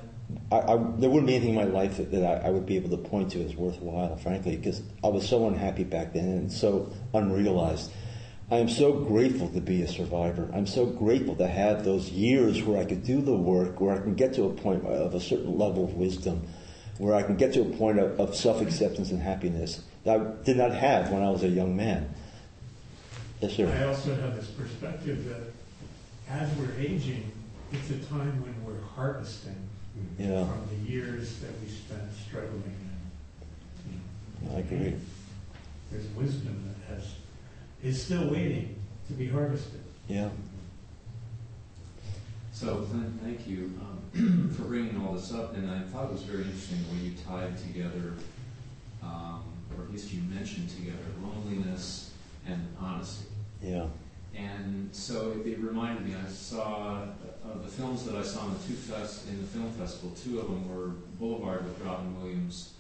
I, 0.52 0.58
I, 0.58 0.78
there 0.98 1.10
wouldn't 1.10 1.28
be 1.28 1.36
anything 1.36 1.50
in 1.50 1.56
my 1.56 1.64
life 1.64 1.98
that, 1.98 2.12
that 2.12 2.24
I, 2.24 2.48
I 2.48 2.50
would 2.52 2.66
be 2.66 2.76
able 2.76 2.90
to 2.90 2.98
point 2.98 3.32
to 3.32 3.44
as 3.44 3.56
worthwhile, 3.56 4.16
frankly, 4.18 4.56
because 4.56 4.82
I 5.04 5.08
was 5.08 5.28
so 5.28 5.48
unhappy 5.48 5.84
back 5.84 6.14
then 6.14 6.26
and 6.26 6.52
so 6.52 6.92
unrealized. 7.14 7.92
I 8.52 8.58
am 8.58 8.70
so 8.70 8.92
grateful 8.92 9.50
to 9.50 9.62
be 9.62 9.84
a 9.84 9.88
survivor. 9.88 10.50
I'm 10.54 10.66
so 10.66 10.86
grateful 10.86 11.36
to 11.36 11.48
have 11.48 11.86
those 11.86 12.10
years 12.10 12.64
where 12.64 12.80
I 12.80 12.86
could 12.86 13.04
do 13.04 13.22
the 13.22 13.36
work, 13.36 13.80
where 13.80 13.96
I 13.96 14.00
can 14.00 14.16
get 14.16 14.34
to 14.34 14.46
a 14.46 14.50
point 14.50 14.86
of 14.86 15.14
a 15.14 15.20
certain 15.20 15.58
level 15.58 15.84
of 15.84 15.94
wisdom, 15.94 16.48
where 16.98 17.14
I 17.14 17.22
can 17.22 17.38
get 17.38 17.54
to 17.54 17.62
a 17.62 17.78
point 17.78 18.00
of, 18.00 18.20
of 18.20 18.36
self-acceptance 18.36 19.12
and 19.12 19.22
happiness 19.22 19.82
that 20.04 20.20
I 20.20 20.44
did 20.44 20.58
not 20.58 20.74
have 20.74 21.12
when 21.12 21.22
I 21.22 21.30
was 21.30 21.44
a 21.44 21.48
young 21.48 21.76
man. 21.76 22.14
Yes, 23.42 23.60
I 23.60 23.86
also 23.86 24.16
have 24.16 24.36
this 24.36 24.48
perspective 24.48 25.26
that 25.30 25.54
as 26.34 26.50
we're 26.58 26.74
aging, 26.78 27.32
it's 27.72 27.90
a 27.90 27.98
time 28.10 28.42
when 28.44 28.56
we're 28.66 28.82
harvesting 28.96 29.56
Yeah, 30.18 30.46
from 30.46 30.68
the 30.70 30.92
years 30.92 31.40
that 31.40 31.52
we 31.62 31.70
spent 31.70 32.02
struggling 32.28 32.76
and 33.88 34.02
you 34.44 34.50
know, 34.50 34.56
I 34.56 34.60
agree. 34.60 34.96
there's 35.92 36.08
wisdom 36.16 36.64
that 36.68 36.96
has 36.96 37.14
is 37.82 38.04
still 38.04 38.30
waiting 38.30 38.76
to 39.08 39.14
be 39.14 39.28
harvested. 39.30 39.82
Yeah. 40.10 40.30
So 42.52 42.82
th- 42.92 43.04
thank 43.24 43.48
you 43.48 43.72
um, 44.16 44.50
for 44.58 44.64
bringing 44.64 45.02
all 45.02 45.14
this 45.14 45.34
up, 45.34 45.56
and 45.56 45.72
I 45.72 45.80
thought 45.80 46.06
it 46.06 46.12
was 46.12 46.24
very 46.24 46.44
interesting 46.44 46.80
the 46.90 46.94
way 46.96 47.02
you 47.10 47.16
tied 47.26 47.58
together, 47.58 48.16
um, 49.02 49.44
or 49.78 49.86
at 49.86 49.92
least 49.94 50.12
you 50.12 50.22
mentioned 50.24 50.70
together, 50.70 50.98
loneliness 51.24 52.12
and 52.46 52.68
honesty. 52.82 53.29
Yeah. 53.62 53.88
And 54.36 54.90
so 54.94 55.32
it, 55.32 55.48
it 55.48 55.60
reminded 55.60 56.06
me. 56.06 56.16
I 56.16 56.30
saw 56.30 57.04
of 57.44 57.64
the 57.64 57.70
films 57.70 58.06
that 58.06 58.16
I 58.16 58.24
saw 58.24 58.46
in 58.46 58.54
the 58.54 58.60
two 58.60 58.74
fest 58.74 59.28
in 59.28 59.42
the 59.42 59.48
film 59.48 59.72
festival. 59.72 60.12
Two 60.12 60.40
of 60.40 60.48
them 60.48 60.70
were 60.70 60.90
Boulevard 61.20 61.66
with 61.66 61.80
Robin 61.82 62.22
Williams, 62.22 62.74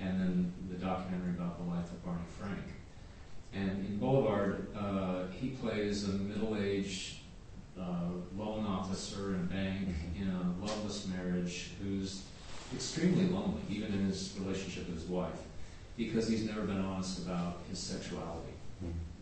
and 0.00 0.20
then 0.20 0.52
the 0.70 0.76
documentary 0.76 1.30
about 1.30 1.58
the 1.58 1.70
life 1.70 1.90
of 1.90 2.04
Barney 2.04 2.20
Frank. 2.38 2.60
And 3.52 3.84
in 3.84 3.98
Boulevard, 3.98 4.68
uh, 4.74 5.26
he 5.38 5.50
plays 5.50 6.08
a 6.08 6.12
middle-aged 6.12 7.16
uh, 7.78 8.10
loan 8.36 8.64
officer 8.64 9.34
in 9.34 9.40
a 9.40 9.44
bank 9.44 9.88
in 10.18 10.28
a 10.28 10.64
loveless 10.64 11.06
marriage 11.08 11.70
who's 11.82 12.22
extremely 12.74 13.26
lonely, 13.26 13.60
even 13.68 13.92
in 13.92 14.06
his 14.06 14.34
relationship 14.38 14.86
with 14.86 15.00
his 15.00 15.08
wife, 15.08 15.40
because 15.96 16.28
he's 16.28 16.44
never 16.44 16.62
been 16.62 16.80
honest 16.80 17.26
about 17.26 17.58
his 17.68 17.78
sexuality. 17.78 18.52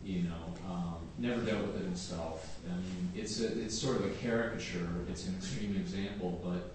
You 0.04 0.22
know, 0.22 0.54
um, 0.68 0.96
never 1.18 1.40
dealt 1.42 1.66
with 1.66 1.76
it 1.76 1.84
himself. 1.84 2.58
And 2.66 3.10
it's 3.14 3.40
a, 3.40 3.60
it's 3.62 3.78
sort 3.78 3.96
of 3.96 4.06
a 4.06 4.10
caricature. 4.14 4.88
It's 5.08 5.26
an 5.26 5.34
extreme 5.36 5.76
example, 5.76 6.40
but 6.42 6.74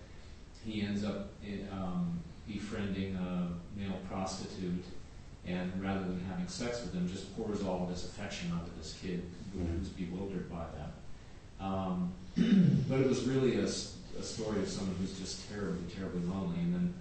he 0.63 0.81
ends 0.81 1.03
up 1.03 1.29
in, 1.43 1.67
um, 1.71 2.19
befriending 2.47 3.15
a 3.15 3.49
male 3.77 3.99
prostitute, 4.07 4.83
and 5.47 5.71
rather 5.81 6.01
than 6.01 6.23
having 6.29 6.47
sex 6.47 6.81
with 6.81 6.93
him, 6.93 7.07
just 7.07 7.35
pours 7.35 7.63
all 7.63 7.83
of 7.83 7.89
his 7.89 8.05
affection 8.05 8.51
onto 8.51 8.71
this 8.77 8.97
kid 9.01 9.23
who's 9.53 9.89
bewildered 9.89 10.49
by 10.49 10.65
that. 10.77 11.65
Um, 11.65 12.13
but 12.89 12.99
it 12.99 13.07
was 13.07 13.23
really 13.23 13.59
a 13.59 13.67
story 13.67 14.59
of 14.59 14.67
someone 14.67 14.95
who's 14.99 15.17
just 15.17 15.49
terribly, 15.49 15.83
terribly 15.95 16.21
lonely, 16.21 16.59
and 16.59 16.73
then, 16.73 16.93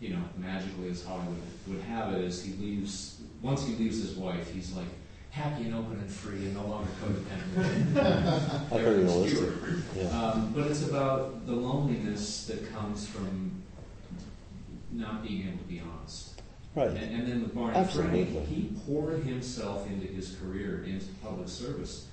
you 0.00 0.10
know, 0.10 0.22
magically, 0.36 0.90
as 0.90 1.04
Hollywood 1.04 1.36
would 1.66 1.80
have 1.82 2.14
it, 2.14 2.24
is 2.24 2.42
he 2.42 2.52
leaves. 2.54 3.20
Once 3.42 3.66
he 3.66 3.74
leaves 3.74 4.00
his 4.02 4.16
wife, 4.16 4.52
he's 4.52 4.72
like 4.72 4.86
happy 5.30 5.64
and 5.64 5.74
open 5.74 5.98
and 5.98 6.10
free, 6.10 6.46
and 6.46 6.54
no 6.54 6.66
longer 6.66 6.90
codependent. 7.02 7.94
That's 7.94 8.82
very 8.82 9.04
realistic. 9.04 9.50
Yeah. 9.96 10.08
Um, 10.08 10.52
but 10.54 10.66
it's 10.66 10.86
about 10.88 11.46
the 11.46 11.52
loneliness 11.52 12.46
that 12.46 12.72
comes 12.72 13.06
from 13.06 13.62
not 14.90 15.22
being 15.22 15.48
able 15.48 15.58
to 15.58 15.64
be 15.64 15.80
honest. 15.80 16.40
Right. 16.74 16.88
And, 16.88 16.98
and 16.98 17.28
then 17.28 17.42
with 17.42 17.54
Barney 17.54 17.76
Absolutely. 17.76 18.24
Frank, 18.24 18.46
he 18.48 18.72
poured 18.86 19.22
himself 19.24 19.86
into 19.86 20.06
his 20.06 20.36
career, 20.36 20.84
into 20.84 21.06
public 21.22 21.48
service, 21.48 22.06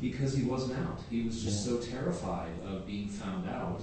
because 0.00 0.34
he 0.36 0.44
wasn't 0.44 0.78
out. 0.78 1.00
He 1.10 1.22
was 1.22 1.42
just 1.42 1.64
so 1.64 1.78
terrified 1.78 2.52
of 2.66 2.86
being 2.86 3.08
found 3.08 3.48
out 3.48 3.80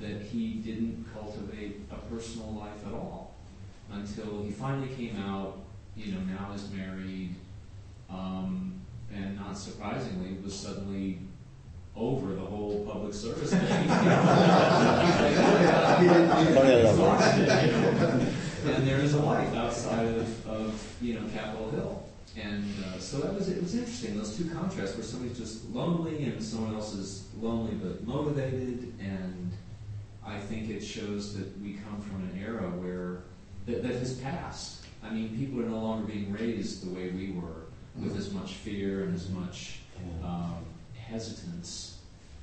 that 0.00 0.20
he 0.22 0.54
didn't 0.54 1.06
cultivate 1.14 1.80
a 1.90 1.96
personal 2.12 2.52
life 2.52 2.86
at 2.86 2.92
all 2.92 3.34
until 3.92 4.42
he 4.42 4.50
finally 4.50 4.88
came 4.88 5.16
out. 5.16 5.58
You 5.94 6.12
know, 6.12 6.20
now 6.20 6.52
is 6.54 6.70
married, 6.70 7.34
and 8.12 9.36
not 9.36 9.56
surprisingly, 9.56 10.36
was 10.42 10.58
suddenly 10.58 11.18
over 11.94 12.34
the 12.34 12.40
whole 12.40 12.86
public 12.86 13.12
service 13.12 13.50
thing. 13.50 13.60
and 18.64 18.86
there 18.86 19.00
is 19.00 19.14
a 19.14 19.20
life 19.20 19.54
outside 19.54 20.06
of, 20.06 20.46
of 20.46 20.96
you 21.00 21.14
know 21.14 21.26
Capitol 21.34 21.70
Hill, 21.70 22.02
and 22.40 22.64
uh, 22.84 22.98
so 22.98 23.18
that 23.18 23.34
was 23.34 23.48
it 23.48 23.62
was 23.62 23.74
interesting. 23.74 24.16
Those 24.16 24.36
two 24.36 24.48
contrasts, 24.50 24.96
where 24.96 25.04
somebody's 25.04 25.38
just 25.38 25.68
lonely 25.70 26.24
and 26.24 26.42
someone 26.42 26.74
else 26.74 26.94
is 26.94 27.24
lonely 27.40 27.74
but 27.74 28.06
motivated, 28.06 28.92
and 29.00 29.50
I 30.24 30.38
think 30.38 30.70
it 30.70 30.80
shows 30.80 31.36
that 31.36 31.60
we 31.60 31.74
come 31.74 32.00
from 32.00 32.22
an 32.22 32.40
era 32.40 32.70
where 32.70 33.22
that, 33.66 33.82
that 33.82 33.96
has 33.96 34.14
passed. 34.14 34.86
I 35.02 35.10
mean, 35.10 35.36
people 35.36 35.60
are 35.60 35.68
no 35.68 35.80
longer 35.80 36.06
being 36.06 36.32
raised 36.32 36.86
the 36.86 36.94
way 36.94 37.08
we 37.08 37.32
were, 37.32 37.61
with 38.00 38.16
as 38.16 38.32
much 38.32 38.54
fear 38.54 39.04
and 39.04 39.14
as 39.14 39.28
much 39.28 39.80
um, 40.24 40.64
hesitance. 40.96 41.98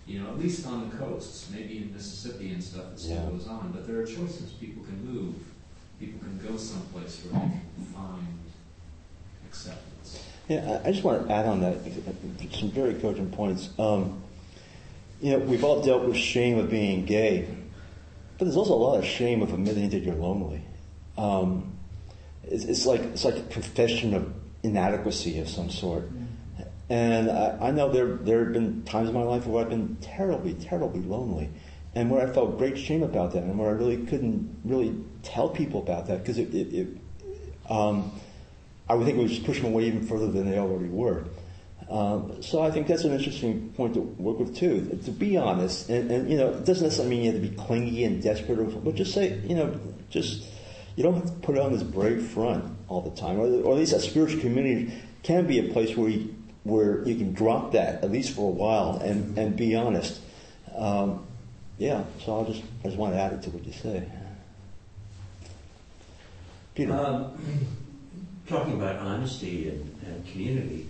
You 0.06 0.22
know, 0.22 0.30
at 0.30 0.40
least 0.40 0.66
on 0.66 0.90
the 0.90 0.98
coasts, 0.98 1.50
maybe 1.54 1.78
in 1.78 1.94
Mississippi 1.94 2.52
and 2.52 2.64
stuff, 2.64 2.94
it 2.94 3.00
still 3.00 3.16
Yeah. 3.16 3.30
goes 3.30 3.48
on. 3.48 3.72
But 3.72 3.86
there 3.88 3.98
are 4.00 4.06
choices. 4.06 4.54
People 4.60 4.84
can 4.84 5.06
move. 5.06 5.36
People 6.00 6.20
can 6.20 6.40
go 6.40 6.58
someplace 6.58 7.24
where 7.26 7.34
they 7.42 7.48
can 7.76 7.86
find 7.94 8.28
acceptance. 9.48 10.24
Yeah, 10.48 10.80
I 10.84 10.88
I 10.88 10.92
just 10.92 11.04
want 11.04 11.28
to 11.28 11.34
add 11.34 11.46
on 11.46 11.62
that 11.62 11.76
some 12.54 12.72
very 12.72 12.96
cogent 12.96 13.32
points. 13.34 13.70
Um, 13.78 14.22
you 15.22 15.32
know, 15.32 15.40
we've 15.40 15.64
all 15.64 15.82
dealt 15.82 16.06
with 16.06 16.16
shame 16.18 16.58
of 16.58 16.70
being 16.72 17.06
gay, 17.06 17.48
but 18.38 18.46
there's 18.46 18.56
also 18.58 18.74
a 18.74 18.82
lot 18.82 18.98
of 18.98 19.06
shame 19.06 19.42
of 19.44 19.54
admitting 19.54 19.90
that 19.90 20.00
you're 20.00 20.16
lonely. 20.16 20.62
Um, 21.18 21.74
it's, 22.44 22.64
it's 22.64 22.86
like 22.86 23.02
it's 23.02 23.26
like 23.26 23.36
a 23.36 23.44
confession 23.44 24.14
of 24.16 24.34
inadequacy 24.64 25.40
of 25.40 25.50
some 25.50 25.70
sort. 25.70 26.10
And 26.90 27.30
I, 27.30 27.68
I 27.68 27.72
know 27.72 27.92
there 27.92 28.16
there 28.16 28.44
have 28.46 28.54
been 28.54 28.84
times 28.84 29.10
in 29.10 29.16
my 29.16 29.22
life 29.24 29.46
where 29.46 29.64
I've 29.64 29.70
been 29.70 29.98
terribly, 30.02 30.56
terribly 30.56 31.02
lonely, 31.02 31.50
and 31.94 32.10
where 32.10 32.28
I 32.28 32.34
felt 32.34 32.58
great 32.58 32.78
shame 32.78 33.04
about 33.04 33.34
that, 33.34 33.44
and 33.44 33.58
where 33.60 33.70
I 33.70 33.74
really 33.74 33.98
couldn't 34.06 34.60
really 34.64 34.96
tell 35.22 35.50
people 35.50 35.82
about 35.82 36.08
that 36.08 36.20
because 36.20 36.40
it, 36.40 36.54
it, 36.54 36.74
it 36.74 36.88
um, 37.70 38.12
I 38.90 38.96
would 38.96 39.06
think 39.06 39.20
it 39.20 39.22
would 39.22 39.30
just 39.30 39.46
push 39.46 39.62
them 39.62 39.72
away 39.72 39.86
even 39.86 40.08
further 40.08 40.32
than 40.32 40.50
they 40.50 40.58
already 40.58 40.90
were. 40.90 41.26
Um, 41.92 42.42
so 42.42 42.62
I 42.62 42.72
think 42.72 42.88
that's 42.88 43.04
an 43.04 43.14
interesting 43.14 43.70
point 43.74 43.96
to 43.96 44.02
work 44.02 44.40
with 44.40 44.56
too. 44.56 45.00
To 45.06 45.12
be 45.12 45.38
honest, 45.38 45.90
and, 45.90 46.10
and 46.10 46.30
you 46.30 46.38
know, 46.38 46.50
it 46.50 46.66
doesn't 46.66 46.84
necessarily 46.84 47.16
mean 47.16 47.24
you 47.26 47.32
have 47.32 47.42
to 47.42 47.48
be 47.48 47.56
clingy 47.56 48.04
and 48.04 48.22
desperate, 48.22 48.60
or, 48.60 48.66
but 48.66 48.96
just 48.96 49.14
say, 49.14 49.40
you 49.40 49.56
know, 49.56 49.80
just 50.10 50.46
you 51.00 51.04
don't 51.04 51.14
have 51.14 51.28
to 51.28 51.32
put 51.48 51.58
on 51.58 51.72
this 51.72 51.82
brave 51.82 52.22
front 52.28 52.66
all 52.90 53.02
the 53.02 53.16
time, 53.16 53.40
or, 53.40 53.46
or 53.46 53.72
at 53.72 53.78
least 53.78 53.94
a 53.94 54.02
spiritual 54.02 54.42
community 54.42 54.94
can 55.24 55.48
be 55.48 55.58
a 55.58 55.72
place 55.72 55.96
where 55.96 56.10
you, 56.10 56.36
where 56.64 57.08
you 57.08 57.16
can 57.16 57.34
drop 57.34 57.72
that 57.72 58.04
at 58.04 58.12
least 58.12 58.36
for 58.36 58.50
a 58.50 58.54
while 58.54 58.98
and, 58.98 59.38
and 59.38 59.56
be 59.56 59.78
honest. 59.78 60.20
Um, 60.76 61.26
yeah, 61.78 62.04
so 62.26 62.40
I'll 62.40 62.46
just 62.46 62.64
I 62.84 62.88
just 62.88 62.98
want 62.98 63.14
to 63.14 63.18
add 63.18 63.32
it 63.32 63.42
to 63.44 63.50
what 63.50 63.64
you 63.64 63.72
say. 63.72 64.04
Peter. 66.76 66.92
Um, 66.92 67.32
talking 68.48 68.74
about 68.74 68.98
honesty 68.98 69.70
and, 69.70 70.02
and 70.06 70.28
community, 70.30 70.90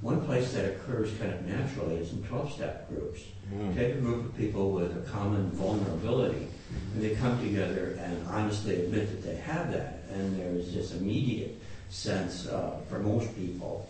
One 0.00 0.24
place 0.24 0.52
that 0.52 0.64
occurs 0.64 1.10
kind 1.18 1.32
of 1.32 1.44
naturally 1.44 1.96
is 1.96 2.12
in 2.12 2.22
12 2.22 2.52
step 2.52 2.88
groups. 2.88 3.22
Mm. 3.52 3.74
Take 3.74 3.94
a 3.94 3.98
group 3.98 4.26
of 4.26 4.36
people 4.36 4.70
with 4.70 4.96
a 4.96 5.10
common 5.10 5.50
vulnerability, 5.50 6.46
and 6.94 7.02
they 7.02 7.16
come 7.16 7.40
together 7.40 7.98
and 8.00 8.26
honestly 8.28 8.76
admit 8.76 9.10
that 9.10 9.26
they 9.26 9.36
have 9.36 9.72
that. 9.72 10.04
And 10.12 10.38
there's 10.38 10.72
this 10.72 10.94
immediate 10.94 11.60
sense, 11.90 12.46
uh, 12.46 12.76
for 12.88 13.00
most 13.00 13.34
people, 13.34 13.88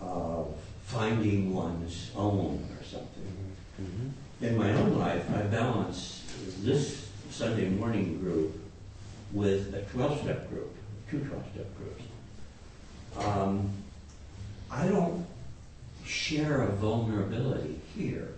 of 0.00 0.54
finding 0.84 1.52
one's 1.52 2.10
own 2.16 2.66
or 2.78 2.84
something. 2.84 3.54
Mm-hmm. 3.80 4.44
In 4.44 4.56
my 4.56 4.72
own 4.72 4.98
life, 4.98 5.28
I 5.34 5.42
balance 5.42 6.22
this 6.60 7.10
Sunday 7.30 7.68
morning 7.68 8.18
group 8.20 8.58
with 9.32 9.74
a 9.74 9.82
12 9.92 10.22
step 10.22 10.48
group, 10.48 10.74
two 11.10 11.18
12 11.20 11.44
step 11.52 11.66
groups. 11.76 12.02
Um, 13.18 13.70
I 14.76 14.88
don't 14.88 15.26
share 16.04 16.62
a 16.62 16.72
vulnerability 16.72 17.80
here. 17.96 18.34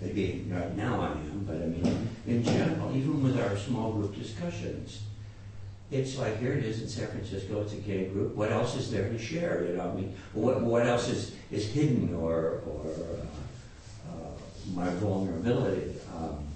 Maybe 0.00 0.46
right 0.50 0.74
now 0.74 1.00
I 1.00 1.10
am, 1.10 1.44
but 1.46 1.56
I 1.56 1.66
mean, 1.66 2.08
in 2.26 2.42
general, 2.42 2.96
even 2.96 3.22
with 3.22 3.38
our 3.38 3.56
small 3.56 3.92
group 3.92 4.16
discussions, 4.16 5.02
it's 5.90 6.16
like 6.16 6.38
here 6.38 6.52
it 6.52 6.64
is 6.64 6.80
in 6.80 6.88
San 6.88 7.08
Francisco. 7.08 7.60
It's 7.60 7.74
a 7.74 7.76
gay 7.76 8.06
group. 8.06 8.34
What 8.34 8.50
else 8.50 8.76
is 8.76 8.90
there 8.90 9.08
to 9.08 9.18
share? 9.18 9.66
You 9.66 9.76
know, 9.76 9.90
I 9.90 9.94
mean, 9.94 10.16
what 10.32 10.62
what 10.62 10.86
else 10.86 11.08
is 11.08 11.34
is 11.50 11.66
hidden 11.66 12.14
or 12.14 12.62
or 12.66 12.86
uh, 12.86 14.10
uh, 14.10 14.30
my 14.74 14.88
vulnerability? 14.94 15.94
Um, 16.16 16.46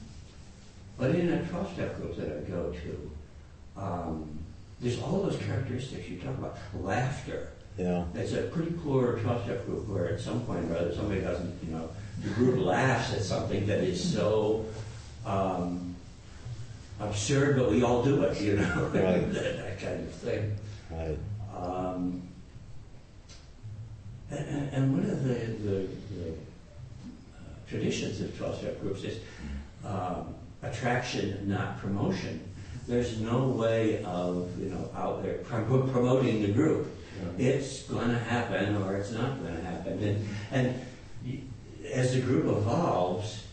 but 0.99 1.15
in 1.15 1.33
a 1.33 1.45
twelve 1.47 1.73
step 1.73 1.97
group 1.97 2.17
that 2.17 2.29
I 2.29 2.41
go 2.51 2.73
to, 2.73 3.11
um, 3.77 4.39
there's 4.81 5.01
all 5.03 5.23
those 5.23 5.37
characteristics 5.37 6.09
you 6.09 6.19
talk 6.19 6.39
about. 6.39 6.57
Laughter. 6.81 7.51
Yeah. 7.79 8.05
It's 8.15 8.33
a 8.33 8.43
pretty 8.43 8.73
poor 8.73 9.19
step 9.19 9.65
group 9.67 9.89
where 9.89 10.09
at 10.13 10.21
some 10.21 10.41
point 10.43 10.71
or 10.71 10.77
other 10.77 10.95
somebody 10.95 11.21
doesn't, 11.21 11.63
you 11.65 11.73
know, 11.73 11.89
the 12.23 12.29
group 12.31 12.65
laughs 12.65 13.13
at 13.15 13.23
something 13.23 13.67
that 13.67 13.81
is 13.81 14.13
so. 14.15 14.67
Um, 15.25 15.93
absurd, 17.03 17.57
but 17.57 17.71
we 17.71 17.83
all 17.83 18.03
do 18.03 18.23
it, 18.23 18.41
you 18.41 18.57
know, 18.57 18.91
Right. 18.95 19.33
that, 19.33 19.81
kind 19.81 20.01
of 20.01 20.13
thing. 20.15 20.57
Right. 20.91 21.19
Um, 21.57 22.23
and, 24.31 24.93
one 24.93 25.05
of 25.11 25.25
the, 25.25 25.35
the, 25.35 25.89
the 26.15 26.31
uh, 26.31 27.41
traditions 27.69 28.21
of 28.21 28.37
12 28.39 28.59
step 28.59 28.81
groups 28.81 29.03
is 29.03 29.19
um, 29.85 30.35
attraction, 30.63 31.49
not 31.49 31.79
promotion. 31.79 32.49
There's 32.89 33.21
no 33.21 33.49
way 33.49 34.03
of, 34.05 34.49
you 34.59 34.71
know, 34.71 34.91
out 34.97 35.23
there 35.23 35.35
prom- 35.39 35.91
promoting 35.91 36.43
the 36.43 36.49
group. 36.53 36.89
It's 37.39 37.83
going 37.83 38.09
to 38.09 38.19
happen 38.19 38.77
or 38.83 38.97
it's 38.97 39.13
not 39.13 39.41
going 39.41 39.57
to 39.57 39.63
happen. 39.63 40.03
And, 40.03 40.29
and 40.51 41.47
as 41.93 42.15
the 42.15 42.21
group 42.21 42.45
evolves, 42.47 43.45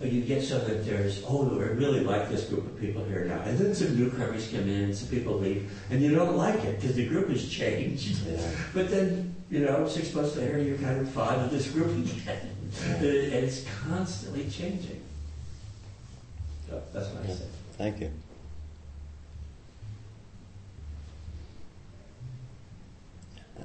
you 0.00 0.22
get 0.22 0.42
so 0.42 0.58
that 0.60 0.86
there's, 0.86 1.24
oh, 1.26 1.58
I 1.58 1.64
really 1.64 2.00
like 2.00 2.28
this 2.30 2.44
group 2.44 2.66
of 2.66 2.80
people 2.80 3.04
here 3.04 3.24
now. 3.24 3.40
And 3.42 3.58
then 3.58 3.74
some 3.74 3.98
newcomers 3.98 4.48
come 4.48 4.68
in, 4.68 4.94
some 4.94 5.08
people 5.08 5.38
leave, 5.38 5.70
and 5.90 6.00
you 6.00 6.14
don't 6.14 6.36
like 6.36 6.64
it 6.64 6.80
because 6.80 6.94
the 6.94 7.08
group 7.08 7.28
has 7.30 7.48
changed. 7.48 8.24
Yeah. 8.24 8.50
But 8.72 8.90
then, 8.90 9.34
you 9.50 9.60
know, 9.60 9.88
six 9.88 10.14
months 10.14 10.36
later, 10.36 10.62
you're 10.62 10.78
kind 10.78 11.00
of 11.00 11.10
fond 11.10 11.40
of 11.42 11.50
this 11.50 11.70
group 11.70 11.88
again. 11.88 12.54
and 12.98 13.04
it's 13.04 13.64
constantly 13.88 14.48
changing. 14.48 15.02
So 16.68 16.80
that's 16.92 17.08
what 17.08 17.24
I 17.24 17.28
say. 17.28 17.46
Thank 17.76 18.00
you. 18.00 18.10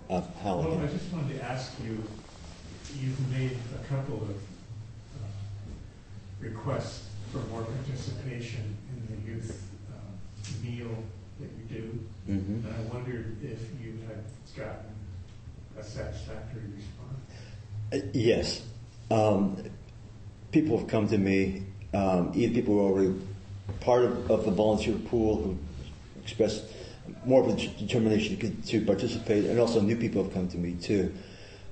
Uh, 0.10 0.22
Hal 0.42 0.60
Well, 0.64 0.80
I 0.80 0.88
just 0.88 1.12
wanted 1.12 1.38
to 1.38 1.44
ask 1.44 1.72
you, 1.84 2.04
you've 3.00 3.32
made 3.32 3.58
a 3.80 3.84
couple 3.88 4.16
of 4.16 4.30
uh, 4.32 5.28
requests 6.40 7.08
for 7.32 7.40
more 7.50 7.64
participation 7.64 8.78
in 8.92 9.16
the 9.16 9.32
youth 9.32 9.64
uh, 9.92 10.64
meal 10.64 10.96
that 11.40 11.50
you 11.58 11.82
do. 11.82 12.00
Mhm. 12.30 12.66
And 12.66 12.68
I 12.68 12.94
wondered 12.94 13.38
if 13.44 13.60
you 13.84 13.94
had 14.08 14.24
gotten 14.56 14.94
a 15.80 15.84
satisfactory 15.84 16.62
response. 16.76 18.04
Uh, 18.06 18.10
Yes. 18.14 18.62
Um, 19.10 19.58
people 20.52 20.78
have 20.78 20.88
come 20.88 21.08
to 21.08 21.18
me, 21.18 21.64
um, 21.94 22.32
either 22.36 22.54
people 22.54 22.76
who 22.76 22.80
are 22.82 22.92
already 22.92 23.14
part 23.80 24.04
of, 24.06 24.30
of 24.32 24.46
the 24.46 24.52
volunteer 24.52 24.96
pool 24.96 25.38
who 25.42 25.58
expressed 26.22 26.64
more 27.26 27.44
of 27.44 27.50
a 27.50 27.56
d- 27.58 27.74
determination 27.80 28.38
to, 28.38 28.50
to 28.80 28.86
participate, 28.86 29.46
and 29.46 29.60
also 29.60 29.82
new 29.82 29.96
people 29.96 30.24
have 30.24 30.34
come 30.34 30.48
to 30.50 30.58
me 30.58 30.74
too. 30.74 31.14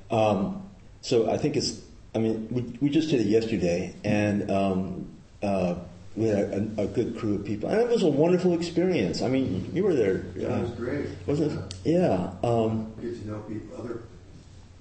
Um, 0.10 0.64
so 1.02 1.30
I 1.32 1.38
think 1.38 1.56
it's, 1.56 1.82
I 2.14 2.20
mean, 2.20 2.48
we, 2.52 2.62
we 2.82 2.90
just 2.90 3.10
did 3.10 3.22
it 3.22 3.28
yesterday, 3.28 3.94
and 4.04 4.50
um, 4.52 5.08
uh, 5.42 5.76
we 6.16 6.28
had 6.28 6.40
a, 6.78 6.82
a 6.84 6.88
good 6.88 7.18
crew 7.18 7.36
of 7.36 7.46
people, 7.46 7.70
and 7.70 7.80
it 7.80 7.88
was 7.88 8.04
a 8.04 8.08
wonderful 8.10 8.54
experience. 8.54 9.22
I 9.22 9.30
mean, 9.30 9.70
you 9.74 9.84
were 9.84 9.96
there. 9.96 10.26
Yeah, 10.36 10.58
it 10.58 10.62
was 10.64 10.72
uh, 10.72 10.76
great. 10.76 11.06
Wasn't 11.26 11.52
it? 11.54 11.76
Yeah. 11.86 12.34
Um, 12.44 12.94
Get 13.02 13.22
to 13.22 13.28
know 13.30 13.40
people, 13.42 13.78
other 13.78 14.02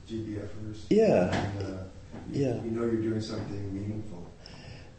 GBFers. 0.08 0.78
Yeah. 0.90 1.32
And, 1.32 1.62
uh, 1.62 1.66
you, 2.32 2.44
Yeah. 2.46 2.54
You 2.64 2.70
know 2.72 2.82
you're 2.82 3.02
doing 3.02 3.20
something 3.20 3.74
meaningful. 3.74 4.26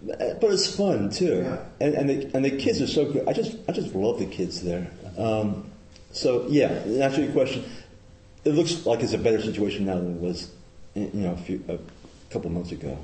But 0.04 0.44
it's 0.52 0.76
fun 0.76 1.12
too, 1.12 1.44
Yeah. 1.44 1.58
and 1.80 1.94
and 1.94 2.10
the, 2.10 2.32
and 2.36 2.44
the 2.44 2.50
kids 2.58 2.82
are 2.82 2.88
so 2.88 3.12
good. 3.12 3.28
I 3.28 3.34
just 3.34 3.56
I 3.70 3.72
just 3.72 3.94
love 3.94 4.18
the 4.18 4.26
kids 4.26 4.62
there. 4.64 4.90
Um, 5.18 5.72
so 6.12 6.46
yeah, 6.50 6.84
to 6.84 7.04
answer 7.04 7.22
your 7.22 7.32
question, 7.32 7.64
it 8.44 8.52
looks 8.52 8.86
like 8.86 9.02
it's 9.02 9.14
a 9.14 9.18
better 9.18 9.42
situation 9.42 9.86
now 9.86 9.96
than 9.96 10.16
it 10.16 10.22
was, 10.22 10.52
you 10.96 11.10
know, 11.14 11.34
a, 11.34 11.38
few, 11.38 11.64
a 11.68 11.78
couple 12.32 12.50
months 12.50 12.72
ago. 12.72 12.98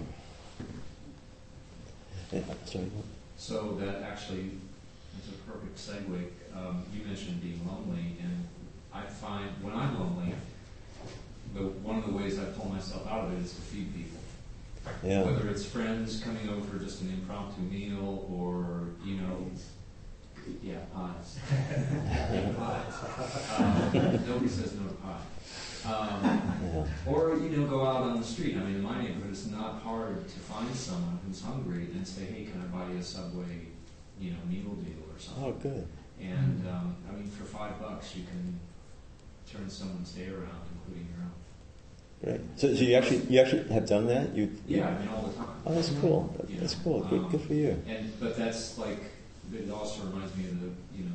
Yeah, 2.31 2.41
sorry. 2.65 2.91
So 3.37 3.77
that 3.79 4.01
actually 4.01 4.51
is 5.19 5.29
a 5.29 5.51
perfect 5.51 5.77
segue. 5.77 6.27
Um, 6.55 6.83
you 6.93 7.05
mentioned 7.05 7.41
being 7.41 7.61
lonely, 7.65 8.17
and 8.21 8.47
I 8.93 9.03
find 9.03 9.49
when 9.61 9.73
I'm 9.75 9.99
lonely, 9.99 10.33
the, 11.53 11.61
one 11.61 11.99
of 11.99 12.05
the 12.05 12.11
ways 12.11 12.39
I 12.39 12.45
pull 12.45 12.69
myself 12.69 13.07
out 13.07 13.25
of 13.25 13.33
it 13.33 13.43
is 13.43 13.53
to 13.53 13.61
feed 13.61 13.95
people. 13.95 14.19
Yeah. 15.03 15.23
Whether 15.23 15.49
it's 15.49 15.65
friends 15.65 16.21
coming 16.21 16.49
over 16.49 16.61
for 16.61 16.83
just 16.83 17.01
an 17.01 17.09
impromptu 17.09 17.61
meal, 17.61 18.27
or 18.31 18.87
you 19.05 19.17
know, 19.17 19.51
yeah, 20.63 20.79
pies. 20.93 21.37
pies. 22.57 22.93
Um, 23.57 24.25
nobody 24.27 24.47
says 24.47 24.73
no 24.75 24.87
to 24.87 24.93
pie. 24.95 25.21
Um, 25.85 26.85
or 27.05 27.35
you 27.37 27.49
know, 27.49 27.65
go 27.67 27.85
out 27.85 28.03
on 28.03 28.19
the 28.19 28.25
street. 28.25 28.55
I 28.55 28.59
mean, 28.59 28.75
in 28.75 28.83
my 28.83 29.01
neighborhood, 29.01 29.31
it's 29.31 29.47
not 29.47 29.81
hard 29.81 30.27
to 30.27 30.39
find 30.39 30.73
someone 30.75 31.19
who's 31.25 31.41
hungry 31.41 31.87
and 31.93 32.05
say, 32.05 32.25
"Hey, 32.25 32.45
can 32.45 32.61
I 32.61 32.65
buy 32.65 32.91
you 32.91 32.99
a 32.99 33.03
Subway, 33.03 33.67
you 34.19 34.31
know, 34.31 34.37
meal 34.49 34.73
deal 34.75 35.03
or 35.13 35.19
something?" 35.19 35.43
Oh, 35.43 35.51
good. 35.53 35.87
And 36.19 36.67
um, 36.67 36.95
I 37.09 37.13
mean, 37.13 37.29
for 37.29 37.45
five 37.45 37.79
bucks, 37.79 38.15
you 38.15 38.23
can 38.23 38.59
turn 39.49 39.69
someone's 39.69 40.11
day 40.11 40.27
around, 40.27 40.65
including 40.73 41.07
your 41.13 41.23
own. 41.23 41.31
Right. 42.23 42.41
So, 42.57 42.73
so 42.73 42.81
you 42.81 42.95
actually 42.95 43.21
you 43.29 43.39
actually 43.39 43.71
have 43.71 43.87
done 43.87 44.07
that? 44.07 44.35
You 44.35 44.51
Yeah, 44.67 44.89
I 44.89 44.99
mean, 44.99 45.07
all 45.09 45.21
the 45.27 45.37
time. 45.37 45.47
Oh, 45.65 45.73
that's 45.75 45.89
cool. 46.01 46.35
That- 46.37 46.59
That's 46.59 46.77
know, 46.77 46.83
cool. 46.83 47.01
Good, 47.01 47.19
um, 47.19 47.29
good 47.29 47.41
for 47.41 47.53
you. 47.53 47.83
And 47.87 48.19
but 48.19 48.35
that's 48.35 48.77
like 48.77 48.99
it 49.53 49.71
also 49.71 50.03
reminds 50.03 50.35
me 50.35 50.45
of 50.45 50.61
the 50.61 50.67
you 50.97 51.03
know 51.05 51.11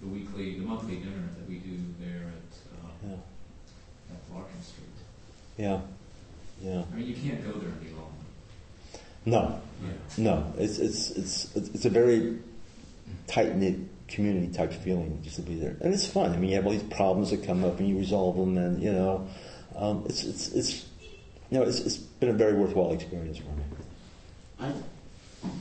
the 0.00 0.06
weekly, 0.08 0.58
the 0.58 0.64
monthly 0.64 0.96
dinner 0.96 1.28
that 1.38 1.48
we 1.48 1.56
do 1.56 1.78
there 2.00 2.28
at 2.28 2.84
uh, 2.84 3.08
Yeah. 3.08 4.14
at 4.14 4.34
Larkin 4.34 4.62
Street. 4.62 4.86
Yeah. 5.56 5.80
Yeah. 6.62 6.84
I 6.92 6.96
mean, 6.96 7.06
you 7.06 7.14
can't 7.14 7.42
go 7.44 7.58
there 7.58 7.70
any 7.80 7.90
longer. 7.90 8.12
No. 9.24 9.60
Yeah. 9.82 9.92
No. 10.18 10.52
It's 10.58 10.78
it's 10.78 11.10
it's 11.10 11.56
it's 11.56 11.84
a 11.84 11.90
very 11.90 12.38
tight 13.26 13.56
knit 13.56 13.76
community 14.08 14.52
type 14.52 14.72
feeling 14.72 15.20
just 15.22 15.36
to 15.36 15.42
be 15.42 15.56
there, 15.56 15.76
and 15.80 15.92
it's 15.92 16.06
fun. 16.06 16.32
I 16.32 16.36
mean, 16.36 16.50
you 16.50 16.56
have 16.56 16.66
all 16.66 16.72
these 16.72 16.82
problems 16.84 17.30
that 17.30 17.44
come 17.44 17.64
up, 17.64 17.78
and 17.80 17.88
you 17.88 17.98
resolve 17.98 18.36
them, 18.36 18.56
and 18.56 18.82
you 18.82 18.92
know, 18.92 19.26
um, 19.74 20.04
it's 20.08 20.24
it's 20.24 20.48
it's 20.52 20.86
you 21.50 21.58
know, 21.58 21.64
it's 21.64 21.80
it's 21.80 21.96
been 21.96 22.30
a 22.30 22.32
very 22.34 22.54
worthwhile 22.54 22.92
experience 22.92 23.38
for 23.38 23.50
me. 23.50 23.64
I, 24.60 24.72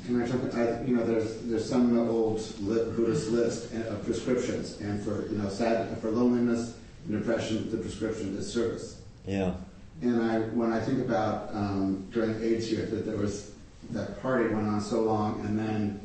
can 0.06 0.22
I 0.22 0.28
jump 0.28 0.44
in? 0.44 0.60
I, 0.60 0.86
you 0.86 0.96
know, 0.96 1.06
there's 1.06 1.42
there's 1.42 1.68
some 1.68 1.98
old 1.98 2.40
li- 2.62 2.92
Buddhist 2.96 3.30
list 3.30 3.74
of 3.74 4.04
prescriptions, 4.06 4.80
and 4.82 5.04
for 5.04 5.28
you 5.28 5.38
know, 5.38 5.50
sad 5.50 5.98
for 6.00 6.12
loneliness 6.12 6.78
and 7.08 7.20
depression, 7.20 7.70
the 7.72 7.78
prescription 7.78 8.36
is 8.38 8.52
service. 8.52 9.02
Yeah. 9.26 9.54
And 10.02 10.22
I, 10.22 10.40
when 10.40 10.74
I 10.74 10.80
think 10.82 11.00
about 11.00 11.54
um, 11.54 12.08
during 12.12 12.42
AIDS 12.44 12.72
year, 12.72 12.86
that 12.86 13.06
there 13.06 13.18
was 13.18 13.52
that 13.92 14.22
party 14.22 14.54
went 14.54 14.68
on 14.68 14.82
so 14.82 15.02
long, 15.02 15.40
and 15.46 15.58
then 15.58 16.02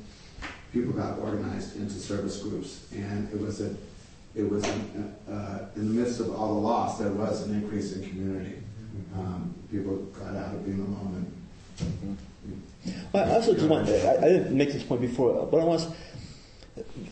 people 0.72 0.93
got 0.93 1.18
organized 1.18 1.76
into 1.76 1.95
service 1.95 2.41
groups, 2.43 2.87
and 2.93 3.28
it 3.33 3.41
was 3.41 3.61
a, 3.61 3.74
it 4.35 4.49
was 4.49 4.64
uh, 4.64 5.66
in 5.76 5.95
the 5.95 6.01
midst 6.01 6.20
of 6.20 6.35
all 6.35 6.55
the 6.55 6.61
loss, 6.61 6.99
there 6.99 7.11
was 7.11 7.47
an 7.47 7.55
increase 7.55 7.95
in 7.95 8.09
community. 8.09 8.57
Um, 9.14 9.55
people 9.72 9.97
got 9.97 10.37
out 10.37 10.55
of 10.55 10.64
being 10.64 10.81
alone, 10.81 11.26
and 11.81 12.18
I 13.14 13.22
also 13.33 13.55
just 13.55 13.66
want, 13.66 13.89
I, 13.89 14.16
I 14.16 14.28
didn't 14.28 14.57
make 14.57 14.72
this 14.72 14.83
point 14.83 15.01
before, 15.01 15.47
but 15.47 15.61
I 15.61 15.64
want 15.64 15.89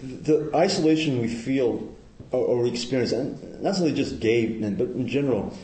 the 0.03 0.51
isolation 0.55 1.21
we 1.21 1.29
feel 1.29 1.95
or, 2.31 2.41
or 2.41 2.63
we 2.63 2.71
experience, 2.71 3.13
and 3.13 3.63
not 3.63 3.79
only 3.79 3.93
just 3.93 4.21
gay 4.21 4.47
men, 4.47 4.77
but 4.77 4.89
in 4.89 5.09
general, 5.09 5.57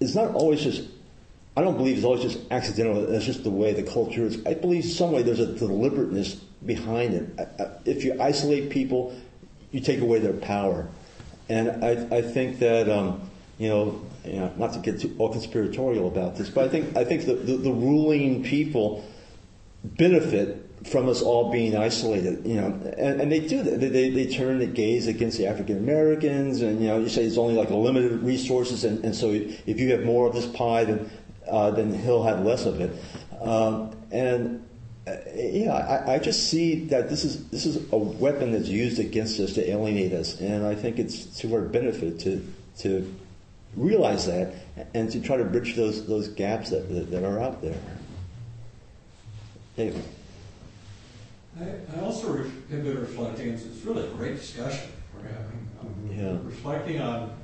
it's 0.00 0.14
not 0.14 0.34
always 0.34 0.62
just. 0.62 0.82
I 1.56 1.62
don't 1.62 1.78
believe 1.78 1.96
it's 1.96 2.04
always 2.04 2.22
just 2.22 2.38
accidental. 2.50 3.06
That's 3.06 3.24
just 3.24 3.42
the 3.42 3.50
way 3.50 3.72
the 3.72 3.82
culture 3.82 4.24
is. 4.24 4.44
I 4.44 4.52
believe 4.52 4.84
some 4.84 5.10
way 5.12 5.22
there's 5.22 5.40
a 5.40 5.46
deliberateness 5.46 6.34
behind 6.34 7.14
it. 7.14 7.48
If 7.86 8.04
you 8.04 8.20
isolate 8.20 8.68
people, 8.68 9.18
you 9.72 9.80
take 9.80 10.00
away 10.00 10.18
their 10.18 10.34
power, 10.34 10.86
and 11.48 11.82
I, 11.82 12.18
I 12.18 12.22
think 12.22 12.58
that 12.58 12.90
um, 12.90 13.30
you 13.58 13.68
know, 13.68 14.02
you 14.24 14.34
know, 14.34 14.52
not 14.56 14.74
to 14.74 14.80
get 14.80 15.00
too 15.00 15.14
all 15.18 15.30
conspiratorial 15.30 16.08
about 16.08 16.36
this, 16.36 16.50
but 16.50 16.64
I 16.64 16.68
think 16.68 16.96
I 16.96 17.04
think 17.04 17.24
the, 17.24 17.34
the, 17.34 17.56
the 17.56 17.72
ruling 17.72 18.42
people 18.42 19.04
benefit 19.94 20.62
from 20.86 21.08
us 21.08 21.20
all 21.20 21.50
being 21.50 21.76
isolated, 21.76 22.46
you 22.46 22.54
know, 22.54 22.66
and, 22.96 23.20
and 23.20 23.32
they 23.32 23.40
do 23.40 23.62
that. 23.62 23.80
They, 23.80 23.88
they, 23.88 24.10
they, 24.10 24.26
turn 24.26 24.58
the 24.58 24.66
gaze 24.66 25.08
against 25.08 25.36
the 25.36 25.46
African 25.46 25.78
Americans, 25.78 26.62
and 26.62 26.80
you 26.80 26.86
know, 26.86 27.00
you 27.00 27.08
say 27.08 27.24
it's 27.24 27.38
only 27.38 27.54
like 27.54 27.70
a 27.70 27.76
limited 27.76 28.22
resources, 28.22 28.84
and, 28.84 29.04
and 29.04 29.14
so 29.14 29.30
if 29.30 29.80
you 29.80 29.90
have 29.90 30.04
more 30.04 30.28
of 30.28 30.34
this 30.34 30.46
pie, 30.46 30.84
then 30.84 31.10
uh, 31.48 31.70
then 31.70 31.92
he'll 31.92 32.22
have 32.22 32.44
less 32.44 32.66
of 32.66 32.80
it. 32.80 32.90
Um, 33.40 33.96
and 34.10 34.66
uh, 35.06 35.16
yeah, 35.34 35.72
I, 35.72 36.14
I, 36.14 36.18
just 36.18 36.50
see 36.50 36.86
that 36.86 37.08
this 37.08 37.24
is 37.24 37.48
this 37.48 37.66
is 37.66 37.76
a 37.92 37.96
weapon 37.96 38.52
that's 38.52 38.68
used 38.68 38.98
against 38.98 39.38
us 39.40 39.54
to 39.54 39.68
alienate 39.68 40.12
us, 40.12 40.40
and 40.40 40.66
I 40.66 40.74
think 40.74 40.98
it's 40.98 41.38
to 41.40 41.54
our 41.54 41.62
benefit 41.62 42.20
to 42.20 42.44
to 42.78 43.14
realize 43.76 44.26
that 44.26 44.54
and 44.94 45.10
to 45.10 45.20
try 45.20 45.36
to 45.36 45.44
bridge 45.44 45.76
those 45.76 46.06
those 46.06 46.28
gaps 46.28 46.70
that 46.70 46.88
that, 46.88 47.10
that 47.10 47.24
are 47.24 47.40
out 47.40 47.62
there. 47.62 47.78
David. 49.76 50.02
I, 51.60 51.64
I 51.96 52.00
also 52.00 52.28
re- 52.28 52.50
have 52.70 52.82
been 52.84 52.98
reflecting, 52.98 53.48
it's, 53.48 53.64
it's 53.64 53.84
really 53.84 54.06
a 54.06 54.10
great 54.12 54.36
discussion 54.36 54.90
we're 55.14 55.28
having. 55.28 55.68
Um, 55.80 56.10
yeah. 56.10 56.38
Reflecting 56.42 57.00
on 57.00 57.36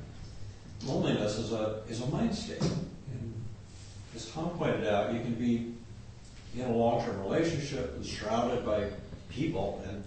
loneliness 0.85 1.37
as 1.37 1.51
a, 1.51 1.83
as 1.89 2.01
a 2.01 2.07
mind 2.07 2.33
state. 2.35 2.61
And 2.61 3.33
as 4.15 4.29
Tom 4.31 4.49
pointed 4.51 4.87
out, 4.87 5.13
you 5.13 5.19
can 5.21 5.35
be 5.35 5.73
in 6.55 6.61
a 6.61 6.71
long-term 6.71 7.21
relationship 7.21 7.95
and 7.95 8.05
shrouded 8.05 8.65
by 8.65 8.89
people 9.29 9.83
and 9.87 10.03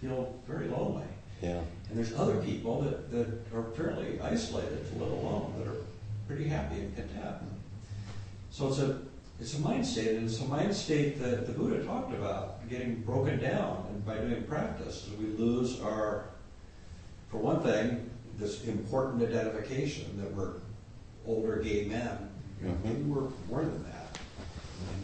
feel 0.00 0.34
very 0.48 0.68
lonely. 0.68 1.04
Yeah. 1.42 1.60
And 1.88 1.98
there's 1.98 2.12
other 2.14 2.36
people 2.42 2.82
that, 2.82 3.10
that 3.10 3.56
are 3.56 3.64
fairly 3.76 4.20
isolated, 4.20 4.88
to 4.92 4.98
live 4.98 5.10
alone, 5.10 5.54
that 5.58 5.66
are 5.66 5.76
pretty 6.28 6.48
happy 6.48 6.80
and 6.80 6.94
content. 6.94 7.36
So 8.50 8.68
it's 8.68 8.78
a 8.78 9.00
it's 9.40 9.54
a 9.54 9.60
mind 9.60 9.86
state, 9.86 10.16
and 10.16 10.28
it's 10.28 10.40
a 10.40 10.44
mind 10.44 10.74
state 10.74 11.18
that 11.20 11.46
the 11.46 11.52
Buddha 11.52 11.82
talked 11.84 12.12
about 12.12 12.68
getting 12.68 12.96
broken 12.96 13.40
down, 13.40 13.86
and 13.88 14.04
by 14.04 14.18
doing 14.18 14.44
practice, 14.44 15.08
we 15.18 15.26
lose 15.26 15.80
our, 15.80 16.26
for 17.30 17.38
one 17.38 17.62
thing, 17.62 18.10
this 18.38 18.64
important 18.64 19.22
identification 19.22 20.20
that 20.20 20.32
we're 20.34 20.52
older 21.26 21.56
gay 21.56 21.86
men. 21.86 22.28
You 22.60 22.68
know, 22.68 22.76
maybe 22.84 23.02
we're 23.02 23.28
more 23.48 23.62
than 23.62 23.82
that. 23.84 24.18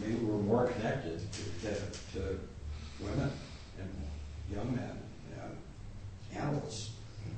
Maybe 0.01 0.15
we're 0.15 0.37
more 0.37 0.67
connected 0.67 1.19
to, 1.31 1.67
to, 1.67 1.75
to 2.13 2.39
women 2.99 3.31
and 3.79 3.89
young 4.53 4.75
men 4.75 4.97
and 5.41 6.39
animals 6.39 6.91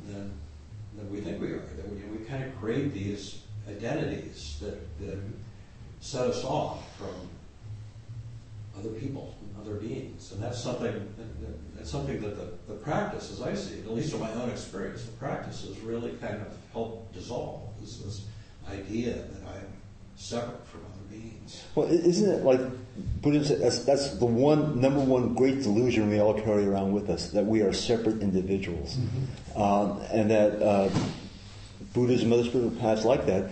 than, 0.07 0.31
than 0.97 1.11
we 1.11 1.21
think 1.21 1.41
we 1.41 1.47
are. 1.47 1.59
That 1.59 1.89
we, 1.89 2.17
we 2.17 2.25
kind 2.25 2.43
of 2.43 2.57
create 2.59 2.93
these 2.93 3.41
identities 3.69 4.57
that, 4.61 4.99
that 4.99 5.17
set 6.01 6.27
us 6.27 6.43
off 6.43 6.97
from 6.97 7.13
other 8.77 8.89
people 8.89 9.35
and 9.41 9.67
other 9.67 9.75
beings. 9.75 10.31
And 10.31 10.41
that's 10.41 10.61
something 10.61 10.93
that, 10.93 11.75
that's 11.75 11.91
something 11.91 12.21
that 12.21 12.35
the, 12.37 12.73
the 12.73 12.79
practice, 12.79 13.31
as 13.31 13.41
I 13.41 13.53
see 13.53 13.79
it, 13.79 13.85
at 13.85 13.93
least 13.93 14.13
in 14.13 14.19
my 14.19 14.31
own 14.33 14.49
experience, 14.49 15.03
the 15.03 15.11
practices 15.13 15.77
really 15.79 16.11
kind 16.21 16.35
of 16.35 16.47
help 16.71 17.13
dissolve 17.13 17.61
this, 17.81 17.97
this 17.97 18.25
idea 18.69 19.13
that 19.13 19.47
I'm 19.47 19.67
separate 20.15 20.65
from 20.67 20.81
other 20.81 21.17
beings. 21.17 21.63
Well, 21.75 21.87
isn't 21.87 22.29
it 22.29 22.43
like 22.43 22.61
Buddhism? 23.21 23.59
That's, 23.61 23.79
that's 23.79 24.17
the 24.17 24.25
one 24.25 24.79
number 24.79 24.99
one 24.99 25.33
great 25.33 25.63
delusion 25.63 26.09
we 26.09 26.19
all 26.19 26.33
carry 26.33 26.65
around 26.65 26.93
with 26.93 27.09
us 27.09 27.31
that 27.31 27.45
we 27.45 27.61
are 27.61 27.73
separate 27.73 28.21
individuals, 28.21 28.97
mm-hmm. 28.97 29.61
um, 29.61 30.01
and 30.11 30.29
that 30.29 30.61
uh, 30.61 30.89
Buddhism, 31.93 32.31
other 32.33 32.43
spiritual 32.43 32.79
paths 32.79 33.05
like 33.05 33.25
that, 33.25 33.51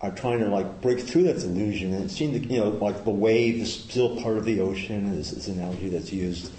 are 0.00 0.12
trying 0.12 0.38
to 0.38 0.46
like 0.46 0.80
break 0.80 1.00
through 1.00 1.24
that 1.24 1.42
illusion. 1.42 1.92
and 1.92 2.10
seem 2.10 2.32
to, 2.32 2.38
you 2.38 2.60
know, 2.60 2.68
like 2.68 3.04
the 3.04 3.10
wave 3.10 3.56
is 3.56 3.74
still 3.74 4.20
part 4.22 4.36
of 4.36 4.44
the 4.44 4.60
ocean 4.60 5.12
is 5.14 5.32
this 5.32 5.48
analogy 5.48 5.88
that's 5.88 6.12
used. 6.12 6.52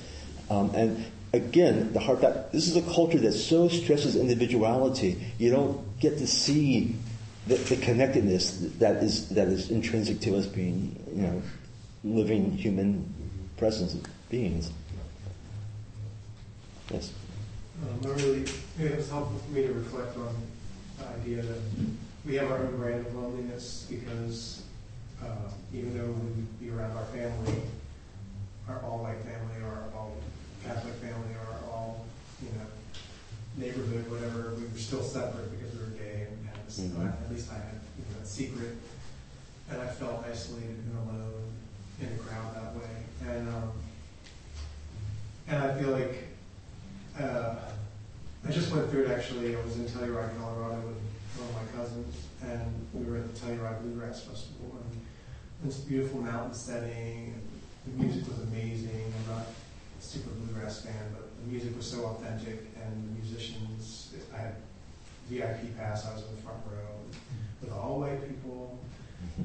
Um, 0.50 0.72
and 0.76 1.06
again, 1.32 1.94
the 1.94 2.00
heart 2.00 2.22
that 2.22 2.52
this 2.52 2.68
is 2.68 2.76
a 2.76 2.82
culture 2.94 3.20
that 3.20 3.34
so 3.34 3.70
stresses 3.70 4.16
individuality, 4.16 5.24
you 5.38 5.52
don't 5.52 6.00
get 6.00 6.18
to 6.18 6.28
see 6.28 6.96
the, 7.48 7.56
the 7.56 7.78
connectedness 7.78 8.60
that 8.80 8.98
is 8.98 9.30
that 9.30 9.48
is 9.48 9.72
intrinsic 9.72 10.20
to 10.22 10.36
us 10.36 10.46
being, 10.46 11.02
you 11.16 11.22
know, 11.22 11.42
living 12.04 12.52
human 12.52 13.14
presence 13.58 13.96
beings. 14.30 14.72
Yes. 16.92 17.14
Um, 17.82 18.12
I 18.12 18.14
really, 18.16 18.46
it 18.80 18.98
was 18.98 19.10
helpful 19.10 19.40
for 19.40 19.52
me 19.52 19.62
to 19.68 19.74
reflect 19.74 20.18
on 20.18 20.36
the 20.98 21.08
idea 21.08 21.42
that 21.44 21.62
we 22.26 22.36
have 22.36 22.52
our 22.52 22.58
own 22.58 22.78
brand 22.78 23.06
of 23.06 23.16
loneliness 23.16 23.88
because 23.90 24.64
uh, 25.22 25.50
even 25.74 25.98
though 25.98 26.06
we 26.06 26.12
would 26.12 26.60
be 26.60 26.70
around 26.70 26.96
our 26.98 27.06
family, 27.06 27.62
our 28.68 28.82
all 28.84 29.00
white 29.00 29.20
family 29.20 29.64
or 29.64 29.84
all 29.96 30.16
Catholic 30.64 30.94
family 30.96 31.34
or 31.34 31.72
all, 31.72 32.06
you 32.42 32.50
know, 32.58 32.66
neighborhood, 33.58 34.10
whatever, 34.10 34.54
we 34.56 34.64
were 34.64 34.78
still 34.78 35.02
separate 35.02 35.50
because 35.52 35.74
we 35.76 35.80
were 35.80 35.92
gay 35.98 36.28
and 36.30 36.48
had 36.48 36.66
this, 36.68 36.80
mm-hmm. 36.80 37.08
at 37.08 37.32
least 37.32 37.52
I 37.52 37.56
had 37.56 37.80
you 37.98 38.06
know, 38.06 38.20
that 38.20 38.28
secret. 38.28 38.78
And 39.72 39.82
I 39.82 39.88
felt 39.88 40.26
isolated 40.28 40.70
and 40.70 40.98
alone 40.98 41.54
in 42.02 42.08
a 42.08 42.18
crowd 42.18 42.56
that 42.56 42.76
way. 42.76 42.90
And, 43.28 43.48
um, 43.50 43.72
and 45.48 45.64
I 45.64 45.80
feel 45.80 45.92
like 45.92 46.28
uh, 47.20 47.56
I 48.48 48.52
just 48.52 48.72
went 48.72 48.90
through 48.90 49.06
it 49.06 49.12
actually. 49.12 49.56
I 49.56 49.62
was 49.62 49.78
in 49.78 49.86
Telluride, 49.86 50.38
Colorado 50.40 50.82
with 50.88 51.09
one 51.40 51.50
of 51.50 51.56
my 51.56 51.78
cousins, 51.80 52.28
and 52.44 52.88
we 52.94 53.10
were 53.10 53.18
at 53.18 53.34
the 53.34 53.40
Telluride 53.40 53.82
Bluegrass 53.82 54.22
Festival, 54.22 54.78
and 54.84 55.02
this 55.64 55.80
beautiful 55.80 56.22
mountain 56.22 56.54
setting, 56.54 57.34
and 57.86 57.98
the 57.98 58.04
music 58.04 58.28
was 58.28 58.40
amazing. 58.40 59.14
I'm 59.18 59.36
not 59.36 59.48
a 59.48 60.02
super 60.02 60.30
bluegrass 60.32 60.82
fan, 60.82 61.14
but 61.14 61.30
the 61.40 61.52
music 61.52 61.76
was 61.76 61.86
so 61.86 62.06
authentic, 62.06 62.68
and 62.84 63.10
the 63.10 63.22
musicians, 63.22 64.14
I 64.34 64.38
had 64.38 64.56
VIP 65.30 65.78
pass, 65.78 66.06
I 66.06 66.14
was 66.14 66.24
in 66.24 66.36
the 66.36 66.42
front 66.42 66.60
row 66.66 67.18
with 67.62 67.72
all 67.72 68.00
white 68.00 68.28
people. 68.28 68.80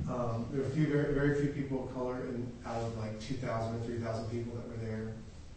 Um, 0.08 0.46
there 0.50 0.62
were 0.62 0.68
a 0.68 0.70
few, 0.70 0.86
very, 0.86 1.14
very 1.14 1.40
few 1.40 1.50
people 1.50 1.84
of 1.84 1.94
color, 1.94 2.16
and 2.16 2.50
out 2.66 2.82
of 2.82 2.96
like 2.98 3.20
2,000 3.20 3.74
or 3.74 3.84
3,000 3.84 4.30
people 4.30 4.54
that 4.56 4.68
were 4.68 4.86
there, 4.86 5.12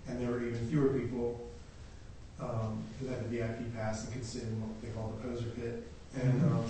and 0.08 0.22
there 0.22 0.30
were 0.30 0.44
even 0.44 0.68
fewer 0.70 0.90
people 0.90 1.48
um, 2.40 2.84
who 3.00 3.08
had 3.08 3.24
the 3.24 3.38
VIP 3.38 3.74
pass 3.76 4.04
and 4.04 4.14
could 4.14 4.26
sit 4.26 4.44
in 4.44 4.62
what 4.62 4.82
they 4.82 4.90
call 4.90 5.14
the 5.18 5.28
poser 5.28 5.50
pit. 5.52 5.88
And, 6.22 6.44
um, 6.44 6.66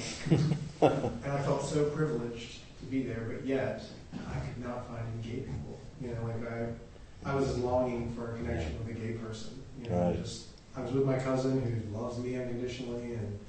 and 1.24 1.32
I 1.32 1.42
felt 1.42 1.66
so 1.66 1.86
privileged 1.86 2.60
to 2.80 2.86
be 2.86 3.04
there, 3.04 3.28
but 3.32 3.46
yet 3.46 3.84
I 4.14 4.40
could 4.40 4.64
not 4.64 4.88
find 4.88 5.02
any 5.14 5.24
gay 5.24 5.40
people. 5.42 5.80
You 6.02 6.10
know, 6.10 6.24
like 6.24 6.52
I, 6.52 7.30
I 7.30 7.36
was 7.36 7.58
longing 7.58 8.14
for 8.14 8.34
a 8.34 8.38
connection 8.38 8.78
with 8.80 8.96
a 8.96 9.00
gay 9.00 9.14
person. 9.14 9.62
You 9.82 9.90
know, 9.90 10.08
right. 10.08 10.22
just 10.22 10.48
I 10.76 10.82
was 10.82 10.92
with 10.92 11.06
my 11.06 11.18
cousin 11.18 11.62
who 11.62 11.98
loves 11.98 12.20
me 12.20 12.36
unconditionally 12.36 13.14
and 13.14 13.40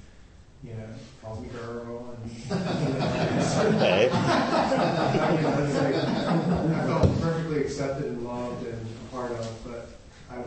you 0.65 0.75
know 0.75 0.89
calls 1.23 1.41
me 1.41 1.49
girl 1.49 2.17
and 2.17 2.31
you 2.31 2.39
know, 2.49 2.57
okay. 3.77 4.05
you 5.37 5.43
know, 5.43 5.55
like, 5.83 5.95
I 6.75 6.87
felt 6.87 7.21
perfectly 7.21 7.61
accepted 7.61 8.07
and 8.07 8.25
loved 8.25 8.67
and 8.67 8.75
a 8.75 9.15
part 9.15 9.31
of, 9.33 9.49
but 9.65 9.91
I 10.31 10.43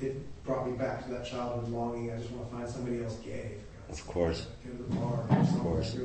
it 0.00 0.44
brought 0.44 0.68
me 0.68 0.76
back 0.76 1.04
to 1.04 1.10
that 1.10 1.24
childhood 1.26 1.70
longing. 1.70 2.12
I 2.12 2.18
just 2.18 2.30
want 2.30 2.50
to 2.50 2.56
find 2.56 2.68
somebody 2.68 3.02
else 3.02 3.16
gay. 3.16 3.52
Of 3.90 4.06
course. 4.06 4.46
Go 4.64 4.70
to 4.70 4.82
the 4.82 4.94
bar 4.94 5.24
or 5.28 5.28
somewhere. 5.28 5.42
Of 5.42 5.60
course. 5.62 5.96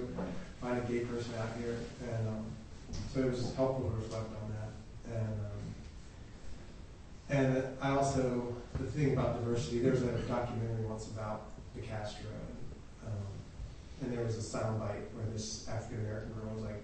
Find 0.62 0.78
a 0.78 0.82
gay 0.82 1.00
person 1.00 1.34
out 1.40 1.50
here. 1.60 1.78
And 2.10 2.28
um, 2.28 2.46
so 3.14 3.22
it 3.22 3.32
was 3.32 3.54
helpful 3.56 3.90
to 3.90 3.96
reflect 3.96 4.30
on 4.42 4.54
that. 4.56 5.18
And 5.18 5.40
um, 5.46 5.54
and 7.30 7.64
I 7.82 7.92
also, 7.92 8.56
the 8.80 8.86
thing 8.86 9.14
about 9.14 9.40
diversity, 9.40 9.80
there 9.80 9.92
was 9.92 10.04
a 10.04 10.12
documentary 10.12 10.86
once 10.86 11.08
about 11.08 11.50
the 11.76 11.82
Castro. 11.82 12.30
And, 12.30 13.12
um, 13.12 13.24
and 14.02 14.14
there 14.14 14.24
was 14.24 14.38
a 14.38 14.42
sound 14.42 14.80
bite 14.80 15.14
where 15.14 15.26
this 15.34 15.68
African 15.68 16.06
American 16.06 16.34
girl 16.34 16.54
was 16.54 16.64
like, 16.64 16.84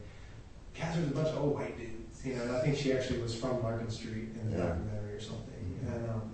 Castro's 0.74 1.08
a 1.08 1.14
bunch 1.14 1.28
of 1.28 1.38
old 1.38 1.56
white 1.56 1.78
dudes. 1.78 2.26
You 2.26 2.36
know, 2.36 2.44
and 2.44 2.52
I 2.52 2.62
think 2.62 2.78
she 2.78 2.94
actually 2.94 3.22
was 3.22 3.36
from 3.36 3.62
Larkin 3.64 3.90
Street 3.90 4.30
in 4.42 4.52
the 4.52 4.58
yeah. 4.58 4.64
documentary 4.68 5.14
or 5.16 5.22
something. 5.22 5.80
Mm-hmm. 5.86 5.94
And 5.94 6.10
um, 6.10 6.32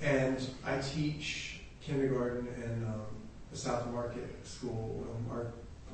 and 0.00 0.50
I 0.64 0.80
teach 0.80 1.47
kindergarten 1.88 2.48
and 2.62 2.86
um, 2.86 3.06
the 3.50 3.56
South 3.56 3.86
Market 3.88 4.46
School. 4.46 5.06
Um, 5.10 5.36
our 5.36 5.46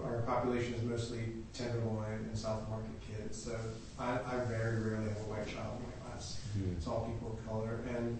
our 0.04 0.22
population 0.22 0.74
is 0.74 0.82
mostly 0.82 1.20
Tenderloin 1.52 2.26
and 2.28 2.36
South 2.36 2.68
Market 2.68 2.90
kids, 3.00 3.44
so 3.44 3.56
I, 3.98 4.18
I 4.26 4.44
very 4.48 4.80
rarely 4.80 5.08
have 5.08 5.18
a 5.18 5.30
white 5.30 5.46
child 5.46 5.78
in 5.78 5.86
my 5.86 6.10
class. 6.10 6.40
Mm. 6.58 6.76
It's 6.76 6.86
all 6.88 7.06
people 7.06 7.38
of 7.38 7.48
color, 7.48 7.78
and 7.96 8.18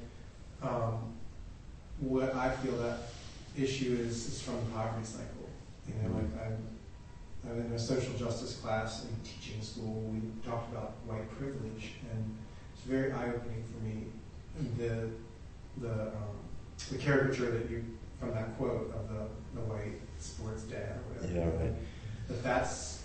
um, 0.63 1.13
what 1.99 2.35
I 2.37 2.51
feel 2.51 2.77
that 2.79 2.99
issue 3.59 3.99
is 4.01 4.29
is 4.29 4.41
from 4.41 4.55
the 4.65 4.71
poverty 4.71 5.05
cycle. 5.05 5.49
You 5.89 5.95
know, 6.09 6.15
like 6.15 6.31
I, 6.41 7.51
in 7.59 7.73
a 7.73 7.79
social 7.79 8.15
justice 8.15 8.57
class 8.57 9.05
in 9.05 9.11
teaching 9.29 9.61
school, 9.61 10.01
we 10.13 10.21
talked 10.49 10.73
about 10.73 10.93
white 11.07 11.29
privilege, 11.37 11.95
and 12.13 12.37
it's 12.73 12.85
very 12.85 13.11
eye-opening 13.13 13.65
for 13.65 13.85
me. 13.85 14.07
The 14.79 15.11
the 15.81 16.03
um, 16.03 16.44
the 16.91 16.99
caricature 16.99 17.51
that 17.51 17.71
you 17.71 17.85
from 18.21 18.31
that 18.33 18.57
quote 18.57 18.93
of 18.95 19.09
the 19.09 19.61
the 19.61 19.67
white 19.67 20.01
sports 20.19 20.63
dad 20.65 20.97
or 20.97 21.15
whatever. 21.23 21.33
Yeah, 21.39 21.63
right. 21.65 21.75
That 22.29 22.43
that's 22.43 23.03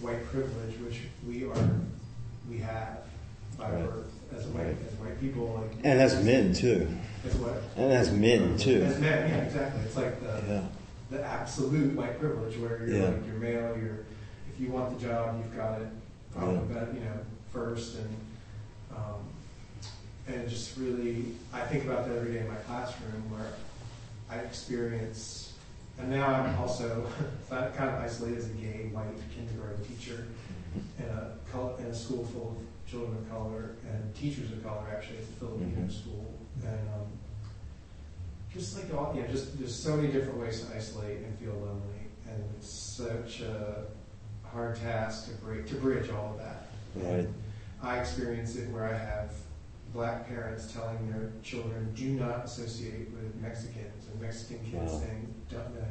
white 0.00 0.24
privilege, 0.26 0.74
which 0.84 1.00
we 1.26 1.44
are 1.44 1.70
we 2.48 2.58
have 2.58 2.98
by 3.56 3.70
Right. 3.72 3.84
birth 3.90 4.12
as 4.36 4.46
white 4.46 4.66
Right. 4.66 4.76
as 4.86 4.98
white 4.98 5.20
people. 5.20 5.60
Like, 5.60 5.84
And 5.84 6.00
as 6.00 6.22
men 6.24 6.52
too. 6.52 6.86
As 7.26 7.34
what? 7.36 7.60
And 7.76 7.92
as 7.92 8.12
men 8.12 8.56
too. 8.56 8.82
As 8.82 8.98
men, 9.00 9.28
yeah, 9.30 9.36
exactly. 9.38 9.82
It's 9.82 9.96
like 9.96 10.20
the 10.22 10.42
Yeah. 10.48 10.62
the 11.10 11.24
absolute 11.24 11.96
white 11.96 12.18
privilege 12.20 12.56
where 12.58 12.78
you're 12.86 12.96
Yeah. 12.96 13.04
like 13.08 13.26
you're 13.26 13.36
male, 13.36 13.76
you're 13.78 14.00
if 14.52 14.60
you 14.60 14.70
want 14.70 14.98
the 14.98 15.06
job, 15.06 15.36
you've 15.42 15.56
got 15.56 15.80
it 15.80 15.88
probably 16.34 16.74
Yeah. 16.74 16.86
you 16.92 17.00
know 17.00 17.20
first 17.52 17.96
and 17.96 18.08
um, 18.94 19.20
and 20.28 20.48
just 20.48 20.76
really 20.78 21.34
I 21.52 21.60
think 21.60 21.84
about 21.84 22.06
that 22.06 22.16
every 22.16 22.32
day 22.32 22.40
in 22.40 22.48
my 22.48 22.56
classroom 22.56 23.30
where 23.30 23.52
I 24.30 24.36
experience 24.44 25.52
and 25.98 26.10
now 26.10 26.26
I'm 26.28 26.54
also 26.58 27.08
kind 27.50 27.90
of 27.90 28.00
isolated 28.00 28.38
as 28.38 28.46
a 28.46 28.50
gay 28.50 28.90
white 28.92 29.06
kindergarten 29.34 29.82
teacher 29.84 30.26
in 30.98 31.04
a 31.04 31.32
in 31.80 31.86
a 31.86 31.94
school 31.94 32.24
full 32.26 32.56
of 32.56 32.90
children 32.90 33.16
of 33.18 33.28
color 33.28 33.72
and 33.88 34.14
teachers 34.14 34.50
of 34.52 34.62
color 34.62 34.86
actually 34.94 35.16
it's 35.18 35.28
a 35.30 35.32
Filipino 35.32 35.80
Mhm. 35.80 35.92
school 35.92 36.34
and 36.62 36.88
um, 36.90 37.06
just 38.52 38.76
like 38.76 38.92
all, 38.94 39.14
you 39.14 39.22
know, 39.22 39.28
just 39.28 39.56
there's 39.58 39.74
so 39.74 39.94
many 39.96 40.08
different 40.10 40.38
ways 40.38 40.60
to 40.60 40.74
isolate 40.74 41.18
and 41.18 41.38
feel 41.38 41.52
lonely, 41.52 42.08
and 42.26 42.42
it's 42.56 42.68
such 42.68 43.40
a 43.40 43.84
hard 44.42 44.74
task 44.74 45.26
to 45.26 45.32
break 45.32 45.66
to 45.66 45.74
bridge 45.74 46.08
all 46.10 46.32
of 46.32 46.38
that. 46.38 46.66
Right. 46.94 47.28
I 47.82 47.98
experience 47.98 48.56
it 48.56 48.68
where 48.70 48.86
I 48.86 48.96
have 48.96 49.32
black 49.92 50.28
parents 50.28 50.72
telling 50.72 51.10
their 51.10 51.30
children, 51.42 51.92
"Do 51.94 52.10
not 52.10 52.44
associate 52.44 53.10
with 53.10 53.34
Mexicans," 53.36 54.06
and 54.10 54.20
Mexican 54.20 54.58
kids 54.64 54.92
Wow. 54.92 55.00
saying, 55.00 55.34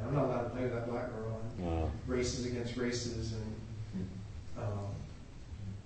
"I'm 0.05 0.13
not 0.13 0.25
allowed 0.25 0.43
to 0.43 0.49
play 0.51 0.63
with 0.63 0.73
that 0.73 0.89
black 0.89 1.09
girl." 1.11 1.41
And 1.57 1.65
Wow. 1.65 1.91
races 2.05 2.45
against 2.45 2.77
races, 2.77 3.33
and 3.33 4.09
um, 4.57 4.87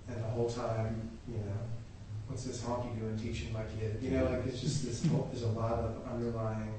and 0.08 0.16
the 0.22 0.26
whole 0.28 0.48
time, 0.50 1.10
you 1.28 1.38
know, 1.38 1.56
what's 2.28 2.44
this 2.44 2.62
honky 2.62 2.98
doing 2.98 3.16
teaching 3.18 3.52
my 3.52 3.62
kid? 3.64 3.98
You 4.02 4.10
know, 4.12 4.24
like 4.24 4.46
it's 4.46 4.60
just 4.60 4.84
this. 4.84 5.04
whole- 5.06 5.28
There's 5.30 5.42
a 5.44 5.48
lot 5.48 5.72
of 5.74 6.06
underlying 6.10 6.74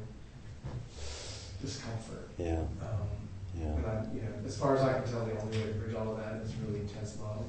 discomfort. 1.61 2.29
Yeah. 2.37 2.59
Um, 2.81 3.07
Yeah. 3.55 3.65
And 3.77 3.85
I, 3.85 4.03
you 4.15 4.21
know, 4.21 4.33
as 4.47 4.57
far 4.57 4.75
as 4.75 4.81
I 4.81 4.93
can 4.93 5.03
tell, 5.03 5.25
the 5.25 5.39
only 5.39 5.57
way 5.59 5.67
to 5.67 5.73
bridge 5.73 5.93
all 5.95 6.11
of 6.13 6.17
that 6.17 6.41
is 6.41 6.51
really 6.65 6.79
intense 6.81 7.17
love. 7.19 7.45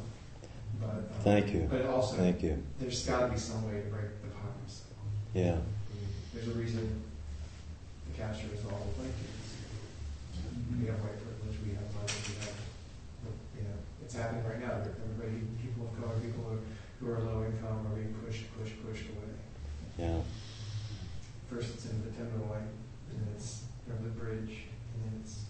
But 0.80 0.88
um, 0.90 1.04
Thank 1.22 1.52
you. 1.54 1.68
But 1.70 1.86
also, 1.86 2.16
Thank 2.16 2.42
you. 2.42 2.62
There's 2.78 3.06
got 3.06 3.26
to 3.26 3.28
be 3.32 3.38
some 3.38 3.64
way 3.66 3.80
to 3.80 3.88
break 3.88 4.10
the 4.22 4.28
poverty 4.28 4.68
cycle. 4.68 5.06
Yeah. 5.34 5.56
There's 6.32 6.48
a 6.48 6.58
reason 6.58 7.02
the 8.10 8.18
Castro 8.18 8.48
is 8.52 8.64
all 8.66 8.78
white 8.98 9.14
kids. 9.18 9.50
We 10.80 10.86
have 10.86 10.98
white 11.00 11.18
privilege, 11.22 11.58
we 11.64 11.74
have 11.74 11.88
money, 11.94 12.14
we 12.28 12.34
have, 12.42 12.58
you 13.58 13.62
know, 13.64 13.78
it's 14.02 14.14
happening 14.14 14.44
right 14.44 14.60
now. 14.60 14.82
Everybody, 14.82 15.42
people 15.62 15.86
of 15.86 15.94
color, 16.00 16.18
people 16.20 16.44
who 16.50 16.58
who 17.00 17.12
are 17.12 17.20
low 17.20 17.44
income 17.44 17.86
are 17.90 17.94
being 17.96 18.14
pushed, 18.24 18.44
pushed, 18.58 18.74
pushed 18.86 19.04
away. 19.10 19.34
Yeah. 19.98 20.20
First 21.50 21.74
it's 21.74 21.86
into 21.86 22.08
the 22.08 22.10
Tenement 22.16 22.46
Way, 22.50 22.58
and 23.10 23.18
then 23.20 23.34
it's 23.36 23.64
over 23.90 24.02
the 24.04 24.10
bridge, 24.10 24.66
and 24.94 24.98
then 25.04 25.20
it's, 25.22 25.44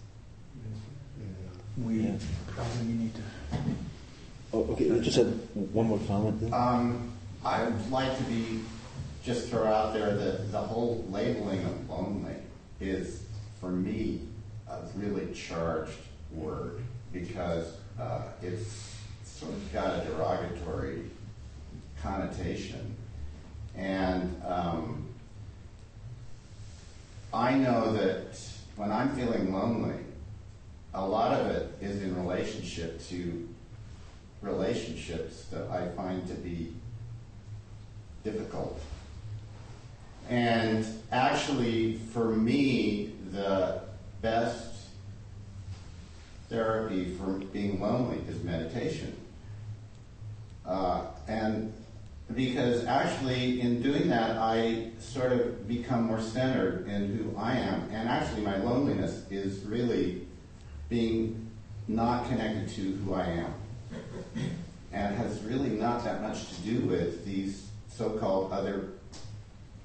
and 0.56 0.64
then 0.64 0.72
it's 0.74 1.78
We 1.78 2.00
Yeah. 2.00 2.18
probably 2.48 2.92
need 2.92 3.14
to. 3.14 3.22
Oh, 4.54 4.68
okay. 4.70 5.00
Just 5.00 5.16
had 5.16 5.26
one 5.72 5.88
more 5.88 5.98
comment. 6.06 6.54
Um, 6.54 7.12
I 7.44 7.64
would 7.64 7.90
like 7.90 8.16
to 8.16 8.22
be, 8.24 8.60
just 9.24 9.48
throw 9.48 9.64
out 9.64 9.92
there 9.92 10.14
that 10.14 10.52
the 10.52 10.60
whole 10.60 11.04
labeling 11.10 11.64
of 11.64 11.90
lonely 11.90 12.36
is, 12.80 13.24
for 13.60 13.70
me, 13.70 14.20
a 14.68 14.78
really 14.94 15.34
charged 15.34 15.98
word 16.30 16.82
because 17.12 17.66
uh, 17.98 18.22
it's 18.42 18.94
sort 19.24 19.52
of 19.52 19.72
got 19.72 20.00
a 20.00 20.04
derogatory 20.04 21.02
connotation. 22.00 22.94
And 23.74 24.40
um, 24.46 25.04
I 27.32 27.54
know 27.54 27.92
that 27.92 28.40
when 28.76 28.92
I'm 28.92 29.16
feeling 29.16 29.52
lonely, 29.52 29.96
a 30.94 31.04
lot 31.04 31.32
of 31.32 31.48
it 31.48 31.72
is 31.80 32.00
in 32.02 32.16
relationship 32.16 33.04
to 33.08 33.48
relationships 34.44 35.46
that 35.46 35.68
I 35.70 35.88
find 35.88 36.26
to 36.28 36.34
be 36.34 36.72
difficult. 38.22 38.80
And 40.28 40.86
actually, 41.12 41.96
for 42.12 42.30
me, 42.30 43.12
the 43.30 43.82
best 44.22 44.74
therapy 46.48 47.14
for 47.16 47.32
being 47.52 47.80
lonely 47.80 48.18
is 48.28 48.42
meditation. 48.42 49.16
Uh, 50.64 51.02
and 51.28 51.72
because 52.34 52.84
actually, 52.86 53.60
in 53.60 53.82
doing 53.82 54.08
that, 54.08 54.38
I 54.38 54.90
sort 54.98 55.32
of 55.32 55.68
become 55.68 56.04
more 56.04 56.20
centered 56.20 56.88
in 56.88 57.18
who 57.18 57.36
I 57.36 57.52
am. 57.52 57.88
And 57.92 58.08
actually, 58.08 58.40
my 58.40 58.56
loneliness 58.56 59.30
is 59.30 59.62
really 59.64 60.26
being 60.88 61.50
not 61.86 62.26
connected 62.28 62.68
to 62.76 62.92
who 62.96 63.12
I 63.12 63.26
am. 63.26 63.54
And 64.92 65.16
has 65.16 65.42
really 65.42 65.70
not 65.70 66.04
that 66.04 66.22
much 66.22 66.48
to 66.50 66.60
do 66.62 66.80
with 66.80 67.24
these 67.24 67.68
so 67.88 68.10
called 68.10 68.52
other 68.52 68.90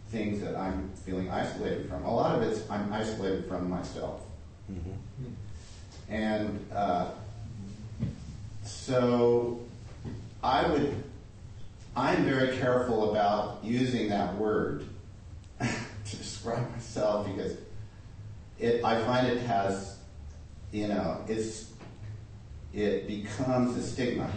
things 0.09 0.41
that 0.41 0.55
I'm 0.55 0.89
feeling 1.05 1.29
isolated 1.29 1.89
from. 1.89 2.03
A 2.03 2.13
lot 2.13 2.35
of 2.35 2.43
it's 2.43 2.69
I'm 2.69 2.91
isolated 2.91 3.47
from 3.47 3.69
myself. 3.69 4.21
Mm-hmm. 4.71 6.13
And 6.13 6.65
uh, 6.73 7.11
so 8.63 9.59
I 10.41 10.67
would, 10.67 11.03
I'm 11.95 12.23
very 12.23 12.57
careful 12.57 13.11
about 13.11 13.63
using 13.63 14.09
that 14.09 14.35
word 14.35 14.85
to 15.59 16.15
describe 16.17 16.69
myself 16.71 17.27
because 17.27 17.55
it, 18.57 18.83
I 18.83 19.03
find 19.03 19.27
it 19.27 19.41
has, 19.41 19.97
you 20.71 20.87
know, 20.87 21.23
it's, 21.27 21.68
it 22.73 23.07
becomes 23.07 23.77
a 23.77 23.83
stigma. 23.83 24.29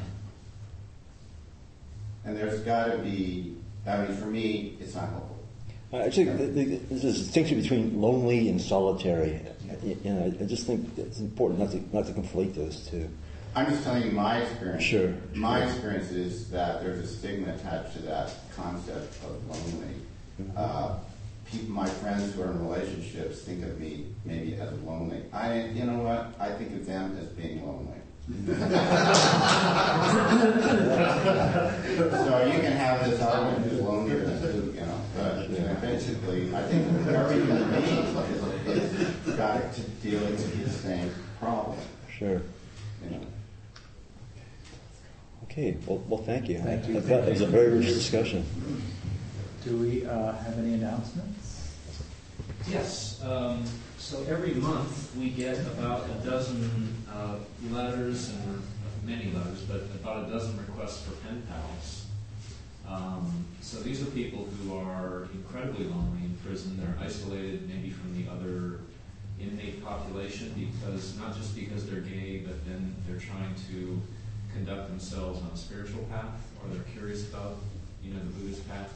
And 2.24 2.37
there's 2.37 2.61
got 2.61 2.93
to 2.93 2.99
be, 2.99 3.57
I 3.87 4.05
mean, 4.05 4.16
for 4.16 4.26
me, 4.26 4.76
it's 4.80 4.95
not 4.95 5.09
helpful. 5.11 5.39
The, 5.91 6.22
the, 6.47 6.64
there's 6.89 7.05
a 7.05 7.12
distinction 7.12 7.61
between 7.61 8.01
lonely 8.01 8.49
and 8.49 8.61
solitary. 8.61 9.41
You 9.83 9.99
know, 10.05 10.35
I 10.41 10.45
just 10.45 10.66
think 10.66 10.89
it's 10.97 11.18
important 11.18 11.61
not 11.61 11.70
to 11.72 11.83
not 11.95 12.07
to 12.07 12.12
conflate 12.12 12.55
those 12.55 12.89
two. 12.89 13.09
I'm 13.55 13.66
just 13.66 13.85
telling 13.85 14.05
you 14.05 14.12
my 14.12 14.39
experience. 14.39 14.83
Sure, 14.83 15.14
My 15.35 15.59
sure. 15.59 15.68
experience 15.68 16.11
is 16.11 16.51
that 16.51 16.83
there's 16.83 17.01
a 17.01 17.07
stigma 17.07 17.55
attached 17.55 17.93
to 17.95 18.03
that 18.03 18.33
concept 18.57 19.14
of 19.24 19.47
lonely. 19.47 19.95
Mm-hmm. 20.41 20.53
Uh, 20.57 20.95
people, 21.51 21.74
my 21.74 21.87
friends 21.87 22.35
who 22.35 22.43
are 22.43 22.51
in 22.51 22.66
relationships 22.66 23.43
think 23.43 23.62
of 23.62 23.78
me 23.78 24.07
maybe 24.24 24.55
as 24.55 24.72
lonely. 24.80 25.22
I, 25.33 25.66
you 25.66 25.85
know 25.85 25.99
what? 25.99 26.33
I 26.41 26.53
think 26.53 26.72
of 26.72 26.87
them 26.87 27.18
as 27.20 27.26
being 27.28 27.66
lonely. 27.66 27.99
So 28.29 28.35
you 32.47 32.61
can 32.61 32.73
have 32.73 33.05
this 33.11 33.20
argument 33.20 33.66
who's 33.70 33.81
lonelier 33.81 34.25
than 34.25 34.39
who, 34.39 34.73
you 34.73 34.81
know. 34.81 35.01
But 35.16 35.51
you 35.51 35.59
know, 35.59 35.75
basically, 35.81 36.55
I 36.55 36.62
think 36.62 36.87
every 37.09 37.37
human 37.37 37.68
being 37.70 37.99
is, 38.77 38.93
is 39.27 39.37
got 39.37 39.73
to 39.75 39.81
deal 39.81 40.20
with 40.20 40.64
the 40.64 40.70
same 40.70 41.11
problem. 41.41 41.79
Sure. 42.16 42.43
You 43.05 43.11
know. 43.11 43.27
Okay. 45.45 45.77
Well, 45.87 46.03
well, 46.09 46.23
thank 46.23 46.49
you. 46.49 46.61
Thank 46.61 46.87
you. 46.89 46.99
I 46.99 47.01
thought 47.01 47.25
it 47.25 47.31
was 47.31 47.41
a 47.41 47.47
very 47.47 47.79
rich 47.79 47.89
discussion. 47.89 48.47
Do 49.64 49.77
we 49.77 50.07
uh, 50.07 50.33
have 50.33 50.59
any 50.59 50.75
announcements? 50.75 51.75
Yes, 52.68 53.20
um, 53.25 53.64
so 54.03 54.24
every 54.28 54.55
month 54.55 55.14
we 55.16 55.30
get 55.30 55.59
about 55.61 56.05
a 56.11 56.28
dozen 56.28 56.92
uh, 57.09 57.36
letters, 57.70 58.30
and 58.30 58.62
many 59.05 59.30
letters, 59.30 59.62
but 59.62 59.82
about 59.94 60.28
a 60.28 60.32
dozen 60.32 60.59
requests 60.59 61.07
for 61.07 61.12
pen 61.24 61.40
pals. 61.48 62.07
Um, 62.86 63.46
so 63.61 63.78
these 63.78 64.03
are 64.03 64.11
people 64.11 64.44
who 64.44 64.76
are 64.76 65.28
incredibly 65.32 65.84
lonely 65.84 66.24
in 66.24 66.36
prison. 66.44 66.76
They're 66.78 66.98
isolated 67.00 67.68
maybe 67.68 67.90
from 67.90 68.12
the 68.12 68.28
other 68.28 68.80
inmate 69.40 69.84
population 69.84 70.53
because, 70.57 71.16
not 71.16 71.36
just 71.36 71.55
because 71.55 71.88
they're 71.88 72.00
gay, 72.00 72.42
but 72.44 72.66
then 72.66 72.96
they're 73.07 73.20
trying 73.20 73.55
to 73.70 74.03
conduct 74.53 74.88
themselves 74.88 75.40
on 75.40 75.50
a 75.55 75.57
spiritual 75.57 76.03
path 76.11 76.42
or 76.61 76.74
they're 76.74 76.84
curious 76.92 77.28
about, 77.30 77.57
you 78.03 78.12
know, 78.12 78.18
the 78.18 78.32
Buddhist 78.32 78.68
path. 78.68 78.92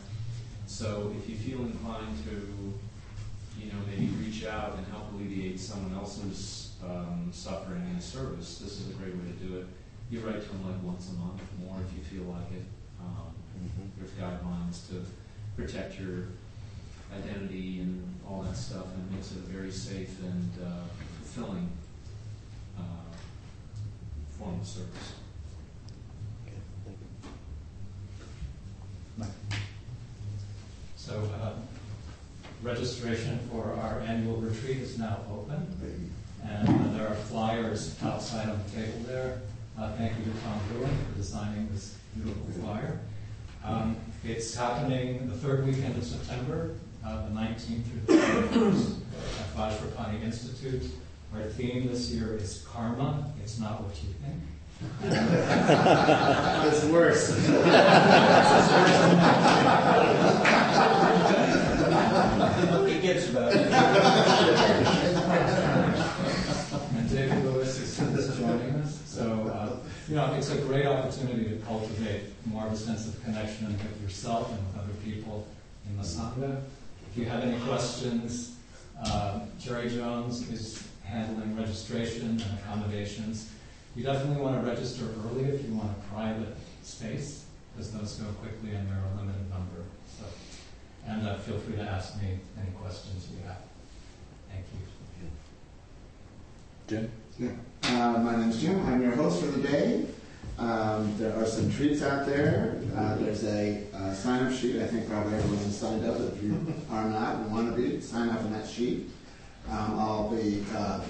So 0.66 1.14
if 1.16 1.30
you 1.30 1.36
feel 1.36 1.60
inclined 1.60 2.16
to, 2.24 2.74
you 3.66 3.72
know, 3.72 3.78
maybe 3.88 4.06
reach 4.24 4.46
out 4.46 4.76
and 4.76 4.86
help 4.86 5.12
alleviate 5.12 5.58
someone 5.58 5.92
else's 5.98 6.74
um, 6.84 7.28
suffering 7.32 7.82
in 7.92 8.00
service, 8.00 8.58
this 8.58 8.80
is 8.80 8.90
a 8.90 8.92
great 8.92 9.14
way 9.14 9.24
to 9.26 9.44
do 9.44 9.58
it. 9.58 9.66
You 10.08 10.20
write 10.20 10.40
to 10.40 10.48
them 10.48 10.64
like 10.70 10.80
once 10.84 11.10
a 11.10 11.14
month, 11.14 11.42
more 11.58 11.78
if 11.80 11.96
you 11.96 12.04
feel 12.04 12.32
like 12.32 12.52
it. 12.52 12.64
Um, 13.00 13.34
There's 13.98 14.12
guidelines 14.12 14.88
to 14.90 15.04
protect 15.56 15.98
your 15.98 16.28
identity 17.12 17.80
and 17.80 18.14
all 18.28 18.42
that 18.42 18.56
stuff, 18.56 18.84
and 18.94 19.10
it 19.10 19.16
makes 19.16 19.32
it 19.32 19.38
a 19.38 19.40
very 19.40 19.72
safe 19.72 20.22
and 20.22 20.50
uh, 20.64 20.84
fulfilling 21.22 21.68
uh, 22.78 22.82
form 24.38 24.60
of 24.60 24.66
service. 24.66 25.12
So, 30.96 31.22
uh, 31.40 31.52
registration 32.66 33.38
for 33.50 33.72
our 33.80 34.00
annual 34.00 34.36
retreat 34.38 34.78
is 34.78 34.98
now 34.98 35.18
open. 35.32 35.64
And 36.44 36.94
there 36.96 37.06
are 37.08 37.14
flyers 37.14 37.94
outside 38.02 38.48
on 38.48 38.58
the 38.64 38.70
table 38.80 38.98
there. 39.06 39.38
Uh, 39.78 39.92
Thank 39.92 40.12
you 40.18 40.24
to 40.24 40.30
Tom 40.40 40.60
Bruein 40.70 40.88
for 41.06 41.12
designing 41.16 41.68
this 41.72 41.94
beautiful 42.14 42.46
flyer. 42.60 42.98
Um, 43.64 43.96
It's 44.24 44.54
happening 44.54 45.28
the 45.28 45.36
third 45.36 45.64
weekend 45.66 45.96
of 45.96 46.04
September, 46.04 46.70
uh, 47.04 47.28
the 47.28 47.34
19th 47.34 47.84
through 47.86 48.00
the 48.06 48.12
21st 48.22 48.94
at 49.40 49.54
Vajrapani 49.56 50.22
Institute. 50.24 50.82
Our 51.34 51.42
theme 51.44 51.86
this 51.88 52.10
year 52.10 52.36
is 52.36 52.64
karma. 52.68 53.24
It's 53.42 53.58
not 53.60 53.82
what 53.82 53.94
you 54.02 54.10
think. 54.22 54.42
It's 56.66 56.84
worse. 56.84 57.32
It 62.16 63.02
gets 63.02 63.26
better. 63.28 63.58
And 66.96 67.10
David 67.10 67.44
Lewis 67.44 67.78
is, 67.78 68.00
is 68.00 68.38
joining 68.38 68.74
us. 68.76 68.98
So, 69.06 69.46
uh, 69.52 69.76
you 70.08 70.14
know, 70.14 70.32
it's 70.34 70.50
a 70.50 70.58
great 70.58 70.86
opportunity 70.86 71.44
to 71.50 71.56
cultivate 71.66 72.22
more 72.46 72.66
of 72.66 72.72
a 72.72 72.76
sense 72.76 73.08
of 73.08 73.22
connection 73.24 73.66
with 73.66 74.02
yourself 74.02 74.52
and 74.52 74.58
with 74.66 74.84
other 74.84 74.92
people 75.04 75.46
in 75.88 75.96
the 75.96 76.02
Sangha. 76.02 76.62
If 77.10 77.18
you 77.18 77.24
have 77.24 77.42
any 77.42 77.58
questions, 77.60 78.56
uh, 79.04 79.40
Jerry 79.58 79.88
Jones 79.88 80.48
is 80.50 80.86
handling 81.04 81.56
registration 81.56 82.40
and 82.40 82.58
accommodations. 82.60 83.50
You 83.96 84.04
definitely 84.04 84.42
want 84.42 84.62
to 84.62 84.70
register 84.70 85.06
early 85.24 85.44
if 85.44 85.66
you 85.66 85.74
want 85.74 85.90
a 85.90 86.14
private 86.14 86.56
space, 86.82 87.44
because 87.74 87.92
those 87.92 88.14
go 88.14 88.30
quickly 88.34 88.76
and 88.76 88.88
they're 88.88 89.02
a 89.12 89.16
limited 89.16 89.50
number. 89.50 89.82
So, 90.18 90.24
and 91.08 91.26
uh, 91.26 91.38
feel 91.38 91.58
free 91.58 91.76
to 91.76 91.82
ask 91.82 92.20
me 92.22 92.38
any 92.60 92.70
questions 92.80 93.28
you 93.32 93.44
have. 93.46 93.58
Thank 94.50 94.66
you. 94.72 95.28
Jim? 96.86 97.10
Yeah. 97.38 97.65
Uh, 97.88 98.18
my 98.18 98.34
name's 98.34 98.60
Jim. 98.60 98.84
I'm 98.86 99.00
your 99.00 99.14
host 99.14 99.40
for 99.40 99.46
the 99.46 99.62
day. 99.68 100.06
Um, 100.58 101.16
there 101.18 101.32
are 101.40 101.46
some 101.46 101.70
treats 101.70 102.02
out 102.02 102.26
there. 102.26 102.80
Uh, 102.96 103.14
there's 103.14 103.44
a 103.44 103.84
uh, 103.94 104.12
sign-up 104.12 104.52
sheet. 104.52 104.82
I 104.82 104.88
think 104.88 105.08
probably 105.08 105.34
everyone 105.34 105.58
has 105.58 105.78
signed 105.78 106.04
up. 106.04 106.18
If 106.18 106.42
you 106.42 106.74
are 106.90 107.04
not 107.04 107.36
and 107.36 107.52
want 107.52 107.70
to 107.70 107.80
be, 107.80 108.00
sign 108.00 108.30
up 108.30 108.40
on 108.40 108.52
that 108.54 108.68
sheet. 108.68 109.08
Um, 109.70 110.00
I'll 110.00 110.28
be 110.28 110.64
uh, 110.74 111.00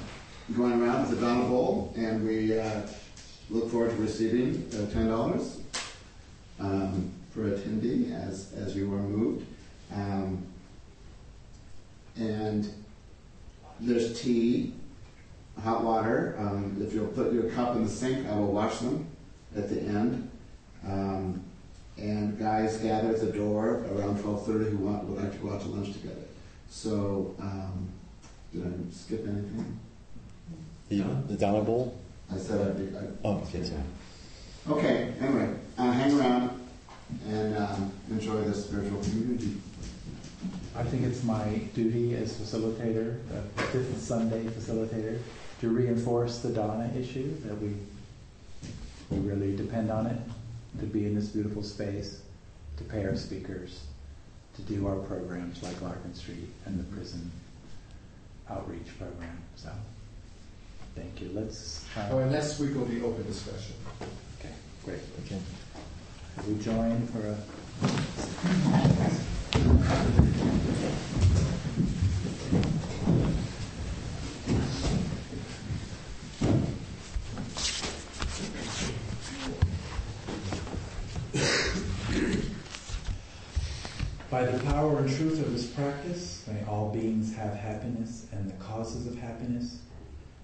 going 0.55 0.83
around 0.83 1.09
with 1.09 1.19
a 1.19 1.21
Dana 1.23 1.49
Bowl, 1.49 1.95
and 1.97 2.27
we 2.27 2.59
uh, 2.59 2.83
look 3.49 3.71
forward 3.71 3.93
to 3.93 3.97
receiving 3.97 4.69
uh, 4.75 4.93
ten 4.93 5.09
dollars 5.09 5.61
um, 6.61 7.11
for 7.31 7.51
attendee 7.51 8.13
as 8.13 8.53
as 8.53 8.77
you 8.77 8.93
are 8.93 8.99
moved. 8.99 9.47
Um, 9.95 10.45
and 12.17 12.69
there's 13.81 14.21
tea 14.21 14.75
hot 15.63 15.83
water. 15.85 16.37
Um, 16.39 16.77
if 16.81 16.93
you'll 16.93 17.07
put 17.09 17.33
your 17.33 17.51
cup 17.51 17.77
in 17.77 17.85
the 17.85 17.91
sink, 17.91 18.27
I 18.29 18.37
will 18.37 18.53
wash 18.53 18.79
them 18.79 19.07
at 19.57 19.69
the 19.69 19.81
end. 19.81 20.31
Um, 20.87 21.43
and 21.99 22.39
guys 22.39 22.77
gather 22.77 23.09
at 23.15 23.21
the 23.21 23.33
door 23.33 23.87
around 23.91 24.19
12:30 24.23 24.71
who 24.71 24.77
want 24.79 25.05
would 25.05 25.23
like 25.23 25.33
to 25.33 25.39
go 25.39 25.53
out 25.53 25.63
to 25.63 25.69
lunch 25.69 25.93
together. 25.93 26.21
So, 26.69 27.35
um, 27.41 27.89
did 28.53 28.67
I 28.67 28.95
skip 28.95 29.27
anything? 29.27 29.79
The, 30.89 31.03
the 31.29 31.37
Dana 31.37 31.63
Bowl? 31.63 31.99
I 32.33 32.37
said 32.37 32.67
I'd 32.69 32.77
be. 32.79 32.97
I, 32.97 33.03
Oh, 33.25 33.37
okay, 33.39 33.65
sorry. 33.65 33.83
Okay. 34.69 35.15
Anyway, 35.21 35.55
uh, 35.79 35.91
hang 35.93 36.19
around 36.19 36.61
and 37.29 37.57
um, 37.57 37.93
enjoy 38.11 38.43
this 38.43 38.65
spiritual 38.67 39.01
community. 39.03 39.57
I 40.77 40.83
think 40.83 41.05
it's 41.05 41.23
my 41.23 41.45
duty 41.75 42.15
as 42.17 42.35
facilitator, 42.35 43.17
the 43.29 43.63
fifth 43.63 44.01
Sunday 44.01 44.45
facilitator, 44.45 45.19
to 45.61 45.69
reinforce 45.69 46.39
the 46.41 46.51
Dana 46.51 46.91
issue 46.99 47.35
that 47.45 47.61
we 47.61 47.75
we 49.11 49.19
really 49.19 49.55
depend 49.57 49.91
on 49.91 50.07
it 50.07 50.19
to 50.81 50.87
be 50.87 51.07
in 51.07 51.15
this 51.15 51.29
beautiful 51.29 51.63
space, 51.63 52.21
to 52.77 52.85
pay 52.85 53.05
our 53.05 53.15
speakers, 53.15 53.85
to 54.57 54.63
do 54.63 54.87
our 54.89 54.97
programs 54.97 55.63
like 55.63 55.81
Larkin 55.81 56.13
Street 56.15 56.49
and 56.67 56.79
the 56.79 56.85
prison 56.95 57.31
outreach 58.51 58.89
program. 58.99 59.39
So, 59.55 59.71
thank 60.97 61.21
you. 61.21 61.31
Let's. 61.33 61.85
Uh, 61.97 62.09
Oh, 62.13 62.19
and 62.19 62.33
next 62.33 62.59
week 62.59 62.75
will 62.75 62.85
be 62.85 63.01
open 63.01 63.25
discussion. 63.27 63.77
okay, 64.41 64.53
great. 64.85 65.01
Okay. 65.25 65.39
We 66.49 66.59
join 66.63 67.07
for 67.09 67.21
a. 67.29 67.37
By 84.31 84.45
the 84.45 84.59
power 84.65 84.99
and 84.99 85.09
truth 85.17 85.41
of 85.41 85.53
his 85.53 85.67
practice, 85.67 86.45
may 86.49 86.65
all 86.69 86.86
beings 86.97 87.35
have 87.35 87.55
happiness 87.55 88.27
and 88.33 88.49
the 88.49 88.55
causes 88.55 89.07
of 89.07 89.19
happiness. 89.19 89.81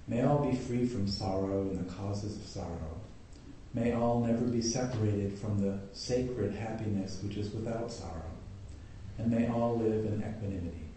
May 0.07 0.23
all 0.23 0.45
be 0.45 0.57
free 0.57 0.87
from 0.87 1.09
sorrow 1.09 1.63
and 1.63 1.79
the 1.79 1.93
causes 1.93 2.37
of 2.37 2.47
sorrow. 2.47 3.01
May 3.73 3.93
all 3.93 4.21
never 4.21 4.45
be 4.45 4.61
separated 4.61 5.39
from 5.39 5.61
the 5.61 5.79
sacred 5.93 6.55
happiness 6.55 7.21
which 7.23 7.37
is 7.37 7.55
without 7.55 7.91
sorrow. 7.91 8.31
And 9.17 9.31
may 9.31 9.49
all 9.49 9.79
live 9.79 10.05
in 10.05 10.19
equanimity, 10.19 10.89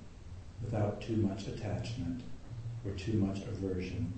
without 0.61 1.01
too 1.01 1.17
much 1.17 1.47
attachment 1.47 2.21
or 2.85 2.91
too 2.91 3.13
much 3.13 3.39
aversion, 3.43 4.11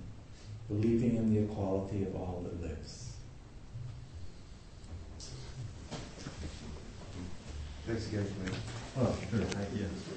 believing 0.68 1.18
in 1.18 1.34
the 1.34 1.42
equality 1.42 2.04
of 2.04 2.16
all 2.16 2.44
that 2.44 2.62
lives. 2.62 3.14
Thanks 7.86 8.08
again, 8.08 8.26
Wayne. 8.44 8.58
Oh, 9.00 9.16
sure. 9.30 9.40
Thank 9.40 9.80
you. 9.80 10.17